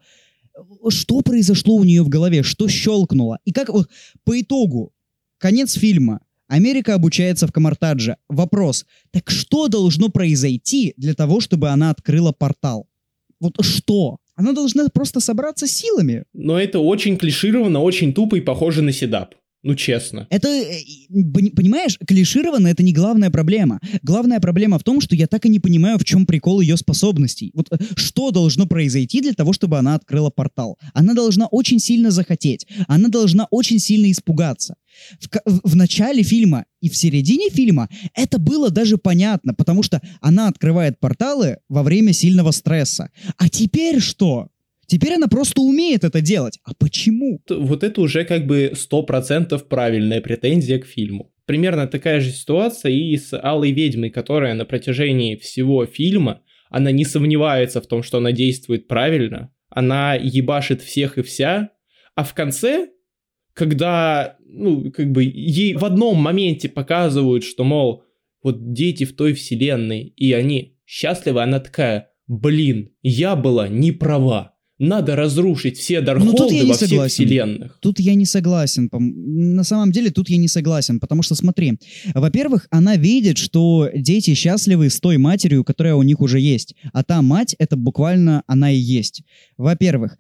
что 0.90 1.22
произошло 1.22 1.76
у 1.76 1.84
нее 1.84 2.04
в 2.04 2.10
голове, 2.10 2.44
что 2.44 2.68
щелкнуло. 2.68 3.40
И 3.46 3.52
как 3.52 3.70
вот 3.70 3.90
по 4.24 4.40
итогу, 4.40 4.94
конец 5.38 5.74
фильма, 5.74 6.22
Америка 6.48 6.94
обучается 6.94 7.48
в 7.48 7.52
Камартадже. 7.52 8.18
Вопрос, 8.30 8.86
так 9.12 9.30
что 9.30 9.68
должно 9.68 10.10
произойти 10.10 10.94
для 10.98 11.14
того, 11.14 11.40
чтобы 11.40 11.70
она 11.70 11.90
открыла 11.90 12.32
портал? 12.32 12.88
Вот 13.40 13.56
что? 13.62 14.18
Она 14.36 14.54
должна 14.54 14.88
просто 14.90 15.20
собраться 15.20 15.68
силами. 15.68 16.26
Но 16.34 16.60
это 16.60 16.80
очень 16.80 17.18
клишировано, 17.18 17.80
очень 17.80 18.14
тупо 18.14 18.36
и 18.36 18.42
похоже 18.42 18.82
на 18.82 18.92
седап. 18.92 19.36
Ну, 19.66 19.74
честно. 19.74 20.28
Это, 20.30 20.48
э, 20.48 20.84
понимаешь, 21.56 21.98
клишированно 22.06 22.68
это 22.68 22.84
не 22.84 22.94
главная 22.94 23.32
проблема. 23.32 23.80
Главная 24.04 24.40
проблема 24.40 24.78
в 24.78 24.84
том, 24.84 25.02
что 25.02 25.16
я 25.16 25.26
так 25.26 25.44
и 25.48 25.50
не 25.50 25.60
понимаю, 25.60 25.98
в 25.98 26.06
чем 26.06 26.28
прикол 26.28 26.62
ее 26.62 26.78
способностей. 26.78 27.50
Вот 27.56 27.70
э, 27.72 27.78
что 27.96 28.30
должно 28.30 28.68
произойти 28.68 29.22
для 29.22 29.34
того, 29.34 29.54
чтобы 29.54 29.80
она 29.80 29.96
открыла 29.96 30.30
портал? 30.30 30.78
Она 30.94 31.16
должна 31.16 31.48
очень 31.48 31.80
сильно 31.80 32.12
захотеть. 32.12 32.68
Она 32.88 33.10
должна 33.10 33.48
очень 33.50 33.80
сильно 33.80 34.12
испугаться. 34.12 34.76
В, 35.20 35.30
в 35.64 35.76
начале 35.76 36.22
фильма 36.22 36.66
и 36.80 36.88
в 36.88 36.96
середине 36.96 37.50
фильма 37.50 37.90
это 38.14 38.38
было 38.38 38.70
даже 38.70 39.00
понятно, 39.00 39.56
потому 39.56 39.82
что 39.82 40.00
она 40.22 40.48
открывает 40.48 41.00
порталы 41.00 41.58
во 41.70 41.82
время 41.82 42.14
сильного 42.14 42.52
стресса. 42.52 43.10
А 43.38 43.50
теперь 43.50 44.00
что? 44.00 44.50
Теперь 44.88 45.16
она 45.16 45.28
просто 45.28 45.62
умеет 45.62 46.04
это 46.04 46.22
делать. 46.22 46.60
А 46.64 46.74
почему? 46.74 47.42
Вот 47.50 47.84
это 47.84 48.02
уже 48.02 48.24
как 48.26 48.46
бы 48.46 48.74
100% 48.76 49.68
правильная 49.68 50.22
претензия 50.22 50.80
к 50.80 50.86
фильму. 50.86 51.32
Примерно 51.46 51.88
такая 51.88 52.22
же 52.22 52.32
ситуация 52.32 52.92
и 52.92 53.16
с 53.18 53.38
Алой 53.40 53.72
Ведьмой, 53.72 54.10
которая 54.10 54.54
на 54.54 54.66
протяжении 54.66 55.36
всего 55.36 55.86
фильма, 55.86 56.42
она 56.70 56.92
не 56.92 57.06
сомневается 57.06 57.82
в 57.82 57.88
том, 57.88 58.04
что 58.04 58.18
она 58.18 58.32
действует 58.32 58.88
правильно, 58.88 59.54
она 59.70 60.16
ебашит 60.16 60.82
всех 60.82 61.18
и 61.18 61.22
вся, 61.22 61.70
а 62.16 62.24
в 62.24 62.34
конце, 62.34 62.90
когда, 63.54 64.38
ну, 64.40 64.92
как 64.92 65.12
бы 65.12 65.24
ей 65.24 65.76
в 65.76 65.86
одном 65.86 66.18
моменте 66.18 66.68
показывают, 66.68 67.44
что, 67.44 67.64
мол, 67.64 68.04
вот 68.42 68.74
дети 68.74 69.04
в 69.04 69.16
той 69.16 69.34
вселенной, 69.34 70.04
и 70.04 70.34
они 70.34 70.78
счастливы, 70.86 71.44
она 71.44 71.60
такая, 71.60 72.10
блин, 72.28 72.92
я 73.02 73.36
была 73.36 73.68
не 73.68 73.92
права 73.92 74.55
надо 74.78 75.16
разрушить 75.16 75.78
все 75.78 76.02
Даркхолды 76.02 76.62
ну, 76.62 76.68
во 76.68 76.74
всех 76.74 76.90
согласен. 76.90 77.26
вселенных. 77.26 77.78
Тут 77.82 78.00
я 78.00 78.14
не 78.16 78.26
согласен. 78.26 78.90
На 78.92 79.64
самом 79.64 79.92
деле 79.92 80.12
тут 80.12 80.30
я 80.30 80.38
не 80.38 80.48
согласен, 80.48 81.00
потому 81.00 81.22
что 81.22 81.36
смотри, 81.36 81.80
во-первых, 82.14 82.68
она 82.72 82.98
видит, 82.98 83.38
что 83.38 83.90
дети 83.94 84.34
счастливы 84.34 84.90
с 84.90 85.00
той 85.00 85.18
матерью, 85.18 85.64
которая 85.64 85.96
у 85.96 86.04
них 86.04 86.20
уже 86.20 86.40
есть, 86.40 86.76
а 86.92 87.04
та 87.04 87.22
мать 87.22 87.56
это 87.58 87.78
буквально 87.78 88.44
она 88.48 88.72
и 88.72 88.78
есть. 88.78 89.24
Во-первых, 89.58 90.18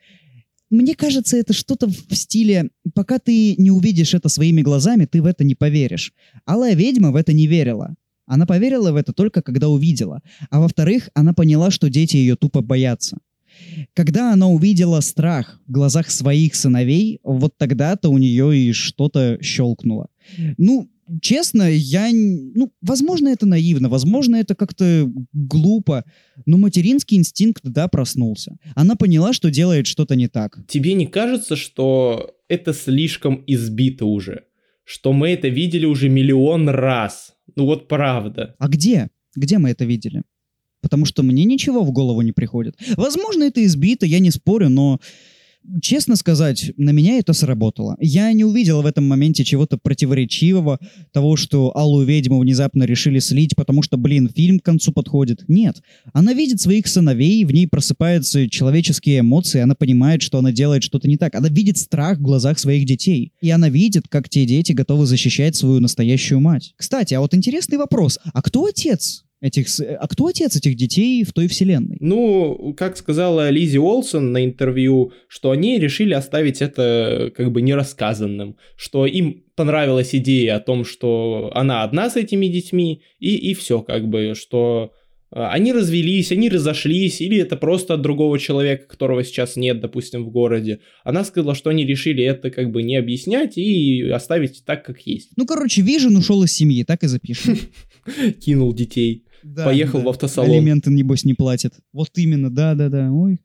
мне 0.69 0.95
кажется, 0.95 1.37
это 1.37 1.53
что-то 1.53 1.87
в 1.87 2.15
стиле 2.15 2.69
«пока 2.93 3.19
ты 3.19 3.55
не 3.57 3.71
увидишь 3.71 4.13
это 4.13 4.29
своими 4.29 4.61
глазами, 4.61 5.05
ты 5.05 5.21
в 5.21 5.25
это 5.25 5.43
не 5.43 5.55
поверишь». 5.55 6.13
Алая 6.45 6.75
ведьма 6.75 7.11
в 7.11 7.15
это 7.15 7.33
не 7.33 7.45
верила. 7.45 7.95
Она 8.25 8.45
поверила 8.45 8.91
в 8.91 8.95
это 8.95 9.13
только 9.13 9.41
когда 9.41 9.69
увидела. 9.69 10.21
А 10.49 10.59
во-вторых, 10.59 11.09
она 11.13 11.33
поняла, 11.33 11.69
что 11.69 11.89
дети 11.89 12.17
ее 12.17 12.35
тупо 12.35 12.61
боятся. 12.61 13.17
Когда 13.93 14.33
она 14.33 14.47
увидела 14.47 14.99
страх 15.01 15.59
в 15.67 15.71
глазах 15.71 16.09
своих 16.09 16.55
сыновей, 16.55 17.19
вот 17.23 17.57
тогда-то 17.57 18.09
у 18.09 18.17
нее 18.17 18.57
и 18.57 18.71
что-то 18.73 19.37
щелкнуло. 19.41 20.07
Ну, 20.57 20.89
честно, 21.21 21.69
я... 21.69 22.09
Ну, 22.11 22.71
возможно, 22.81 23.29
это 23.29 23.45
наивно, 23.45 23.89
возможно, 23.89 24.35
это 24.35 24.55
как-то 24.55 25.11
глупо, 25.33 26.03
но 26.45 26.57
материнский 26.57 27.17
инстинкт, 27.17 27.63
да, 27.63 27.87
проснулся. 27.87 28.57
Она 28.75 28.95
поняла, 28.95 29.33
что 29.33 29.51
делает 29.51 29.87
что-то 29.87 30.15
не 30.15 30.27
так. 30.27 30.59
Тебе 30.67 30.93
не 30.93 31.07
кажется, 31.07 31.55
что 31.55 32.35
это 32.47 32.73
слишком 32.73 33.43
избито 33.47 34.05
уже? 34.05 34.43
Что 34.83 35.13
мы 35.13 35.29
это 35.29 35.47
видели 35.47 35.85
уже 35.85 36.09
миллион 36.09 36.69
раз? 36.69 37.33
Ну 37.55 37.65
вот 37.65 37.87
правда. 37.87 38.55
А 38.59 38.67
где? 38.67 39.09
Где 39.35 39.57
мы 39.57 39.71
это 39.71 39.85
видели? 39.85 40.23
Потому 40.85 41.05
что 41.05 41.23
мне 41.23 41.45
ничего 41.45 41.83
в 41.83 41.91
голову 41.91 42.21
не 42.21 42.31
приходит. 42.31 42.75
Возможно, 42.95 43.41
это 43.45 43.65
избито, 43.65 44.05
я 44.05 44.19
не 44.19 44.29
спорю, 44.29 44.69
но 44.69 44.99
честно 45.81 46.15
сказать, 46.15 46.71
на 46.77 46.91
меня 46.91 47.17
это 47.17 47.33
сработало. 47.33 47.95
Я 47.99 48.31
не 48.33 48.43
увидел 48.43 48.81
в 48.81 48.85
этом 48.85 49.07
моменте 49.07 49.43
чего-то 49.43 49.77
противоречивого, 49.77 50.79
того, 51.11 51.35
что 51.35 51.75
Аллу 51.75 52.03
ведьму 52.03 52.39
внезапно 52.39 52.83
решили 52.83 53.19
слить, 53.19 53.55
потому 53.55 53.81
что, 53.81 53.97
блин, 53.97 54.29
фильм 54.29 54.59
к 54.59 54.65
концу 54.65 54.91
подходит. 54.91 55.43
Нет. 55.47 55.81
Она 56.13 56.33
видит 56.33 56.61
своих 56.61 56.87
сыновей, 56.87 57.45
в 57.45 57.51
ней 57.51 57.67
просыпаются 57.67 58.49
человеческие 58.49 59.21
эмоции, 59.21 59.61
она 59.61 59.75
понимает, 59.75 60.21
что 60.21 60.37
она 60.37 60.51
делает 60.51 60.83
что-то 60.83 61.07
не 61.07 61.17
так. 61.17 61.35
Она 61.35 61.49
видит 61.49 61.77
страх 61.77 62.19
в 62.19 62.21
глазах 62.21 62.59
своих 62.59 62.85
детей. 62.85 63.31
И 63.41 63.49
она 63.49 63.69
видит, 63.69 64.07
как 64.07 64.29
те 64.29 64.45
дети 64.45 64.71
готовы 64.71 65.05
защищать 65.05 65.55
свою 65.55 65.79
настоящую 65.79 66.39
мать. 66.39 66.73
Кстати, 66.77 67.13
а 67.13 67.21
вот 67.21 67.33
интересный 67.33 67.77
вопрос. 67.77 68.19
А 68.33 68.41
кто 68.41 68.65
отец 68.65 69.24
этих... 69.45 69.67
А 69.79 70.07
кто 70.07 70.27
отец 70.27 70.55
этих 70.55 70.75
детей 70.75 71.23
в 71.23 71.33
той 71.33 71.47
вселенной? 71.47 71.97
Ну, 71.99 72.73
как 72.77 72.97
сказала 72.97 73.49
Лизи 73.49 73.77
Олсон 73.77 74.31
на 74.31 74.43
интервью, 74.43 75.13
что 75.27 75.51
они 75.51 75.79
решили 75.79 76.13
оставить 76.13 76.61
это 76.61 77.31
как 77.35 77.51
бы 77.51 77.61
нерассказанным, 77.61 78.57
что 78.75 79.05
им 79.05 79.43
понравилась 79.55 80.15
идея 80.15 80.55
о 80.55 80.59
том, 80.59 80.83
что 80.83 81.51
она 81.53 81.83
одна 81.83 82.09
с 82.09 82.15
этими 82.15 82.47
детьми, 82.47 83.01
и, 83.19 83.35
и 83.35 83.53
все, 83.53 83.81
как 83.81 84.07
бы, 84.07 84.33
что 84.35 84.91
А, 85.31 85.51
они 85.51 85.73
развелись, 85.73 86.31
они 86.31 86.49
разошлись, 86.49 87.19
или 87.19 87.37
это 87.39 87.57
просто 87.57 87.95
от 87.95 88.01
другого 88.01 88.39
человека, 88.39 88.87
которого 88.87 89.23
сейчас 89.23 89.57
нет, 89.57 89.81
допустим, 89.81 90.23
в 90.23 90.29
городе. 90.29 90.79
Она 91.03 91.25
сказала, 91.25 91.55
что 91.55 91.69
они 91.71 91.85
решили 91.85 92.23
это 92.23 92.49
как 92.49 92.71
бы 92.71 92.83
не 92.83 92.95
объяснять 92.95 93.57
и 93.57 94.01
оставить 94.09 94.63
так, 94.65 94.85
как 94.85 95.01
есть. 95.01 95.31
Ну, 95.35 95.45
короче, 95.45 95.81
Вижен 95.81 96.15
ушел 96.15 96.41
из 96.43 96.53
семьи, 96.53 96.85
так 96.85 97.03
и 97.03 97.07
запишем. 97.07 97.57
Кинул 98.45 98.73
детей. 98.73 99.24
Да, 99.45 99.65
Поехал 99.65 99.99
да. 99.99 100.05
в 100.05 100.09
автосалон. 100.09 100.49
Алименты, 100.49 100.89
небось, 100.89 101.23
не 101.23 101.35
платит. 101.35 101.73
Вот 101.93 102.09
именно, 102.15 102.49
да-да-да. 102.49 103.11
Ой. 103.11 103.41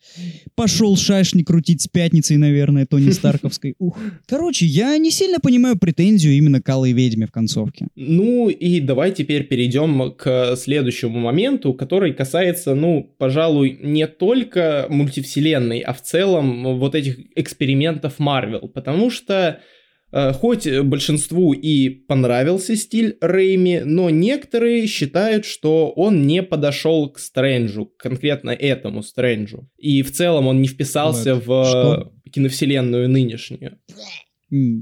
Пошел 0.55 0.97
шашни 0.97 1.43
крутить 1.43 1.83
с 1.83 1.89
пятницей, 1.89 2.39
наверное, 2.39 2.87
Тони 2.87 3.11
Старковской. 3.11 3.75
Ух. 3.79 3.99
Короче, 4.27 4.65
я 4.65 4.97
не 4.97 5.11
сильно 5.11 5.41
понимаю 5.41 5.79
претензию 5.79 6.33
именно 6.33 6.63
к 6.63 6.69
Алой 6.71 6.93
Ведьме 6.93 7.27
в 7.27 7.31
концовке. 7.31 7.89
Ну 7.97 8.49
и 8.49 8.81
давай 8.81 9.13
теперь 9.13 9.47
перейдем 9.47 10.13
к 10.13 10.57
следующему 10.57 11.21
моменту, 11.21 11.75
который 11.75 12.15
касается, 12.15 12.75
ну, 12.75 13.15
пожалуй, 13.19 13.79
не 13.83 14.07
только 14.07 14.87
мультивселенной, 14.89 15.81
а 15.81 15.93
в 15.93 16.01
целом 16.01 16.79
вот 16.79 16.95
этих 16.95 17.19
экспериментов 17.37 18.19
Марвел. 18.19 18.69
Потому 18.69 19.11
что 19.11 19.61
Хоть 20.13 20.69
большинству 20.81 21.53
и 21.53 21.89
понравился 21.89 22.75
стиль 22.75 23.17
Рэйми, 23.21 23.83
но 23.85 24.11
некоторые 24.11 24.89
считают, 24.89 25.45
что 25.45 25.91
он 25.91 26.27
не 26.27 26.43
подошел 26.43 27.09
к 27.11 27.21
Стрэнджу, 27.21 27.93
конкретно 27.97 28.51
этому 28.51 29.05
Стрэнджу. 29.05 29.69
И 29.79 30.03
в 30.03 30.11
целом 30.11 30.49
он 30.49 30.61
не 30.61 30.67
вписался 30.69 31.37
Блэд, 31.37 31.47
в 31.47 31.65
что? 31.65 32.13
киновселенную 32.33 33.09
нынешнюю. 33.09 33.79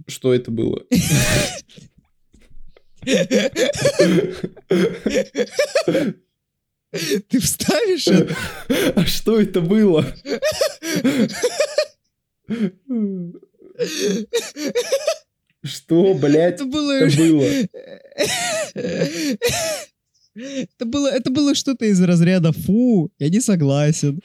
Что 0.06 0.32
это 0.32 0.50
было? 0.50 0.84
Ты 6.90 7.38
вставишь 7.40 8.06
это? 8.06 8.34
А 8.96 9.04
что 9.04 9.38
это 9.38 9.60
было? 9.60 10.06
Что, 15.64 16.14
блядь, 16.14 16.54
Это 16.54 16.64
было... 16.64 16.92
это 16.92 17.16
было? 17.16 17.44
Это 20.34 20.84
было, 20.84 21.08
это 21.08 21.30
было 21.30 21.54
что-то 21.54 21.84
из 21.84 22.00
разряда 22.00 22.52
«фу, 22.52 23.10
я 23.18 23.28
не 23.28 23.40
согласен». 23.40 24.20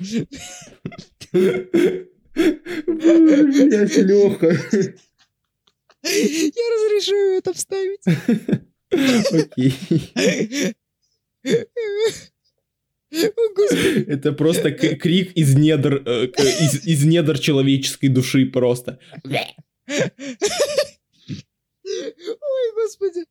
Блядь, 2.85 3.97
Леха. 3.97 4.51
Я 6.03 6.65
разрешаю 6.73 7.37
это 7.37 7.53
вставить. 7.53 8.01
Окей. 9.31 9.73
Это 14.07 14.33
просто 14.33 14.71
крик 14.71 15.33
из 15.33 15.55
недр, 15.55 16.01
э, 16.05 16.27
из, 16.27 16.85
из 16.85 17.05
недр 17.05 17.37
человеческой 17.37 18.07
души 18.07 18.45
просто. 18.45 18.99
Ой, 19.25 19.47
господи. 22.75 23.25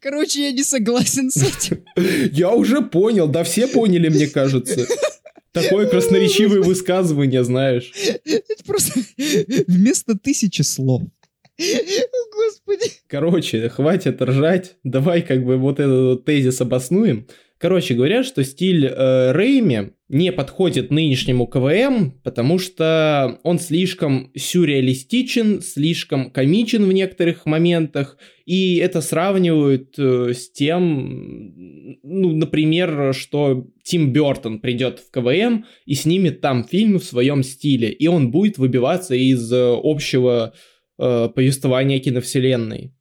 Короче, 0.00 0.42
я 0.42 0.52
не 0.52 0.62
согласен 0.62 1.30
с 1.30 1.42
этим. 1.42 1.84
Я 2.32 2.52
уже 2.52 2.80
понял, 2.80 3.26
да 3.26 3.44
все 3.44 3.66
поняли, 3.66 4.08
мне 4.08 4.28
кажется. 4.28 4.86
Такое 5.52 5.88
красноречивое 5.88 6.60
высказывание, 6.60 7.44
знаешь. 7.44 7.92
Это 8.24 8.64
просто 8.64 9.00
вместо 9.66 10.16
тысячи 10.16 10.62
слов. 10.62 11.02
О, 11.02 11.06
Господи. 12.34 12.90
Короче, 13.06 13.68
хватит 13.68 14.20
ржать. 14.20 14.76
Давай 14.82 15.22
как 15.22 15.44
бы 15.44 15.56
вот 15.56 15.78
этот 15.78 16.02
вот 16.02 16.24
тезис 16.24 16.60
обоснуем. 16.60 17.28
Короче, 17.64 17.94
говорят, 17.94 18.26
что 18.26 18.44
стиль 18.44 18.84
э, 18.84 19.32
Рэйми 19.32 19.92
не 20.10 20.32
подходит 20.32 20.90
нынешнему 20.90 21.46
КВМ, 21.46 22.10
потому 22.22 22.58
что 22.58 23.40
он 23.42 23.58
слишком 23.58 24.30
сюрреалистичен, 24.36 25.62
слишком 25.62 26.30
комичен 26.30 26.84
в 26.84 26.92
некоторых 26.92 27.46
моментах, 27.46 28.18
и 28.44 28.76
это 28.76 29.00
сравнивают 29.00 29.94
э, 29.98 30.34
с 30.34 30.52
тем, 30.52 31.96
ну, 32.02 32.36
например, 32.36 33.14
что 33.14 33.66
Тим 33.82 34.12
Бертон 34.12 34.60
придет 34.60 34.98
в 34.98 35.10
КВМ 35.10 35.64
и 35.86 35.94
снимет 35.94 36.42
там 36.42 36.64
фильм 36.64 36.98
в 36.98 37.04
своем 37.04 37.42
стиле, 37.42 37.88
и 37.88 38.06
он 38.08 38.30
будет 38.30 38.58
выбиваться 38.58 39.14
из 39.14 39.50
э, 39.50 39.74
общего 39.82 40.52
э, 40.98 41.30
повествования 41.34 41.98
киновселенной. 41.98 42.92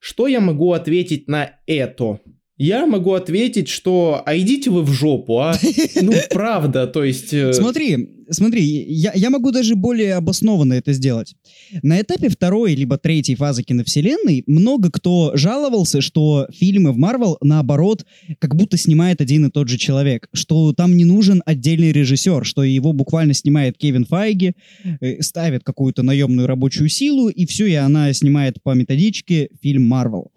Что 0.00 0.26
я 0.26 0.40
могу 0.40 0.72
ответить 0.72 1.28
на 1.28 1.60
это? 1.66 2.18
Я 2.58 2.86
могу 2.86 3.12
ответить, 3.14 3.68
что 3.68 4.20
а 4.26 4.36
идите 4.36 4.70
вы 4.70 4.82
в 4.82 4.92
жопу, 4.92 5.38
а? 5.38 5.56
Ну, 6.02 6.12
правда, 6.30 6.88
то 6.88 7.04
есть... 7.04 7.32
э, 7.32 7.52
Смотри, 7.52 8.24
смотри, 8.30 8.84
я, 8.88 9.12
я 9.14 9.30
могу 9.30 9.52
даже 9.52 9.76
более 9.76 10.14
обоснованно 10.14 10.72
это 10.72 10.92
сделать. 10.92 11.36
На 11.82 12.00
этапе 12.00 12.28
второй 12.28 12.74
либо 12.74 12.98
третьей 12.98 13.36
фазы 13.36 13.62
киновселенной 13.62 14.42
много 14.48 14.90
кто 14.90 15.30
жаловался, 15.34 16.00
что 16.00 16.48
фильмы 16.52 16.90
в 16.90 16.96
Марвел, 16.96 17.38
наоборот, 17.40 18.04
как 18.40 18.56
будто 18.56 18.76
снимает 18.76 19.20
один 19.20 19.46
и 19.46 19.50
тот 19.50 19.68
же 19.68 19.78
человек, 19.78 20.28
что 20.32 20.72
там 20.72 20.96
не 20.96 21.04
нужен 21.04 21.42
отдельный 21.46 21.92
режиссер, 21.92 22.44
что 22.44 22.64
его 22.64 22.92
буквально 22.92 23.34
снимает 23.34 23.78
Кевин 23.78 24.04
Файги, 24.04 24.54
э, 25.00 25.22
ставит 25.22 25.62
какую-то 25.62 26.02
наемную 26.02 26.48
рабочую 26.48 26.88
силу, 26.88 27.28
и 27.28 27.46
все, 27.46 27.66
и 27.66 27.74
она 27.74 28.12
снимает 28.12 28.60
по 28.64 28.74
методичке 28.74 29.48
фильм 29.62 29.84
Марвел. 29.84 30.32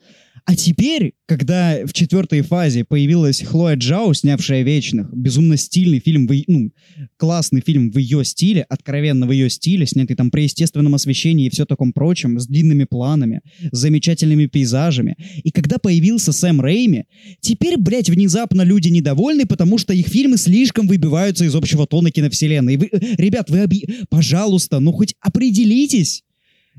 А 0.46 0.56
теперь, 0.56 1.14
когда 1.28 1.86
в 1.86 1.94
четвертой 1.94 2.42
фазе 2.42 2.84
появилась 2.84 3.42
Хлоя 3.42 3.76
Джао, 3.76 4.14
снявшая 4.14 4.64
«Вечных», 4.64 5.14
безумно 5.14 5.56
стильный 5.56 6.00
фильм, 6.00 6.28
в, 6.28 6.34
ну, 6.48 6.72
классный 7.18 7.62
фильм 7.62 7.92
в 7.92 7.98
ее 7.98 8.26
стиле, 8.26 8.64
откровенно 8.68 9.28
в 9.28 9.32
ее 9.32 9.50
стиле, 9.50 9.86
снятый 9.86 10.16
там 10.16 10.32
при 10.32 10.44
естественном 10.44 10.96
освещении 10.96 11.46
и 11.46 11.50
все 11.50 11.66
таком 11.66 11.94
прочем, 11.94 12.40
с 12.40 12.48
длинными 12.48 12.86
планами, 12.86 13.42
с 13.72 13.78
замечательными 13.78 14.48
пейзажами. 14.48 15.16
И 15.44 15.52
когда 15.52 15.78
появился 15.78 16.32
Сэм 16.32 16.60
Рэйми, 16.60 17.06
теперь, 17.40 17.78
блядь, 17.78 18.10
внезапно 18.10 18.64
люди 18.64 18.90
недовольны, 18.90 19.46
потому 19.46 19.78
что 19.78 19.94
их 19.94 20.08
фильмы 20.08 20.38
слишком 20.38 20.88
выбиваются 20.88 21.46
из 21.46 21.56
общего 21.56 21.86
тона 21.86 22.10
киновселенной. 22.12 22.78
Вы, 22.78 22.90
ребят, 23.18 23.50
вы, 23.50 23.60
объ- 23.60 24.06
пожалуйста, 24.10 24.80
ну 24.80 24.92
хоть 24.92 25.16
определитесь. 25.20 26.24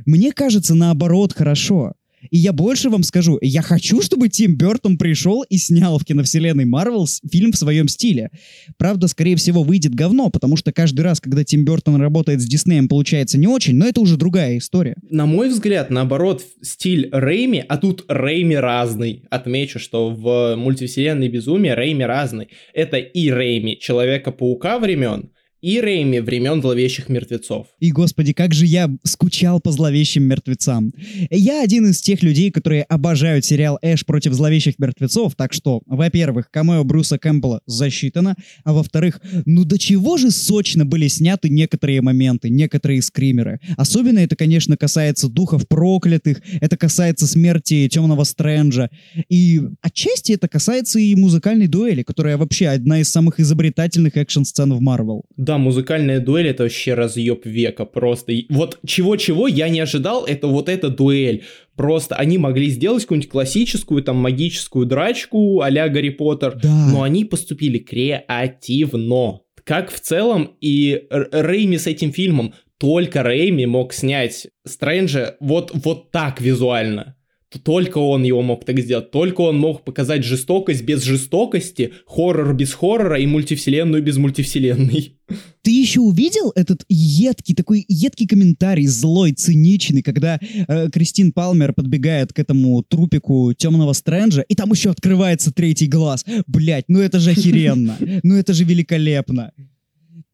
Мне 0.04 0.32
кажется, 0.32 0.74
наоборот, 0.74 1.32
хорошо. 1.32 1.92
И 2.30 2.38
я 2.38 2.52
больше 2.52 2.90
вам 2.90 3.02
скажу, 3.02 3.38
я 3.40 3.62
хочу, 3.62 4.00
чтобы 4.02 4.28
Тим 4.28 4.56
Бертон 4.56 4.98
пришел 4.98 5.42
и 5.42 5.56
снял 5.58 5.98
в 5.98 6.04
киновселенной 6.04 6.64
Марвел 6.64 7.06
фильм 7.30 7.52
в 7.52 7.56
своем 7.56 7.88
стиле. 7.88 8.30
Правда, 8.78 9.08
скорее 9.08 9.36
всего, 9.36 9.62
выйдет 9.62 9.94
говно, 9.94 10.30
потому 10.30 10.56
что 10.56 10.72
каждый 10.72 11.00
раз, 11.00 11.20
когда 11.20 11.44
Тим 11.44 11.64
Бертон 11.64 11.96
работает 11.96 12.40
с 12.40 12.46
Диснеем, 12.46 12.88
получается 12.88 13.38
не 13.38 13.46
очень, 13.46 13.74
но 13.74 13.86
это 13.86 14.00
уже 14.00 14.16
другая 14.16 14.58
история. 14.58 14.94
На 15.10 15.26
мой 15.26 15.48
взгляд, 15.48 15.90
наоборот, 15.90 16.44
стиль 16.62 17.08
Рэйми, 17.12 17.64
а 17.68 17.76
тут 17.76 18.04
Рэйми 18.08 18.56
разный. 18.56 19.24
Отмечу, 19.30 19.78
что 19.78 20.10
в 20.10 20.54
мультивселенной 20.56 21.28
Безумие 21.28 21.74
Рэйми 21.74 22.04
разный. 22.04 22.48
Это 22.72 22.98
и 22.98 23.30
Рэйми 23.30 23.78
Человека-паука 23.78 24.78
времен, 24.78 25.30
и 25.62 25.80
Рэйми 25.80 26.18
времен 26.18 26.60
Зловещих 26.60 27.08
Мертвецов. 27.08 27.68
И, 27.78 27.92
господи, 27.92 28.32
как 28.32 28.52
же 28.52 28.66
я 28.66 28.90
скучал 29.04 29.60
по 29.60 29.70
зловещим 29.70 30.24
мертвецам. 30.24 30.92
Я 31.30 31.62
один 31.62 31.88
из 31.90 32.00
тех 32.00 32.22
людей, 32.22 32.50
которые 32.50 32.82
обожают 32.82 33.44
сериал 33.44 33.78
«Эш 33.80 34.04
против 34.04 34.32
зловещих 34.32 34.78
мертвецов», 34.78 35.34
так 35.36 35.52
что, 35.52 35.82
во-первых, 35.86 36.50
камео 36.50 36.82
Брюса 36.84 37.18
Кэмпбелла 37.18 37.60
засчитано, 37.66 38.34
а 38.64 38.72
во-вторых, 38.72 39.20
ну 39.46 39.64
до 39.64 39.78
чего 39.78 40.16
же 40.16 40.30
сочно 40.30 40.84
были 40.84 41.06
сняты 41.06 41.48
некоторые 41.48 42.02
моменты, 42.02 42.50
некоторые 42.50 43.00
скримеры. 43.00 43.60
Особенно 43.76 44.18
это, 44.18 44.34
конечно, 44.34 44.76
касается 44.76 45.28
духов 45.28 45.68
проклятых, 45.68 46.42
это 46.60 46.76
касается 46.76 47.26
смерти 47.26 47.88
Темного 47.88 48.24
Стрэнджа, 48.24 48.90
и 49.28 49.60
отчасти 49.80 50.32
это 50.32 50.48
касается 50.48 50.98
и 50.98 51.14
музыкальной 51.14 51.68
дуэли, 51.68 52.02
которая 52.02 52.36
вообще 52.36 52.68
одна 52.68 53.00
из 53.00 53.08
самых 53.08 53.38
изобретательных 53.38 54.16
экшн-сцен 54.16 54.72
в 54.72 54.80
Марвел. 54.80 55.24
Да, 55.36 55.51
музыкальная 55.58 56.20
дуэль 56.20 56.48
это 56.48 56.64
вообще 56.64 56.94
разъеб 56.94 57.44
века 57.46 57.84
просто. 57.84 58.32
И 58.32 58.46
вот 58.48 58.78
чего-чего 58.86 59.48
я 59.48 59.68
не 59.68 59.80
ожидал, 59.80 60.24
это 60.24 60.46
вот 60.46 60.68
эта 60.68 60.88
дуэль. 60.88 61.44
Просто 61.76 62.16
они 62.16 62.38
могли 62.38 62.68
сделать 62.68 63.02
какую-нибудь 63.04 63.30
классическую 63.30 64.02
там 64.02 64.16
магическую 64.16 64.86
драчку 64.86 65.60
а-ля 65.62 65.88
Гарри 65.88 66.10
Поттер, 66.10 66.58
Да. 66.62 66.68
но 66.92 67.02
они 67.02 67.24
поступили 67.24 67.78
креативно. 67.78 69.40
Как 69.64 69.90
в 69.92 70.00
целом 70.00 70.56
и 70.60 71.04
Р- 71.10 71.28
Рэйми 71.32 71.78
с 71.78 71.86
этим 71.86 72.12
фильмом, 72.12 72.54
только 72.78 73.22
Рэйми 73.22 73.64
мог 73.66 73.92
снять 73.92 74.48
Стрэнджа 74.66 75.36
вот, 75.40 75.70
вот 75.72 76.10
так 76.10 76.40
визуально. 76.40 77.16
Только 77.58 77.98
он 77.98 78.22
его 78.22 78.42
мог 78.42 78.64
так 78.64 78.78
сделать, 78.80 79.10
только 79.10 79.42
он 79.42 79.58
мог 79.58 79.84
показать 79.84 80.24
жестокость 80.24 80.82
без 80.82 81.02
жестокости, 81.02 81.92
хоррор 82.06 82.54
без 82.54 82.72
хоррора 82.72 83.18
и 83.18 83.26
мультивселенную 83.26 84.02
без 84.02 84.16
мультивселенной. 84.16 85.16
Ты 85.62 85.70
еще 85.70 86.00
увидел 86.00 86.52
этот 86.54 86.84
едкий, 86.88 87.54
такой 87.54 87.84
едкий 87.88 88.26
комментарий, 88.26 88.86
злой, 88.86 89.32
циничный, 89.32 90.02
когда 90.02 90.38
э, 90.42 90.90
Кристин 90.90 91.32
Палмер 91.32 91.72
подбегает 91.72 92.32
к 92.32 92.38
этому 92.38 92.82
трупику 92.82 93.52
темного 93.56 93.92
Стрэнджа, 93.92 94.42
и 94.42 94.54
там 94.54 94.72
еще 94.72 94.90
открывается 94.90 95.52
третий 95.52 95.86
глаз. 95.86 96.24
Блять, 96.46 96.86
ну 96.88 97.00
это 97.00 97.18
же 97.18 97.30
охеренно. 97.30 97.96
Ну 98.22 98.36
это 98.36 98.52
же 98.52 98.64
великолепно. 98.64 99.52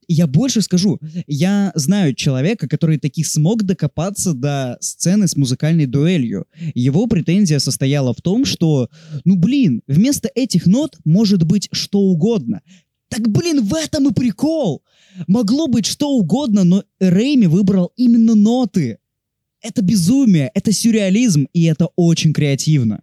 Я 0.09 0.27
больше 0.27 0.63
скажу, 0.63 0.99
я 1.27 1.71
знаю 1.75 2.15
человека, 2.15 2.67
который 2.67 2.99
таки 2.99 3.23
смог 3.23 3.65
докопаться 3.65 4.33
до 4.33 4.79
сцены 4.81 5.29
с 5.29 5.37
музыкальной 5.37 5.85
дуэлью. 5.85 6.47
Его 6.75 7.07
претензия 7.07 7.59
состояла 7.59 8.15
в 8.15 8.23
том, 8.23 8.47
что, 8.47 8.89
ну 9.27 9.37
блин, 9.37 9.83
вместо 9.87 10.31
этих 10.35 10.65
нот 10.65 10.97
может 11.05 11.43
быть 11.43 11.69
что 11.73 12.01
угодно. 12.01 12.63
Так 13.11 13.29
блин, 13.29 13.63
в 13.63 13.75
этом 13.75 14.09
и 14.09 14.15
прикол! 14.15 14.83
Могло 15.27 15.67
быть 15.67 15.85
что 15.85 16.11
угодно, 16.11 16.65
но 16.65 16.85
Рэйми 17.01 17.47
выбрал 17.47 17.93
именно 17.97 18.35
ноты. 18.35 18.99
Это 19.61 19.83
безумие, 19.83 20.51
это 20.55 20.73
сюрреализм, 20.73 21.49
и 21.53 21.65
это 21.65 21.89
очень 21.97 22.33
креативно. 22.33 23.03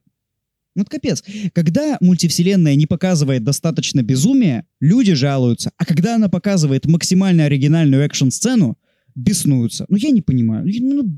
Вот 0.75 0.89
капец. 0.89 1.23
Когда 1.53 1.97
мультивселенная 2.01 2.75
не 2.75 2.85
показывает 2.85 3.43
достаточно 3.43 4.03
безумия, 4.03 4.65
люди 4.81 5.13
жалуются. 5.13 5.71
А 5.77 5.85
когда 5.85 6.15
она 6.15 6.27
показывает 6.27 6.85
максимально 6.85 7.45
оригинальную 7.45 8.03
экшн-сцену, 8.03 8.77
беснуются. 9.15 9.85
Ну, 9.87 9.97
я 9.97 10.09
не 10.09 10.21
понимаю. 10.21 10.65
Ну, 10.65 11.17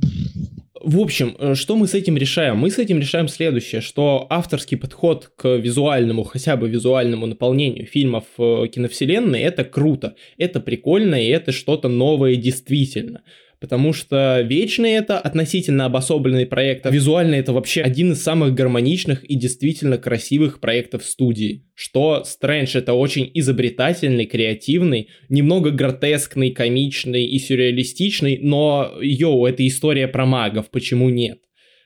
в 0.83 0.99
общем, 0.99 1.35
э, 1.39 1.55
что 1.55 1.75
мы 1.75 1.87
с 1.87 1.95
этим 1.95 2.15
решаем? 2.15 2.57
Мы 2.57 2.69
с 2.69 2.77
этим 2.77 2.99
решаем 2.99 3.27
следующее, 3.27 3.81
что 3.81 4.27
авторский 4.29 4.77
подход 4.77 5.31
к 5.35 5.57
визуальному, 5.57 6.23
хотя 6.23 6.55
бы 6.55 6.69
визуальному 6.69 7.25
наполнению 7.25 7.87
фильмов 7.87 8.25
э, 8.37 8.67
киновселенной, 8.71 9.39
это 9.41 9.63
круто, 9.63 10.15
это 10.37 10.59
прикольно 10.59 11.15
и 11.15 11.27
это 11.29 11.51
что-то 11.51 11.89
новое 11.89 12.35
действительно 12.35 13.21
потому 13.59 13.93
что 13.93 14.41
Вечный 14.41 14.91
это 14.91 15.19
относительно 15.19 15.85
обособленный 15.85 16.45
проект, 16.45 16.85
а 16.85 16.89
визуально 16.89 17.35
это 17.35 17.53
вообще 17.53 17.81
один 17.81 18.11
из 18.11 18.21
самых 18.21 18.53
гармоничных 18.53 19.23
и 19.23 19.35
действительно 19.35 19.97
красивых 19.97 20.59
проектов 20.59 21.03
студии. 21.03 21.65
Что 21.73 22.23
Стрэндж 22.23 22.77
это 22.77 22.93
очень 22.93 23.29
изобретательный, 23.33 24.25
креативный, 24.25 25.09
немного 25.29 25.71
гротескный, 25.71 26.51
комичный 26.51 27.25
и 27.25 27.39
сюрреалистичный, 27.39 28.39
но, 28.41 28.93
йоу, 29.01 29.45
это 29.45 29.65
история 29.67 30.07
про 30.07 30.25
магов, 30.25 30.69
почему 30.69 31.09
нет? 31.09 31.39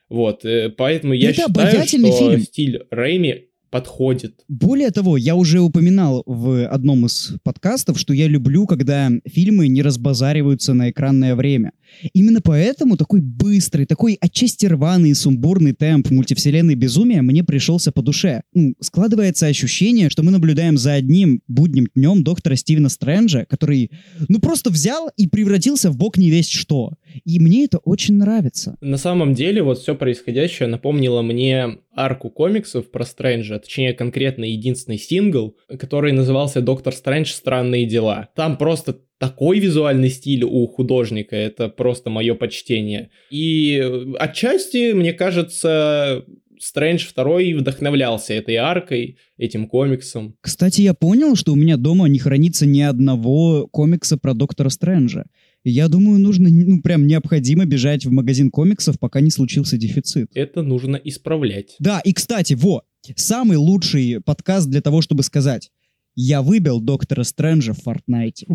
Вот, 0.09 0.43
э, 0.43 0.69
поэтому 0.69 1.13
я 1.13 1.29
это 1.29 1.43
считаю, 1.43 1.87
что 1.87 1.97
фильм. 1.97 2.39
стиль 2.41 2.83
Рэйми 2.91 3.50
подходит. 3.71 4.43
Более 4.47 4.91
того, 4.91 5.17
я 5.17 5.35
уже 5.35 5.61
упоминал 5.61 6.23
в 6.25 6.67
одном 6.67 7.05
из 7.05 7.33
подкастов, 7.43 7.97
что 7.97 8.13
я 8.13 8.27
люблю, 8.27 8.67
когда 8.67 9.09
фильмы 9.25 9.69
не 9.69 9.81
разбазариваются 9.81 10.73
на 10.73 10.91
экранное 10.91 11.35
время. 11.35 11.71
Именно 12.13 12.41
поэтому 12.41 12.97
такой 12.97 13.21
быстрый, 13.21 13.85
такой 13.85 14.17
отчасти 14.19 14.65
рваный 14.65 15.11
и 15.11 15.13
сумбурный 15.13 15.73
темп 15.73 16.11
мультивселенной 16.11 16.75
безумия 16.75 17.21
мне 17.21 17.43
пришелся 17.43 17.91
по 17.91 18.01
душе. 18.01 18.41
Ну, 18.53 18.75
складывается 18.79 19.47
ощущение, 19.47 20.09
что 20.09 20.23
мы 20.23 20.31
наблюдаем 20.31 20.77
за 20.77 20.93
одним 20.93 21.41
будним 21.47 21.87
днем 21.95 22.23
доктора 22.23 22.55
Стивена 22.55 22.89
Стрэнджа, 22.89 23.45
который, 23.49 23.91
ну, 24.27 24.39
просто 24.39 24.69
взял 24.69 25.09
и 25.17 25.27
превратился 25.27 25.91
в 25.91 25.97
бог 25.97 26.17
не 26.17 26.29
весть 26.29 26.51
что. 26.51 26.93
И 27.23 27.39
мне 27.39 27.65
это 27.65 27.77
очень 27.79 28.15
нравится. 28.15 28.77
На 28.81 28.97
самом 28.97 29.33
деле, 29.33 29.63
вот 29.63 29.79
все 29.79 29.95
происходящее 29.95 30.67
напомнило 30.67 31.21
мне 31.21 31.77
арку 31.95 32.29
комиксов 32.29 32.89
про 32.91 33.05
Стрэнджа, 33.05 33.59
точнее, 33.59 33.93
конкретно 33.93 34.45
единственный 34.45 34.97
сингл, 34.97 35.57
который 35.79 36.11
назывался 36.11 36.61
«Доктор 36.61 36.93
Стрэндж. 36.93 37.31
Странные 37.31 37.85
дела». 37.85 38.29
Там 38.35 38.57
просто 38.57 38.99
такой 39.17 39.59
визуальный 39.59 40.09
стиль 40.09 40.43
у 40.43 40.65
художника, 40.67 41.35
это 41.35 41.69
просто 41.69 42.09
мое 42.09 42.33
почтение. 42.33 43.11
И 43.29 43.79
отчасти, 44.17 44.93
мне 44.93 45.13
кажется, 45.13 46.25
Стрэндж 46.61 47.07
второй 47.07 47.53
вдохновлялся 47.53 48.33
этой 48.33 48.55
аркой, 48.55 49.17
этим 49.37 49.67
комиксом. 49.67 50.35
Кстати, 50.41 50.81
я 50.81 50.93
понял, 50.93 51.35
что 51.35 51.53
у 51.53 51.55
меня 51.55 51.75
дома 51.75 52.07
не 52.07 52.19
хранится 52.19 52.67
ни 52.67 52.81
одного 52.81 53.67
комикса 53.67 54.17
про 54.17 54.33
Доктора 54.33 54.69
Стрэнджа. 54.69 55.25
Я 55.63 55.87
думаю, 55.87 56.19
нужно, 56.19 56.49
ну, 56.49 56.81
прям 56.81 57.05
необходимо 57.05 57.65
бежать 57.65 58.05
в 58.05 58.11
магазин 58.11 58.49
комиксов, 58.49 58.97
пока 58.99 59.21
не 59.21 59.29
случился 59.29 59.77
дефицит. 59.77 60.29
Это 60.33 60.63
нужно 60.63 60.95
исправлять. 60.95 61.75
Да, 61.79 61.99
и, 61.99 62.13
кстати, 62.13 62.53
во, 62.53 62.83
самый 63.15 63.57
лучший 63.57 64.21
подкаст 64.21 64.69
для 64.69 64.81
того, 64.81 65.01
чтобы 65.01 65.23
сказать, 65.23 65.69
я 66.15 66.41
выбил 66.41 66.81
Доктора 66.81 67.23
Стрэнджа 67.23 67.73
в 67.73 67.81
Фортнайте. 67.81 68.47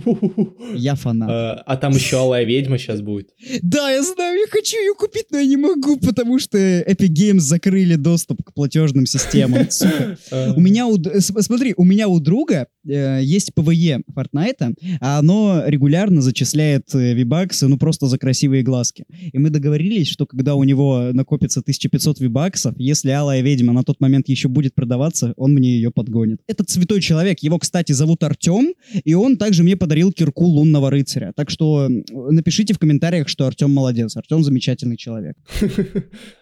Я 0.75 0.95
фанат. 0.95 1.29
А, 1.31 1.63
а 1.67 1.77
там 1.77 1.93
еще 1.93 2.19
Алая 2.19 2.45
Ведьма 2.45 2.79
сейчас 2.79 3.01
будет. 3.01 3.31
Да, 3.63 3.91
я 3.91 4.03
знаю, 4.03 4.39
я 4.39 4.47
хочу 4.49 4.77
ее 4.77 4.95
купить, 4.95 5.27
но 5.31 5.39
я 5.39 5.47
не 5.47 5.57
могу, 5.57 5.97
потому 5.97 6.39
что 6.39 6.59
Epic 6.59 7.09
Games 7.09 7.41
закрыли 7.41 7.95
доступ 7.95 8.43
к 8.45 8.53
платежным 8.53 9.07
системам. 9.07 9.67
У 10.57 10.61
меня, 10.61 10.87
у, 10.87 10.97
смотри, 11.21 11.75
у 11.77 11.85
меня 11.85 12.09
у 12.09 12.21
друга 12.21 12.67
э, 12.87 13.21
есть 13.23 13.53
PvE 13.57 14.03
Fortnite, 14.15 14.75
а 15.01 15.19
оно 15.19 15.63
регулярно 15.67 16.21
зачисляет 16.21 16.95
э, 16.95 17.15
вибаксы, 17.15 17.69
ну 17.69 17.79
просто 17.79 18.07
за 18.07 18.19
красивые 18.19 18.63
глазки. 18.63 19.05
И 19.33 19.39
мы 19.39 19.51
договорились, 19.51 20.09
что 20.09 20.27
когда 20.27 20.55
у 20.55 20.65
него 20.65 21.11
накопится 21.13 21.61
1500 21.61 22.21
вибаксов, 22.21 22.75
если 22.79 23.11
Алая 23.11 23.41
Ведьма 23.41 23.73
на 23.73 23.83
тот 23.83 24.01
момент 24.01 24.29
еще 24.29 24.49
будет 24.49 24.75
продаваться, 24.75 25.33
он 25.37 25.55
мне 25.55 25.77
ее 25.77 25.91
подгонит. 25.91 26.41
Этот 26.47 26.71
святой 26.71 27.01
человек, 27.01 27.39
его, 27.47 27.59
кстати, 27.59 27.93
зовут 27.93 28.23
Артем, 28.23 28.75
и 29.05 29.15
он 29.15 29.37
также 29.37 29.63
мне 29.63 29.77
подарил 29.77 30.13
кирку 30.13 30.45
лунного 30.45 30.91
рыцаря. 30.91 31.33
Так 31.35 31.51
что 31.51 31.89
напишите 31.89 32.75
в 32.75 32.79
комментариях, 32.79 33.29
что 33.29 33.47
Артем 33.47 33.71
молодец. 33.71 34.17
Артем 34.17 34.43
замечательный 34.43 34.97
человек. 34.97 35.37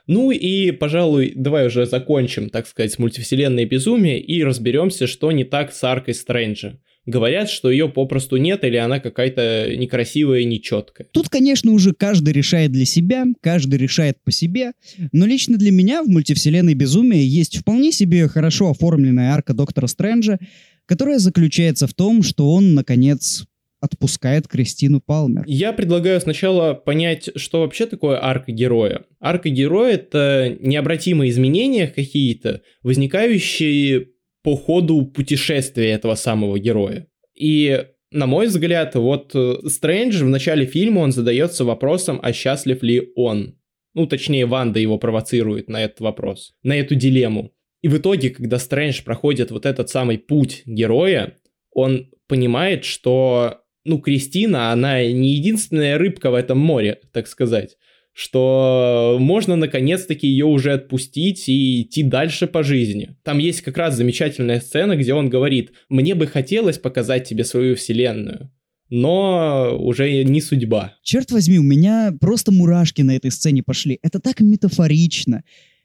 Ну 0.06 0.30
и, 0.30 0.70
пожалуй, 0.70 1.32
давай 1.34 1.66
уже 1.66 1.86
закончим, 1.86 2.50
так 2.50 2.66
сказать, 2.66 2.98
мультивселенной 2.98 3.64
безумия 3.64 4.20
и 4.20 4.44
разберемся, 4.44 5.06
что 5.06 5.32
не 5.32 5.44
так 5.44 5.72
с 5.72 5.82
аркой 5.82 6.12
Стрэнджа. 6.12 6.78
Говорят, 7.06 7.50
что 7.50 7.70
ее 7.70 7.90
попросту 7.90 8.36
нет, 8.36 8.64
или 8.64 8.76
она 8.76 8.98
какая-то 8.98 9.76
некрасивая 9.76 10.40
и 10.40 10.44
нечеткая. 10.46 11.06
Тут, 11.12 11.28
конечно, 11.28 11.70
уже 11.72 11.92
каждый 11.92 12.32
решает 12.32 12.72
для 12.72 12.86
себя, 12.86 13.26
каждый 13.42 13.78
решает 13.78 14.16
по 14.24 14.32
себе, 14.32 14.72
но 15.12 15.26
лично 15.26 15.58
для 15.58 15.70
меня 15.70 16.02
в 16.02 16.08
мультивселенной 16.08 16.72
безумия 16.74 17.22
есть 17.22 17.58
вполне 17.58 17.92
себе 17.92 18.26
хорошо 18.26 18.70
оформленная 18.70 19.32
арка 19.32 19.52
Доктора 19.52 19.86
Стрэнджа, 19.86 20.38
которая 20.86 21.18
заключается 21.18 21.86
в 21.86 21.94
том, 21.94 22.22
что 22.22 22.50
он, 22.50 22.74
наконец, 22.74 23.44
отпускает 23.80 24.48
Кристину 24.48 25.00
Палмер. 25.00 25.44
Я 25.46 25.72
предлагаю 25.72 26.20
сначала 26.20 26.72
понять, 26.74 27.30
что 27.36 27.60
вообще 27.60 27.86
такое 27.86 28.18
арка 28.22 28.50
героя. 28.50 29.04
Арка 29.20 29.50
героя— 29.50 29.92
это 29.94 30.56
необратимые 30.60 31.30
изменения 31.30 31.88
какие-то, 31.88 32.62
возникающие 32.82 34.08
по 34.42 34.56
ходу 34.56 35.04
путешествия 35.06 35.90
этого 35.90 36.14
самого 36.14 36.58
героя. 36.58 37.06
И 37.34 37.84
на 38.14 38.26
мой 38.26 38.46
взгляд, 38.46 38.94
вот 38.94 39.32
э, 39.34 39.56
Стрэндж 39.66 40.22
в 40.22 40.28
начале 40.28 40.66
фильма 40.66 41.00
он 41.00 41.10
задается 41.10 41.64
вопросом, 41.64 42.20
а 42.22 42.32
счастлив 42.32 42.80
ли 42.82 43.10
он. 43.16 43.58
Ну, 43.92 44.06
точнее, 44.06 44.46
Ванда 44.46 44.78
его 44.78 44.98
провоцирует 44.98 45.68
на 45.68 45.82
этот 45.82 46.00
вопрос, 46.00 46.54
на 46.62 46.76
эту 46.76 46.94
дилемму. 46.94 47.52
И 47.84 47.88
в 47.88 47.98
итоге, 47.98 48.30
когда 48.30 48.58
Стрэндж 48.58 49.02
проходит 49.04 49.50
вот 49.50 49.66
этот 49.66 49.90
самый 49.90 50.16
путь 50.16 50.62
героя, 50.64 51.34
он 51.70 52.08
понимает, 52.26 52.86
что, 52.86 53.58
ну, 53.84 53.98
Кристина, 53.98 54.72
она 54.72 55.04
не 55.04 55.34
единственная 55.34 55.98
рыбка 55.98 56.30
в 56.30 56.34
этом 56.34 56.58
море, 56.58 57.00
так 57.12 57.28
сказать 57.28 57.76
что 58.16 59.16
можно 59.18 59.56
наконец-таки 59.56 60.28
ее 60.28 60.44
уже 60.46 60.72
отпустить 60.72 61.48
и 61.48 61.82
идти 61.82 62.04
дальше 62.04 62.46
по 62.46 62.62
жизни. 62.62 63.16
Там 63.24 63.38
есть 63.38 63.62
как 63.62 63.76
раз 63.76 63.96
замечательная 63.96 64.60
сцена, 64.60 64.94
где 64.94 65.14
он 65.14 65.28
говорит, 65.28 65.72
мне 65.88 66.14
бы 66.14 66.28
хотелось 66.28 66.78
показать 66.78 67.28
тебе 67.28 67.42
свою 67.42 67.74
вселенную, 67.74 68.52
но 68.88 69.76
уже 69.76 70.22
не 70.22 70.40
судьба. 70.40 70.94
Черт 71.02 71.32
возьми, 71.32 71.58
у 71.58 71.64
меня 71.64 72.14
просто 72.20 72.52
мурашки 72.52 73.02
на 73.02 73.16
этой 73.16 73.32
сцене 73.32 73.64
пошли. 73.64 73.98
Это 74.00 74.20
так 74.20 74.38
метафорично. 74.38 75.42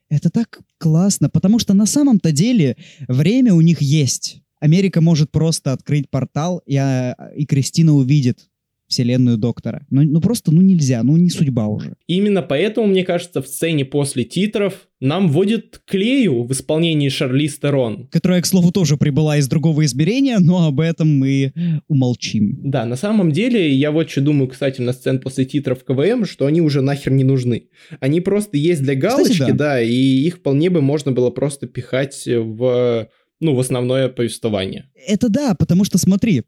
Это 0.10 0.30
так 0.30 0.60
классно, 0.78 1.30
потому 1.30 1.60
что 1.60 1.74
на 1.74 1.86
самом-то 1.86 2.32
деле 2.32 2.78
время 3.08 3.54
у 3.54 3.62
них 3.62 3.82
есть. 3.82 4.42
Америка 4.60 5.02
может 5.02 5.32
просто 5.32 5.72
открыть 5.72 6.10
портал, 6.10 6.62
и, 6.66 6.76
а, 6.76 7.14
и 7.36 7.46
Кристина 7.46 7.94
увидит 7.94 8.49
вселенную 8.90 9.38
доктора. 9.38 9.86
Ну, 9.90 10.02
ну 10.04 10.20
просто, 10.20 10.52
ну 10.52 10.62
нельзя, 10.62 11.04
ну 11.04 11.16
не 11.16 11.30
судьба 11.30 11.68
уже. 11.68 11.94
Именно 12.08 12.42
поэтому, 12.42 12.88
мне 12.88 13.06
кажется, 13.06 13.42
в 13.42 13.48
сцене 13.48 13.86
после 13.86 14.26
титров 14.26 14.88
нам 15.00 15.30
вводит 15.30 15.82
Клею 15.86 16.44
в 16.44 16.52
исполнении 16.52 17.08
Шарли 17.08 17.48
Стерон. 17.48 18.08
Которая, 18.12 18.42
к 18.42 18.46
слову, 18.46 18.72
тоже 18.72 18.98
прибыла 18.98 19.38
из 19.38 19.48
другого 19.48 19.86
измерения, 19.86 20.40
но 20.40 20.68
об 20.68 20.82
этом 20.82 21.18
мы 21.18 21.54
умолчим. 21.88 22.60
Да, 22.64 22.86
на 22.86 22.98
самом 22.98 23.32
деле, 23.32 23.72
я 23.72 23.92
вот 23.92 24.10
что 24.10 24.22
думаю, 24.22 24.50
кстати, 24.50 24.82
на 24.82 24.92
сцен 24.92 25.20
после 25.20 25.46
титров 25.46 25.86
КВМ, 25.86 26.26
что 26.26 26.48
они 26.48 26.60
уже 26.60 26.82
нахер 26.82 27.14
не 27.14 27.24
нужны. 27.24 27.70
Они 28.02 28.20
просто 28.20 28.58
есть 28.58 28.82
для 28.84 28.96
галочки, 28.96 29.34
кстати, 29.34 29.52
да. 29.52 29.58
да, 29.58 29.82
и 29.82 29.94
их 29.94 30.38
вполне 30.38 30.70
бы 30.70 30.82
можно 30.82 31.12
было 31.12 31.30
просто 31.30 31.68
пихать 31.68 32.24
в 32.26 33.08
ну, 33.40 33.56
в 33.56 33.60
основное 33.60 34.10
повествование. 34.10 34.90
Это 35.08 35.30
да, 35.30 35.56
потому 35.56 35.86
что 35.86 35.98
смотри, 35.98 36.44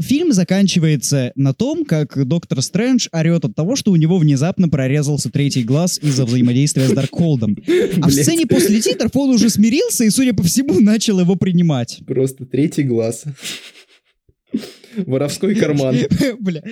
фильм 0.00 0.32
заканчивается 0.32 1.32
на 1.36 1.54
том, 1.54 1.84
как 1.84 2.26
доктор 2.26 2.62
Стрэндж 2.62 3.08
орет 3.12 3.44
от 3.44 3.54
того, 3.54 3.76
что 3.76 3.92
у 3.92 3.96
него 3.96 4.18
внезапно 4.18 4.68
прорезался 4.68 5.30
третий 5.30 5.62
глаз 5.62 6.00
из-за 6.02 6.24
взаимодействия 6.24 6.88
с 6.88 6.92
Даркхолдом. 6.92 7.56
А 8.02 8.08
в 8.08 8.10
сцене 8.10 8.46
после 8.46 8.80
титров 8.80 9.14
он 9.14 9.30
уже 9.30 9.50
смирился 9.50 10.04
и, 10.04 10.10
судя 10.10 10.34
по 10.34 10.42
всему, 10.42 10.80
начал 10.80 11.20
его 11.20 11.36
принимать. 11.36 12.00
Просто 12.06 12.44
третий 12.44 12.82
глаз. 12.82 13.24
Воровской 14.96 15.54
карман. 15.54 15.96
Бля, 16.40 16.62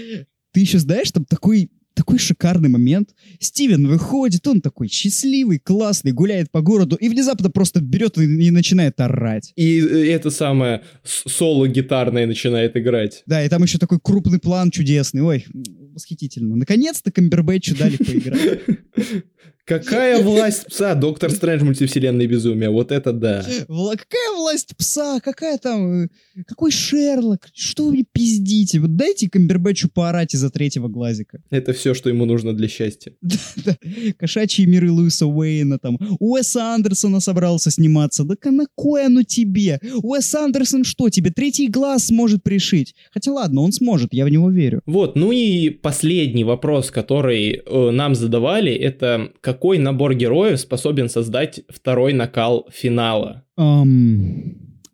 ты 0.53 0.61
еще 0.61 0.79
знаешь, 0.79 1.11
там 1.13 1.25
такой 1.25 1.71
такой 1.95 2.19
шикарный 2.19 2.69
момент. 2.69 3.11
Стивен 3.39 3.87
выходит, 3.87 4.47
он 4.47 4.61
такой 4.61 4.89
счастливый, 4.89 5.59
классный, 5.59 6.13
гуляет 6.13 6.51
по 6.51 6.61
городу 6.61 6.97
и 6.97 7.09
внезапно 7.09 7.51
просто 7.51 7.81
берет 7.81 8.19
и, 8.19 8.25
и 8.25 8.51
начинает 8.51 9.01
орать. 9.01 9.53
И 9.57 9.81
э, 9.81 10.11
это 10.13 10.31
самое 10.31 10.83
соло 11.05 11.69
гитарное 11.69 12.27
начинает 12.27 12.77
играть. 12.77 13.23
Да, 13.27 13.45
и 13.45 13.49
там 13.49 13.63
еще 13.63 13.79
такой 13.79 13.99
крупный 14.03 14.39
план 14.39 14.71
чудесный. 14.71 15.23
Ой, 15.23 15.45
восхитительно. 15.93 16.57
Наконец-то 16.57 17.11
Камбербэтчу 17.11 17.77
дали 17.77 17.97
поиграть. 17.97 18.61
Какая 19.71 20.21
власть 20.25 20.67
пса, 20.67 20.97
Доктор 20.97 21.31
Стрэндж 21.31 21.63
мультивселенной 21.63 22.27
безумия, 22.27 22.71
вот 22.71 22.91
это 22.91 23.13
да. 23.13 23.47
Вла- 23.69 23.97
Какая 23.97 24.37
власть 24.37 24.77
пса? 24.77 25.21
Какая 25.21 25.59
там... 25.59 26.03
э, 26.03 26.09
Какой 26.45 26.73
Шерлок? 26.73 27.47
Что 27.55 27.85
вы 27.87 27.93
мне 27.93 28.05
пиздите? 28.13 28.81
Вот 28.81 28.97
дайте 28.97 29.31
Камбербэтчу 29.31 29.89
поорать 29.89 30.35
из-за 30.35 30.51
третьего 30.51 30.89
глазика. 30.89 31.41
Это 31.51 31.73
все, 31.73 31.95
что 31.95 32.09
ему 32.09 32.25
нужно 32.25 32.53
для 32.53 32.67
счастья. 32.67 33.13
Да, 33.21 33.77
Кошачьи 34.19 34.67
миры 34.67 34.91
Луиса 34.91 35.27
Уэйна, 35.27 35.79
там, 35.79 35.99
Уэса 36.19 36.75
Андерсона 36.75 37.21
собрался 37.21 37.71
сниматься. 37.71 38.25
Да 38.25 38.35
на 38.51 38.67
кой 38.75 39.07
оно 39.07 39.23
тебе? 39.23 39.79
Уэс 40.03 40.35
Андерсон 40.35 40.83
что, 40.83 41.11
тебе 41.11 41.31
третий 41.31 41.69
глаз 41.69 42.07
сможет 42.07 42.43
пришить? 42.43 42.97
Хотя 43.13 43.31
ладно, 43.31 43.61
он 43.61 43.71
сможет, 43.73 44.13
я 44.13 44.25
в 44.25 44.31
него 44.31 44.51
верю. 44.51 44.83
Вот, 44.87 45.15
ну 45.15 45.31
и 45.31 45.69
последний 45.71 46.43
вопрос, 46.43 46.91
который 46.91 47.63
э, 47.65 47.91
нам 47.93 48.17
задавали, 48.17 48.73
это 48.73 49.31
какой 49.61 49.79
набор 49.79 50.15
героев 50.15 50.59
способен 50.59 51.11
создать 51.11 51.61
второй 51.69 52.15
накал 52.15 52.67
финала? 52.73 53.45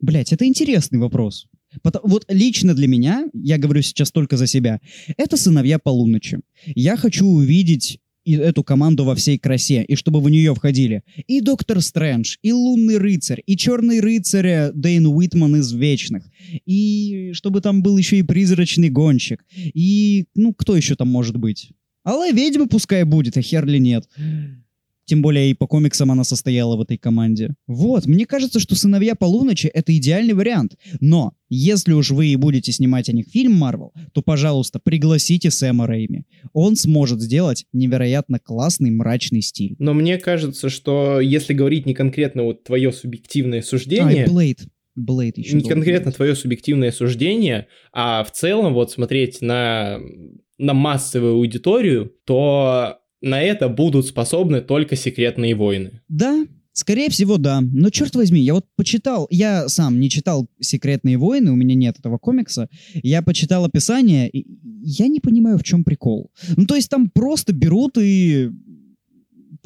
Блять, 0.00 0.32
это 0.32 0.44
интересный 0.44 0.98
вопрос. 0.98 1.46
Пото- 1.84 2.00
Вот 2.02 2.24
лично 2.28 2.74
для 2.74 2.88
меня, 2.88 3.28
я 3.32 3.58
говорю 3.58 3.82
сейчас 3.82 4.10
только 4.10 4.36
за 4.36 4.48
себя, 4.48 4.80
это 5.16 5.36
сыновья 5.36 5.78
полуночи. 5.78 6.40
Я 6.74 6.96
хочу 6.96 7.26
увидеть 7.26 8.00
и 8.24 8.32
эту 8.34 8.64
команду 8.64 9.04
во 9.04 9.14
всей 9.14 9.38
красе, 9.38 9.84
и 9.84 9.94
чтобы 9.94 10.20
в 10.20 10.28
нее 10.28 10.52
входили 10.52 11.02
и 11.28 11.40
Доктор 11.40 11.80
Стрэндж, 11.80 12.38
и 12.42 12.50
Лунный 12.52 12.98
Рыцарь, 12.98 13.42
и 13.46 13.56
Черный 13.56 14.00
Рыцарь 14.00 14.46
э, 14.48 14.72
Дэйн 14.74 15.06
Уитман 15.06 15.54
из 15.56 15.72
Вечных, 15.72 16.24
и 16.66 17.30
чтобы 17.34 17.60
там 17.60 17.82
был 17.84 17.96
еще 17.96 18.18
и 18.18 18.22
Призрачный 18.24 18.88
Гонщик, 18.90 19.44
и, 19.56 20.24
ну, 20.34 20.52
кто 20.54 20.74
еще 20.76 20.96
там 20.96 21.06
может 21.06 21.36
быть? 21.36 21.70
Алая 22.06 22.32
Ведьма 22.32 22.68
пускай 22.68 23.02
будет, 23.02 23.36
а 23.36 23.42
хер 23.42 23.66
ли 23.66 23.80
нет. 23.80 24.08
Тем 25.06 25.22
более 25.22 25.50
и 25.50 25.54
по 25.54 25.66
комиксам 25.66 26.12
она 26.12 26.22
состояла 26.22 26.76
в 26.76 26.80
этой 26.80 26.98
команде. 26.98 27.54
Вот, 27.66 28.06
мне 28.06 28.26
кажется, 28.26 28.60
что 28.60 28.76
«Сыновья 28.76 29.16
полуночи»— 29.16 29.66
это 29.74 29.96
идеальный 29.96 30.34
вариант. 30.34 30.76
Но, 31.00 31.32
если 31.48 31.94
уж 31.94 32.10
вы 32.10 32.28
и 32.28 32.36
будете 32.36 32.70
снимать 32.70 33.08
о 33.08 33.12
них 33.12 33.26
фильм 33.26 33.54
Марвел, 33.54 33.92
то, 34.12 34.22
пожалуйста, 34.22 34.78
пригласите 34.78 35.50
Сэма 35.50 35.88
Рэйми. 35.88 36.26
Он 36.52 36.76
сможет 36.76 37.20
сделать 37.20 37.66
невероятно 37.72 38.38
классный 38.38 38.92
мрачный 38.92 39.42
стиль. 39.42 39.74
Но 39.80 39.92
мне 39.92 40.16
кажется, 40.18 40.68
что 40.68 41.20
если 41.20 41.54
говорить 41.54 41.86
не 41.86 41.94
конкретно 41.94 42.44
вот 42.44 42.62
твое 42.62 42.92
субъективное 42.92 43.60
А, 43.60 43.62
суждение, 43.62 44.26
и 44.26 44.28
Блейд. 44.28 44.60
Блейд 44.94 45.38
еще 45.38 45.56
не 45.56 45.68
конкретно 45.68 46.06
быть. 46.06 46.16
твое 46.16 46.34
субъективное 46.36 46.90
суждение, 46.90 47.66
а 47.92 48.24
в 48.24 48.30
целом 48.32 48.74
вот 48.74 48.90
смотреть 48.90 49.40
на, 49.42 50.00
на 50.58 50.74
массовую 50.74 51.34
аудиторию, 51.34 52.12
то 52.24 52.98
на 53.20 53.42
это 53.42 53.68
будут 53.68 54.06
способны 54.06 54.60
только 54.60 54.96
секретные 54.96 55.54
войны. 55.54 56.00
Да, 56.08 56.46
скорее 56.72 57.08
всего, 57.10 57.38
да. 57.38 57.60
Но 57.60 57.90
черт 57.90 58.14
возьми, 58.14 58.40
я 58.40 58.54
вот 58.54 58.66
почитал, 58.76 59.26
я 59.30 59.68
сам 59.68 60.00
не 60.00 60.10
читал 60.10 60.48
«Секретные 60.60 61.18
войны», 61.18 61.50
у 61.52 61.56
меня 61.56 61.74
нет 61.74 61.98
этого 61.98 62.18
комикса. 62.18 62.68
Я 62.94 63.22
почитал 63.22 63.64
описание, 63.64 64.28
и 64.28 64.46
я 64.82 65.08
не 65.08 65.20
понимаю, 65.20 65.58
в 65.58 65.64
чем 65.64 65.84
прикол. 65.84 66.30
Ну, 66.56 66.66
то 66.66 66.74
есть 66.74 66.88
там 66.88 67.10
просто 67.10 67.52
берут 67.52 67.98
и... 67.98 68.50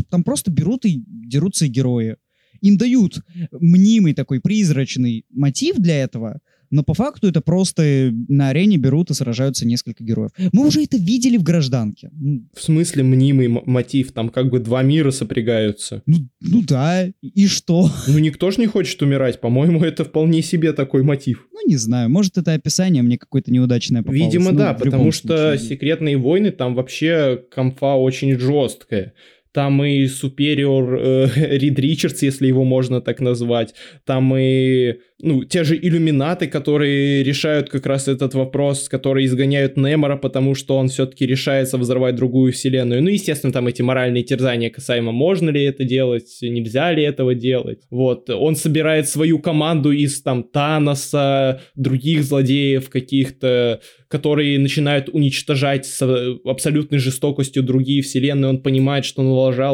Там 0.08 0.24
просто 0.24 0.50
берут 0.50 0.86
и 0.86 1.02
дерутся 1.06 1.68
герои. 1.68 2.16
Им 2.62 2.76
дают 2.76 3.20
мнимый 3.52 4.14
такой 4.14 4.40
призрачный 4.40 5.24
мотив 5.30 5.76
для 5.76 6.02
этого, 6.02 6.40
но 6.70 6.82
по 6.82 6.94
факту 6.94 7.28
это 7.28 7.40
просто 7.40 8.12
на 8.28 8.50
арене 8.50 8.76
берут 8.76 9.10
и 9.10 9.14
сражаются 9.14 9.66
несколько 9.66 10.04
героев. 10.04 10.30
Мы 10.52 10.66
уже 10.66 10.82
это 10.82 10.96
видели 10.96 11.36
в 11.36 11.42
«Гражданке». 11.42 12.10
Ну, 12.12 12.48
В 12.54 12.62
смысле 12.62 13.02
мнимый 13.02 13.48
мотив, 13.48 14.12
там 14.12 14.28
как 14.28 14.50
бы 14.50 14.58
два 14.60 14.82
мира 14.82 15.10
сопрягаются. 15.10 16.02
ну, 16.06 16.18
ну 16.40 16.62
да, 16.62 17.06
и 17.22 17.46
что? 17.46 17.88
Ну 18.06 18.18
никто 18.18 18.50
же 18.50 18.60
не 18.60 18.66
хочет 18.66 19.00
умирать, 19.02 19.40
по-моему, 19.40 19.80
это 19.84 20.04
вполне 20.04 20.42
себе 20.42 20.72
такой 20.72 21.02
мотив. 21.02 21.46
Ну, 21.52 21.68
не 21.68 21.76
знаю, 21.76 22.08
может, 22.10 22.38
это 22.38 22.54
описание 22.54 23.02
мне 23.02 23.18
какое-то 23.18 23.52
неудачное 23.52 24.02
попалось. 24.02 24.20
Видимо, 24.20 24.52
Ну, 24.52 24.58
да, 24.58 24.74
потому 24.74 25.12
что 25.12 25.50
случае. 25.56 25.68
секретные 25.68 26.16
войны 26.16 26.50
там 26.50 26.74
вообще 26.74 27.42
комфа 27.50 27.94
очень 27.96 28.38
жесткая. 28.38 29.12
Там 29.52 29.82
и 29.84 30.06
супериор 30.06 30.94
э, 30.94 31.28
Рид 31.58 31.78
Ричардс, 31.78 32.22
если 32.22 32.46
его 32.46 32.64
можно 32.64 33.00
так 33.00 33.20
назвать. 33.20 33.74
Там 34.04 34.34
и, 34.36 34.94
ну, 35.22 35.44
те 35.44 35.64
же 35.64 35.76
иллюминаты, 35.76 36.46
которые 36.46 37.22
решают 37.22 37.70
как 37.70 37.86
раз 37.86 38.08
этот 38.08 38.34
вопрос, 38.34 38.88
которые 38.88 39.26
изгоняют 39.26 39.76
Немора, 39.76 40.16
потому 40.16 40.54
что 40.54 40.76
он 40.76 40.88
все-таки 40.88 41.26
решается 41.26 41.78
взорвать 41.78 42.16
другую 42.16 42.52
вселенную. 42.52 43.02
Ну, 43.02 43.08
естественно, 43.08 43.52
там 43.52 43.66
эти 43.66 43.82
моральные 43.82 44.22
терзания 44.22 44.70
касаемо, 44.70 45.12
можно 45.12 45.50
ли 45.50 45.62
это 45.64 45.84
делать, 45.84 46.38
нельзя 46.42 46.92
ли 46.92 47.02
этого 47.02 47.34
делать. 47.34 47.82
Вот, 47.90 48.30
он 48.30 48.56
собирает 48.56 49.08
свою 49.08 49.38
команду 49.38 49.92
из 49.92 50.22
там 50.22 50.42
Таноса, 50.42 51.60
других 51.74 52.22
злодеев 52.24 52.88
каких-то, 52.90 53.80
которые 54.08 54.58
начинают 54.58 55.08
уничтожать 55.08 55.86
с 55.86 56.02
абсолютной 56.44 56.98
жестокостью 56.98 57.62
другие 57.62 58.02
вселенные, 58.02 58.48
он 58.48 58.62
понимает, 58.62 59.04
что 59.04 59.22
он 59.22 59.30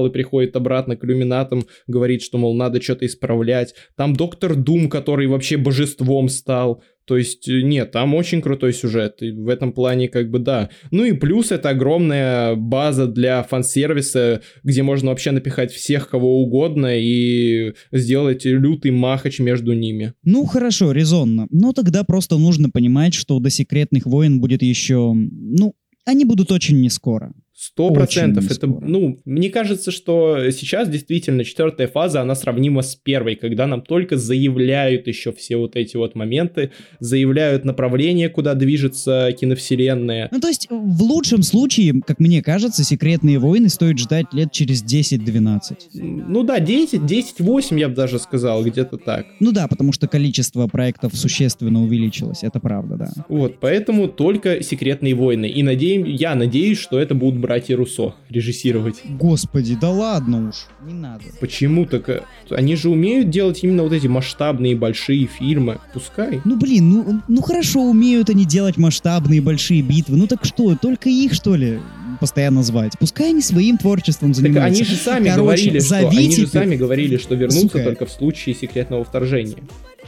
и 0.06 0.10
приходит 0.10 0.56
обратно 0.56 0.96
к 0.96 1.04
иллюминатам, 1.04 1.66
говорит, 1.86 2.22
что, 2.22 2.38
мол, 2.38 2.54
надо 2.54 2.80
что-то 2.82 3.06
исправлять. 3.06 3.74
Там 3.96 4.14
Доктор 4.14 4.54
Дум, 4.54 4.88
который 4.88 5.26
вообще 5.36 5.56
божеством 5.56 6.28
стал. 6.28 6.82
То 7.06 7.16
есть, 7.16 7.48
э, 7.48 7.62
нет, 7.62 7.92
там 7.92 8.14
очень 8.14 8.42
крутой 8.42 8.72
сюжет, 8.72 9.22
и 9.22 9.30
в 9.30 9.48
этом 9.48 9.72
плане 9.72 10.08
как 10.08 10.28
бы 10.28 10.40
да. 10.40 10.70
Ну 10.90 11.04
и 11.04 11.12
плюс 11.12 11.52
это 11.52 11.70
огромная 11.70 12.56
база 12.56 13.06
для 13.06 13.42
фан-сервиса, 13.44 14.42
где 14.64 14.82
можно 14.82 15.10
вообще 15.10 15.30
напихать 15.30 15.70
всех 15.72 16.10
кого 16.10 16.42
угодно 16.42 16.98
и 16.98 17.74
сделать 17.92 18.44
лютый 18.44 18.90
махач 18.90 19.38
между 19.38 19.72
ними. 19.72 20.14
Ну, 20.24 20.44
хорошо, 20.46 20.90
резонно. 20.90 21.46
Но 21.50 21.72
тогда 21.72 22.02
просто 22.02 22.38
нужно 22.38 22.70
понимать, 22.70 23.14
что 23.14 23.38
до 23.38 23.50
секретных 23.50 24.06
войн 24.06 24.40
будет 24.40 24.62
еще... 24.62 25.12
Ну, 25.14 25.74
они 26.04 26.24
будут 26.24 26.50
очень 26.50 26.80
не 26.80 26.90
скоро. 26.90 27.32
Сто 27.58 27.90
процентов. 27.90 28.50
Это, 28.50 28.66
ну, 28.66 29.18
мне 29.24 29.48
кажется, 29.48 29.90
что 29.90 30.50
сейчас 30.50 30.90
действительно 30.90 31.42
четвертая 31.42 31.88
фаза, 31.88 32.20
она 32.20 32.34
сравнима 32.34 32.82
с 32.82 32.96
первой, 32.96 33.34
когда 33.34 33.66
нам 33.66 33.80
только 33.80 34.18
заявляют 34.18 35.06
еще 35.06 35.32
все 35.32 35.56
вот 35.56 35.74
эти 35.74 35.96
вот 35.96 36.14
моменты, 36.14 36.72
заявляют 37.00 37.64
направление, 37.64 38.28
куда 38.28 38.52
движется 38.52 39.34
киновселенная. 39.40 40.28
Ну, 40.32 40.38
то 40.38 40.48
есть, 40.48 40.66
в 40.68 41.02
лучшем 41.02 41.42
случае, 41.42 42.02
как 42.06 42.20
мне 42.20 42.42
кажется, 42.42 42.84
секретные 42.84 43.38
войны 43.38 43.70
стоит 43.70 43.98
ждать 43.98 44.26
лет 44.34 44.52
через 44.52 44.84
10-12. 44.84 45.76
Ну 45.94 46.42
да, 46.42 46.60
10, 46.60 47.00
10-8 47.10 47.80
я 47.80 47.88
бы 47.88 47.94
даже 47.94 48.18
сказал, 48.18 48.62
где-то 48.64 48.98
так. 48.98 49.24
Ну 49.40 49.52
да, 49.52 49.66
потому 49.66 49.94
что 49.94 50.08
количество 50.08 50.66
проектов 50.66 51.16
существенно 51.16 51.82
увеличилось, 51.82 52.42
это 52.42 52.60
правда, 52.60 52.96
да. 52.96 53.12
Вот, 53.30 53.60
поэтому 53.60 54.08
только 54.08 54.62
секретные 54.62 55.14
войны. 55.14 55.46
И 55.46 55.62
надеем, 55.62 56.04
я 56.04 56.34
надеюсь, 56.34 56.78
что 56.78 56.98
это 56.98 57.14
будут 57.14 57.45
братья 57.46 57.76
Руссо 57.76 58.14
режиссировать. 58.28 59.02
Господи, 59.04 59.76
да 59.80 59.90
ладно 59.90 60.48
уж, 60.48 60.66
не 60.84 60.92
надо. 60.94 61.22
Почему 61.40 61.86
так? 61.86 62.08
э, 62.08 62.22
Они 62.50 62.74
же 62.74 62.90
умеют 62.90 63.30
делать 63.30 63.60
именно 63.62 63.84
вот 63.84 63.92
эти 63.92 64.08
масштабные 64.08 64.74
большие 64.74 65.26
фильмы. 65.26 65.78
Пускай. 65.94 66.40
Ну 66.44 66.56
блин, 66.56 66.90
ну, 66.90 67.20
ну 67.28 67.42
хорошо 67.42 67.82
умеют 67.82 68.30
они 68.30 68.44
делать 68.44 68.76
масштабные 68.78 69.40
большие 69.40 69.82
битвы. 69.82 70.16
Ну 70.16 70.26
так 70.26 70.44
что, 70.44 70.74
только 70.76 71.08
их 71.08 71.34
что 71.34 71.54
ли 71.54 71.78
постоянно 72.18 72.64
звать? 72.64 72.94
Пускай 72.98 73.28
они 73.30 73.42
своим 73.42 73.78
творчеством 73.78 74.32
Так 74.32 74.42
занимаются. 74.42 74.82
они 74.82 74.84
же 74.84 74.96
сами 74.96 75.28
Короче, 75.28 75.70
говорили, 75.70 75.78
что 75.80 76.08
они 76.08 76.30
же 76.34 76.46
сами 76.48 76.76
говорили, 76.76 77.16
что 77.16 77.34
вернутся 77.36 77.60
Сука. 77.68 77.84
только 77.84 78.06
в 78.06 78.10
случае 78.10 78.54
секретного 78.56 79.04
вторжения. 79.04 79.58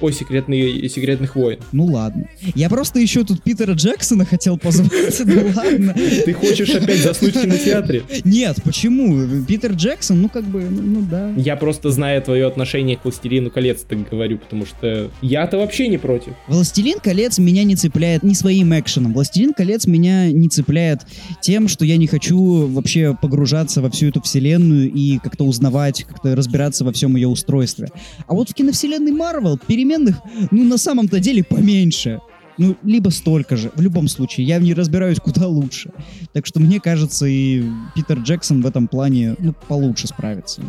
Ой, 0.00 0.12
секретный, 0.12 0.88
секретных 0.88 1.34
войн. 1.34 1.58
Ну 1.72 1.86
ладно. 1.86 2.28
Я 2.54 2.68
просто 2.68 3.00
еще 3.00 3.24
тут 3.24 3.42
Питера 3.42 3.72
Джексона 3.72 4.24
хотел 4.24 4.58
позвать. 4.58 4.88
Ну 5.28 5.52
ладно. 5.54 5.94
Ты 6.24 6.32
хочешь 6.32 6.70
опять 6.70 7.00
заснуть 7.00 7.36
в 7.36 7.42
кинотеатре? 7.42 8.02
Нет, 8.24 8.56
почему? 8.64 9.44
Питер 9.44 9.72
Джексон, 9.72 10.22
ну 10.22 10.28
как 10.28 10.44
бы, 10.44 10.62
ну, 10.62 10.82
ну 10.82 11.02
да. 11.02 11.32
Я 11.36 11.56
просто 11.56 11.90
знаю 11.90 12.22
твое 12.22 12.46
отношение 12.46 12.96
к 12.96 13.04
«Властелину 13.04 13.50
колец», 13.50 13.82
так 13.82 14.08
говорю, 14.08 14.38
потому 14.38 14.66
что 14.66 15.10
я-то 15.22 15.58
вообще 15.58 15.88
не 15.88 15.98
против. 15.98 16.32
«Властелин 16.46 16.98
колец» 17.00 17.38
меня 17.38 17.64
не 17.64 17.76
цепляет 17.76 18.22
не 18.22 18.34
своим 18.34 18.78
экшеном. 18.78 19.12
«Властелин 19.12 19.52
колец» 19.52 19.86
меня 19.86 20.30
не 20.32 20.48
цепляет 20.48 21.00
тем, 21.42 21.68
что 21.68 21.84
я 21.84 21.96
не 21.96 22.06
хочу 22.06 22.66
вообще 22.68 23.16
погружаться 23.20 23.82
во 23.82 23.90
всю 23.90 24.08
эту 24.08 24.22
вселенную 24.22 24.90
и 24.90 25.18
как-то 25.18 25.44
узнавать, 25.44 26.04
как-то 26.04 26.34
разбираться 26.34 26.84
во 26.84 26.92
всем 26.92 27.16
ее 27.16 27.28
устройстве. 27.28 27.88
А 28.26 28.34
вот 28.34 28.50
в 28.50 28.54
киновселенной 28.54 29.12
Марвел 29.12 29.58
переменных, 29.88 30.16
ну, 30.50 30.64
на 30.64 30.78
самом-то 30.78 31.20
деле 31.20 31.42
поменьше. 31.44 32.20
Ну, 32.58 32.76
либо 32.82 33.10
столько 33.10 33.56
же. 33.56 33.70
В 33.76 33.80
любом 33.80 34.08
случае, 34.08 34.46
я 34.46 34.58
в 34.58 34.62
ней 34.62 34.74
разбираюсь 34.74 35.18
куда 35.18 35.46
лучше. 35.46 35.90
Так 36.32 36.44
что 36.44 36.58
мне 36.60 36.80
кажется, 36.80 37.26
и 37.26 37.62
Питер 37.94 38.18
Джексон 38.18 38.62
в 38.62 38.66
этом 38.66 38.88
плане 38.88 39.36
ну, 39.38 39.54
получше 39.68 40.08
справится. 40.08 40.62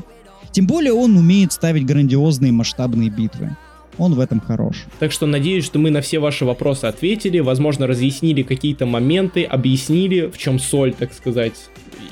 Тем 0.52 0.68
более 0.68 0.94
он 0.94 1.18
умеет 1.18 1.52
ставить 1.52 1.86
грандиозные 1.86 2.52
масштабные 2.52 3.10
битвы. 3.10 3.56
Он 4.00 4.14
в 4.16 4.20
этом 4.20 4.40
хорош. 4.40 4.86
Так 5.00 5.12
что 5.12 5.26
надеюсь, 5.26 5.66
что 5.66 5.78
мы 5.78 5.92
на 5.92 6.02
все 6.02 6.20
ваши 6.20 6.46
вопросы 6.46 6.86
ответили, 6.86 7.40
возможно, 7.40 7.86
разъяснили 7.86 8.44
какие-то 8.44 8.86
моменты, 8.86 9.44
объяснили, 9.44 10.28
в 10.28 10.38
чем 10.38 10.58
соль, 10.58 10.94
так 10.94 11.14
сказать. 11.14 11.54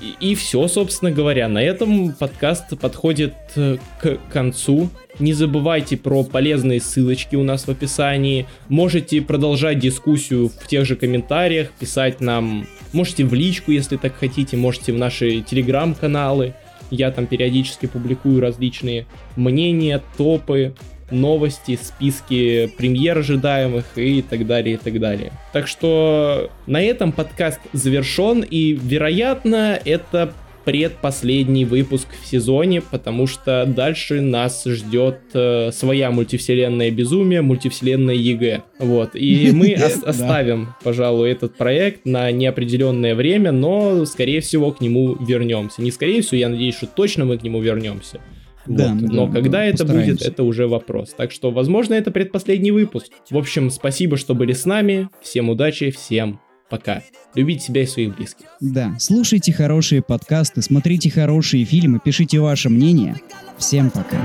И, 0.01 0.31
и 0.31 0.35
все, 0.35 0.67
собственно 0.67 1.11
говоря. 1.11 1.47
На 1.47 1.63
этом 1.63 2.11
подкаст 2.11 2.77
подходит 2.77 3.33
э, 3.55 3.77
к 4.01 4.17
концу. 4.31 4.89
Не 5.19 5.33
забывайте 5.33 5.97
про 5.97 6.23
полезные 6.23 6.81
ссылочки 6.81 7.35
у 7.35 7.43
нас 7.43 7.65
в 7.67 7.71
описании. 7.71 8.45
Можете 8.67 9.21
продолжать 9.21 9.79
дискуссию 9.79 10.49
в 10.49 10.67
тех 10.67 10.85
же 10.85 10.95
комментариях, 10.95 11.71
писать 11.71 12.19
нам, 12.21 12.67
можете 12.93 13.23
в 13.23 13.33
личку, 13.33 13.71
если 13.71 13.95
так 13.95 14.15
хотите, 14.15 14.57
можете 14.57 14.91
в 14.91 14.97
наши 14.97 15.41
телеграм-каналы. 15.41 16.53
Я 16.91 17.11
там 17.11 17.27
периодически 17.27 17.85
публикую 17.85 18.41
различные 18.41 19.07
мнения, 19.35 20.01
топы, 20.17 20.73
новости, 21.11 21.79
списки 21.81 22.71
премьер 22.77 23.17
ожидаемых 23.17 23.85
и 23.95 24.21
так 24.21 24.45
далее, 24.45 24.75
и 24.75 24.77
так 24.77 24.99
далее. 24.99 25.31
Так 25.53 25.67
что 25.67 26.51
на 26.65 26.81
этом 26.81 27.11
подкаст 27.11 27.59
завершен, 27.73 28.41
и, 28.41 28.73
вероятно, 28.73 29.79
это 29.83 30.33
предпоследний 30.67 31.63
выпуск 31.63 32.09
в 32.21 32.27
сезоне, 32.27 32.81
потому 32.81 33.25
что 33.25 33.65
дальше 33.65 34.19
нас 34.19 34.65
ждет 34.65 35.19
э, 35.33 35.71
своя 35.71 36.11
мультивселенная 36.11 36.91
безумие, 36.91 37.41
мультивселенная 37.41 38.15
ЕГЭ. 38.15 38.63
Вот. 38.79 39.11
И 39.15 39.51
мы 39.53 39.73
ос- 39.81 40.03
оставим, 40.03 40.75
пожалуй, 40.83 41.31
этот 41.31 41.55
проект 41.55 42.05
на 42.05 42.31
неопределенное 42.31 43.15
время, 43.15 43.53
но, 43.53 44.03
скорее 44.03 44.41
всего, 44.41 44.73
к 44.73 44.81
нему 44.81 45.15
вернемся. 45.15 45.81
Не 45.81 45.89
скорее 45.89 46.21
всего, 46.21 46.37
я 46.37 46.49
надеюсь, 46.49 46.75
что 46.75 46.85
точно 46.85 47.23
мы 47.23 47.37
к 47.37 47.43
нему 47.43 47.61
вернемся. 47.61 48.19
Да, 48.67 48.93
вот. 48.93 49.01
Но 49.01 49.27
да, 49.27 49.33
когда 49.33 49.57
да, 49.59 49.65
это 49.65 49.85
будет, 49.85 50.21
это 50.21 50.43
уже 50.43 50.67
вопрос. 50.67 51.13
Так 51.17 51.31
что, 51.31 51.51
возможно, 51.51 51.93
это 51.93 52.11
предпоследний 52.11 52.71
выпуск. 52.71 53.07
В 53.29 53.37
общем, 53.37 53.69
спасибо, 53.69 54.17
что 54.17 54.35
были 54.35 54.53
с 54.53 54.65
нами. 54.65 55.09
Всем 55.21 55.49
удачи, 55.49 55.91
всем 55.91 56.39
пока. 56.69 57.01
Любите 57.35 57.61
себя 57.61 57.83
и 57.83 57.85
своих 57.85 58.15
близких. 58.15 58.45
Да, 58.59 58.95
слушайте 58.99 59.53
хорошие 59.53 60.01
подкасты, 60.01 60.61
смотрите 60.61 61.09
хорошие 61.09 61.65
фильмы, 61.65 61.99
пишите 62.03 62.39
ваше 62.39 62.69
мнение. 62.69 63.15
Всем 63.57 63.89
пока. 63.89 64.17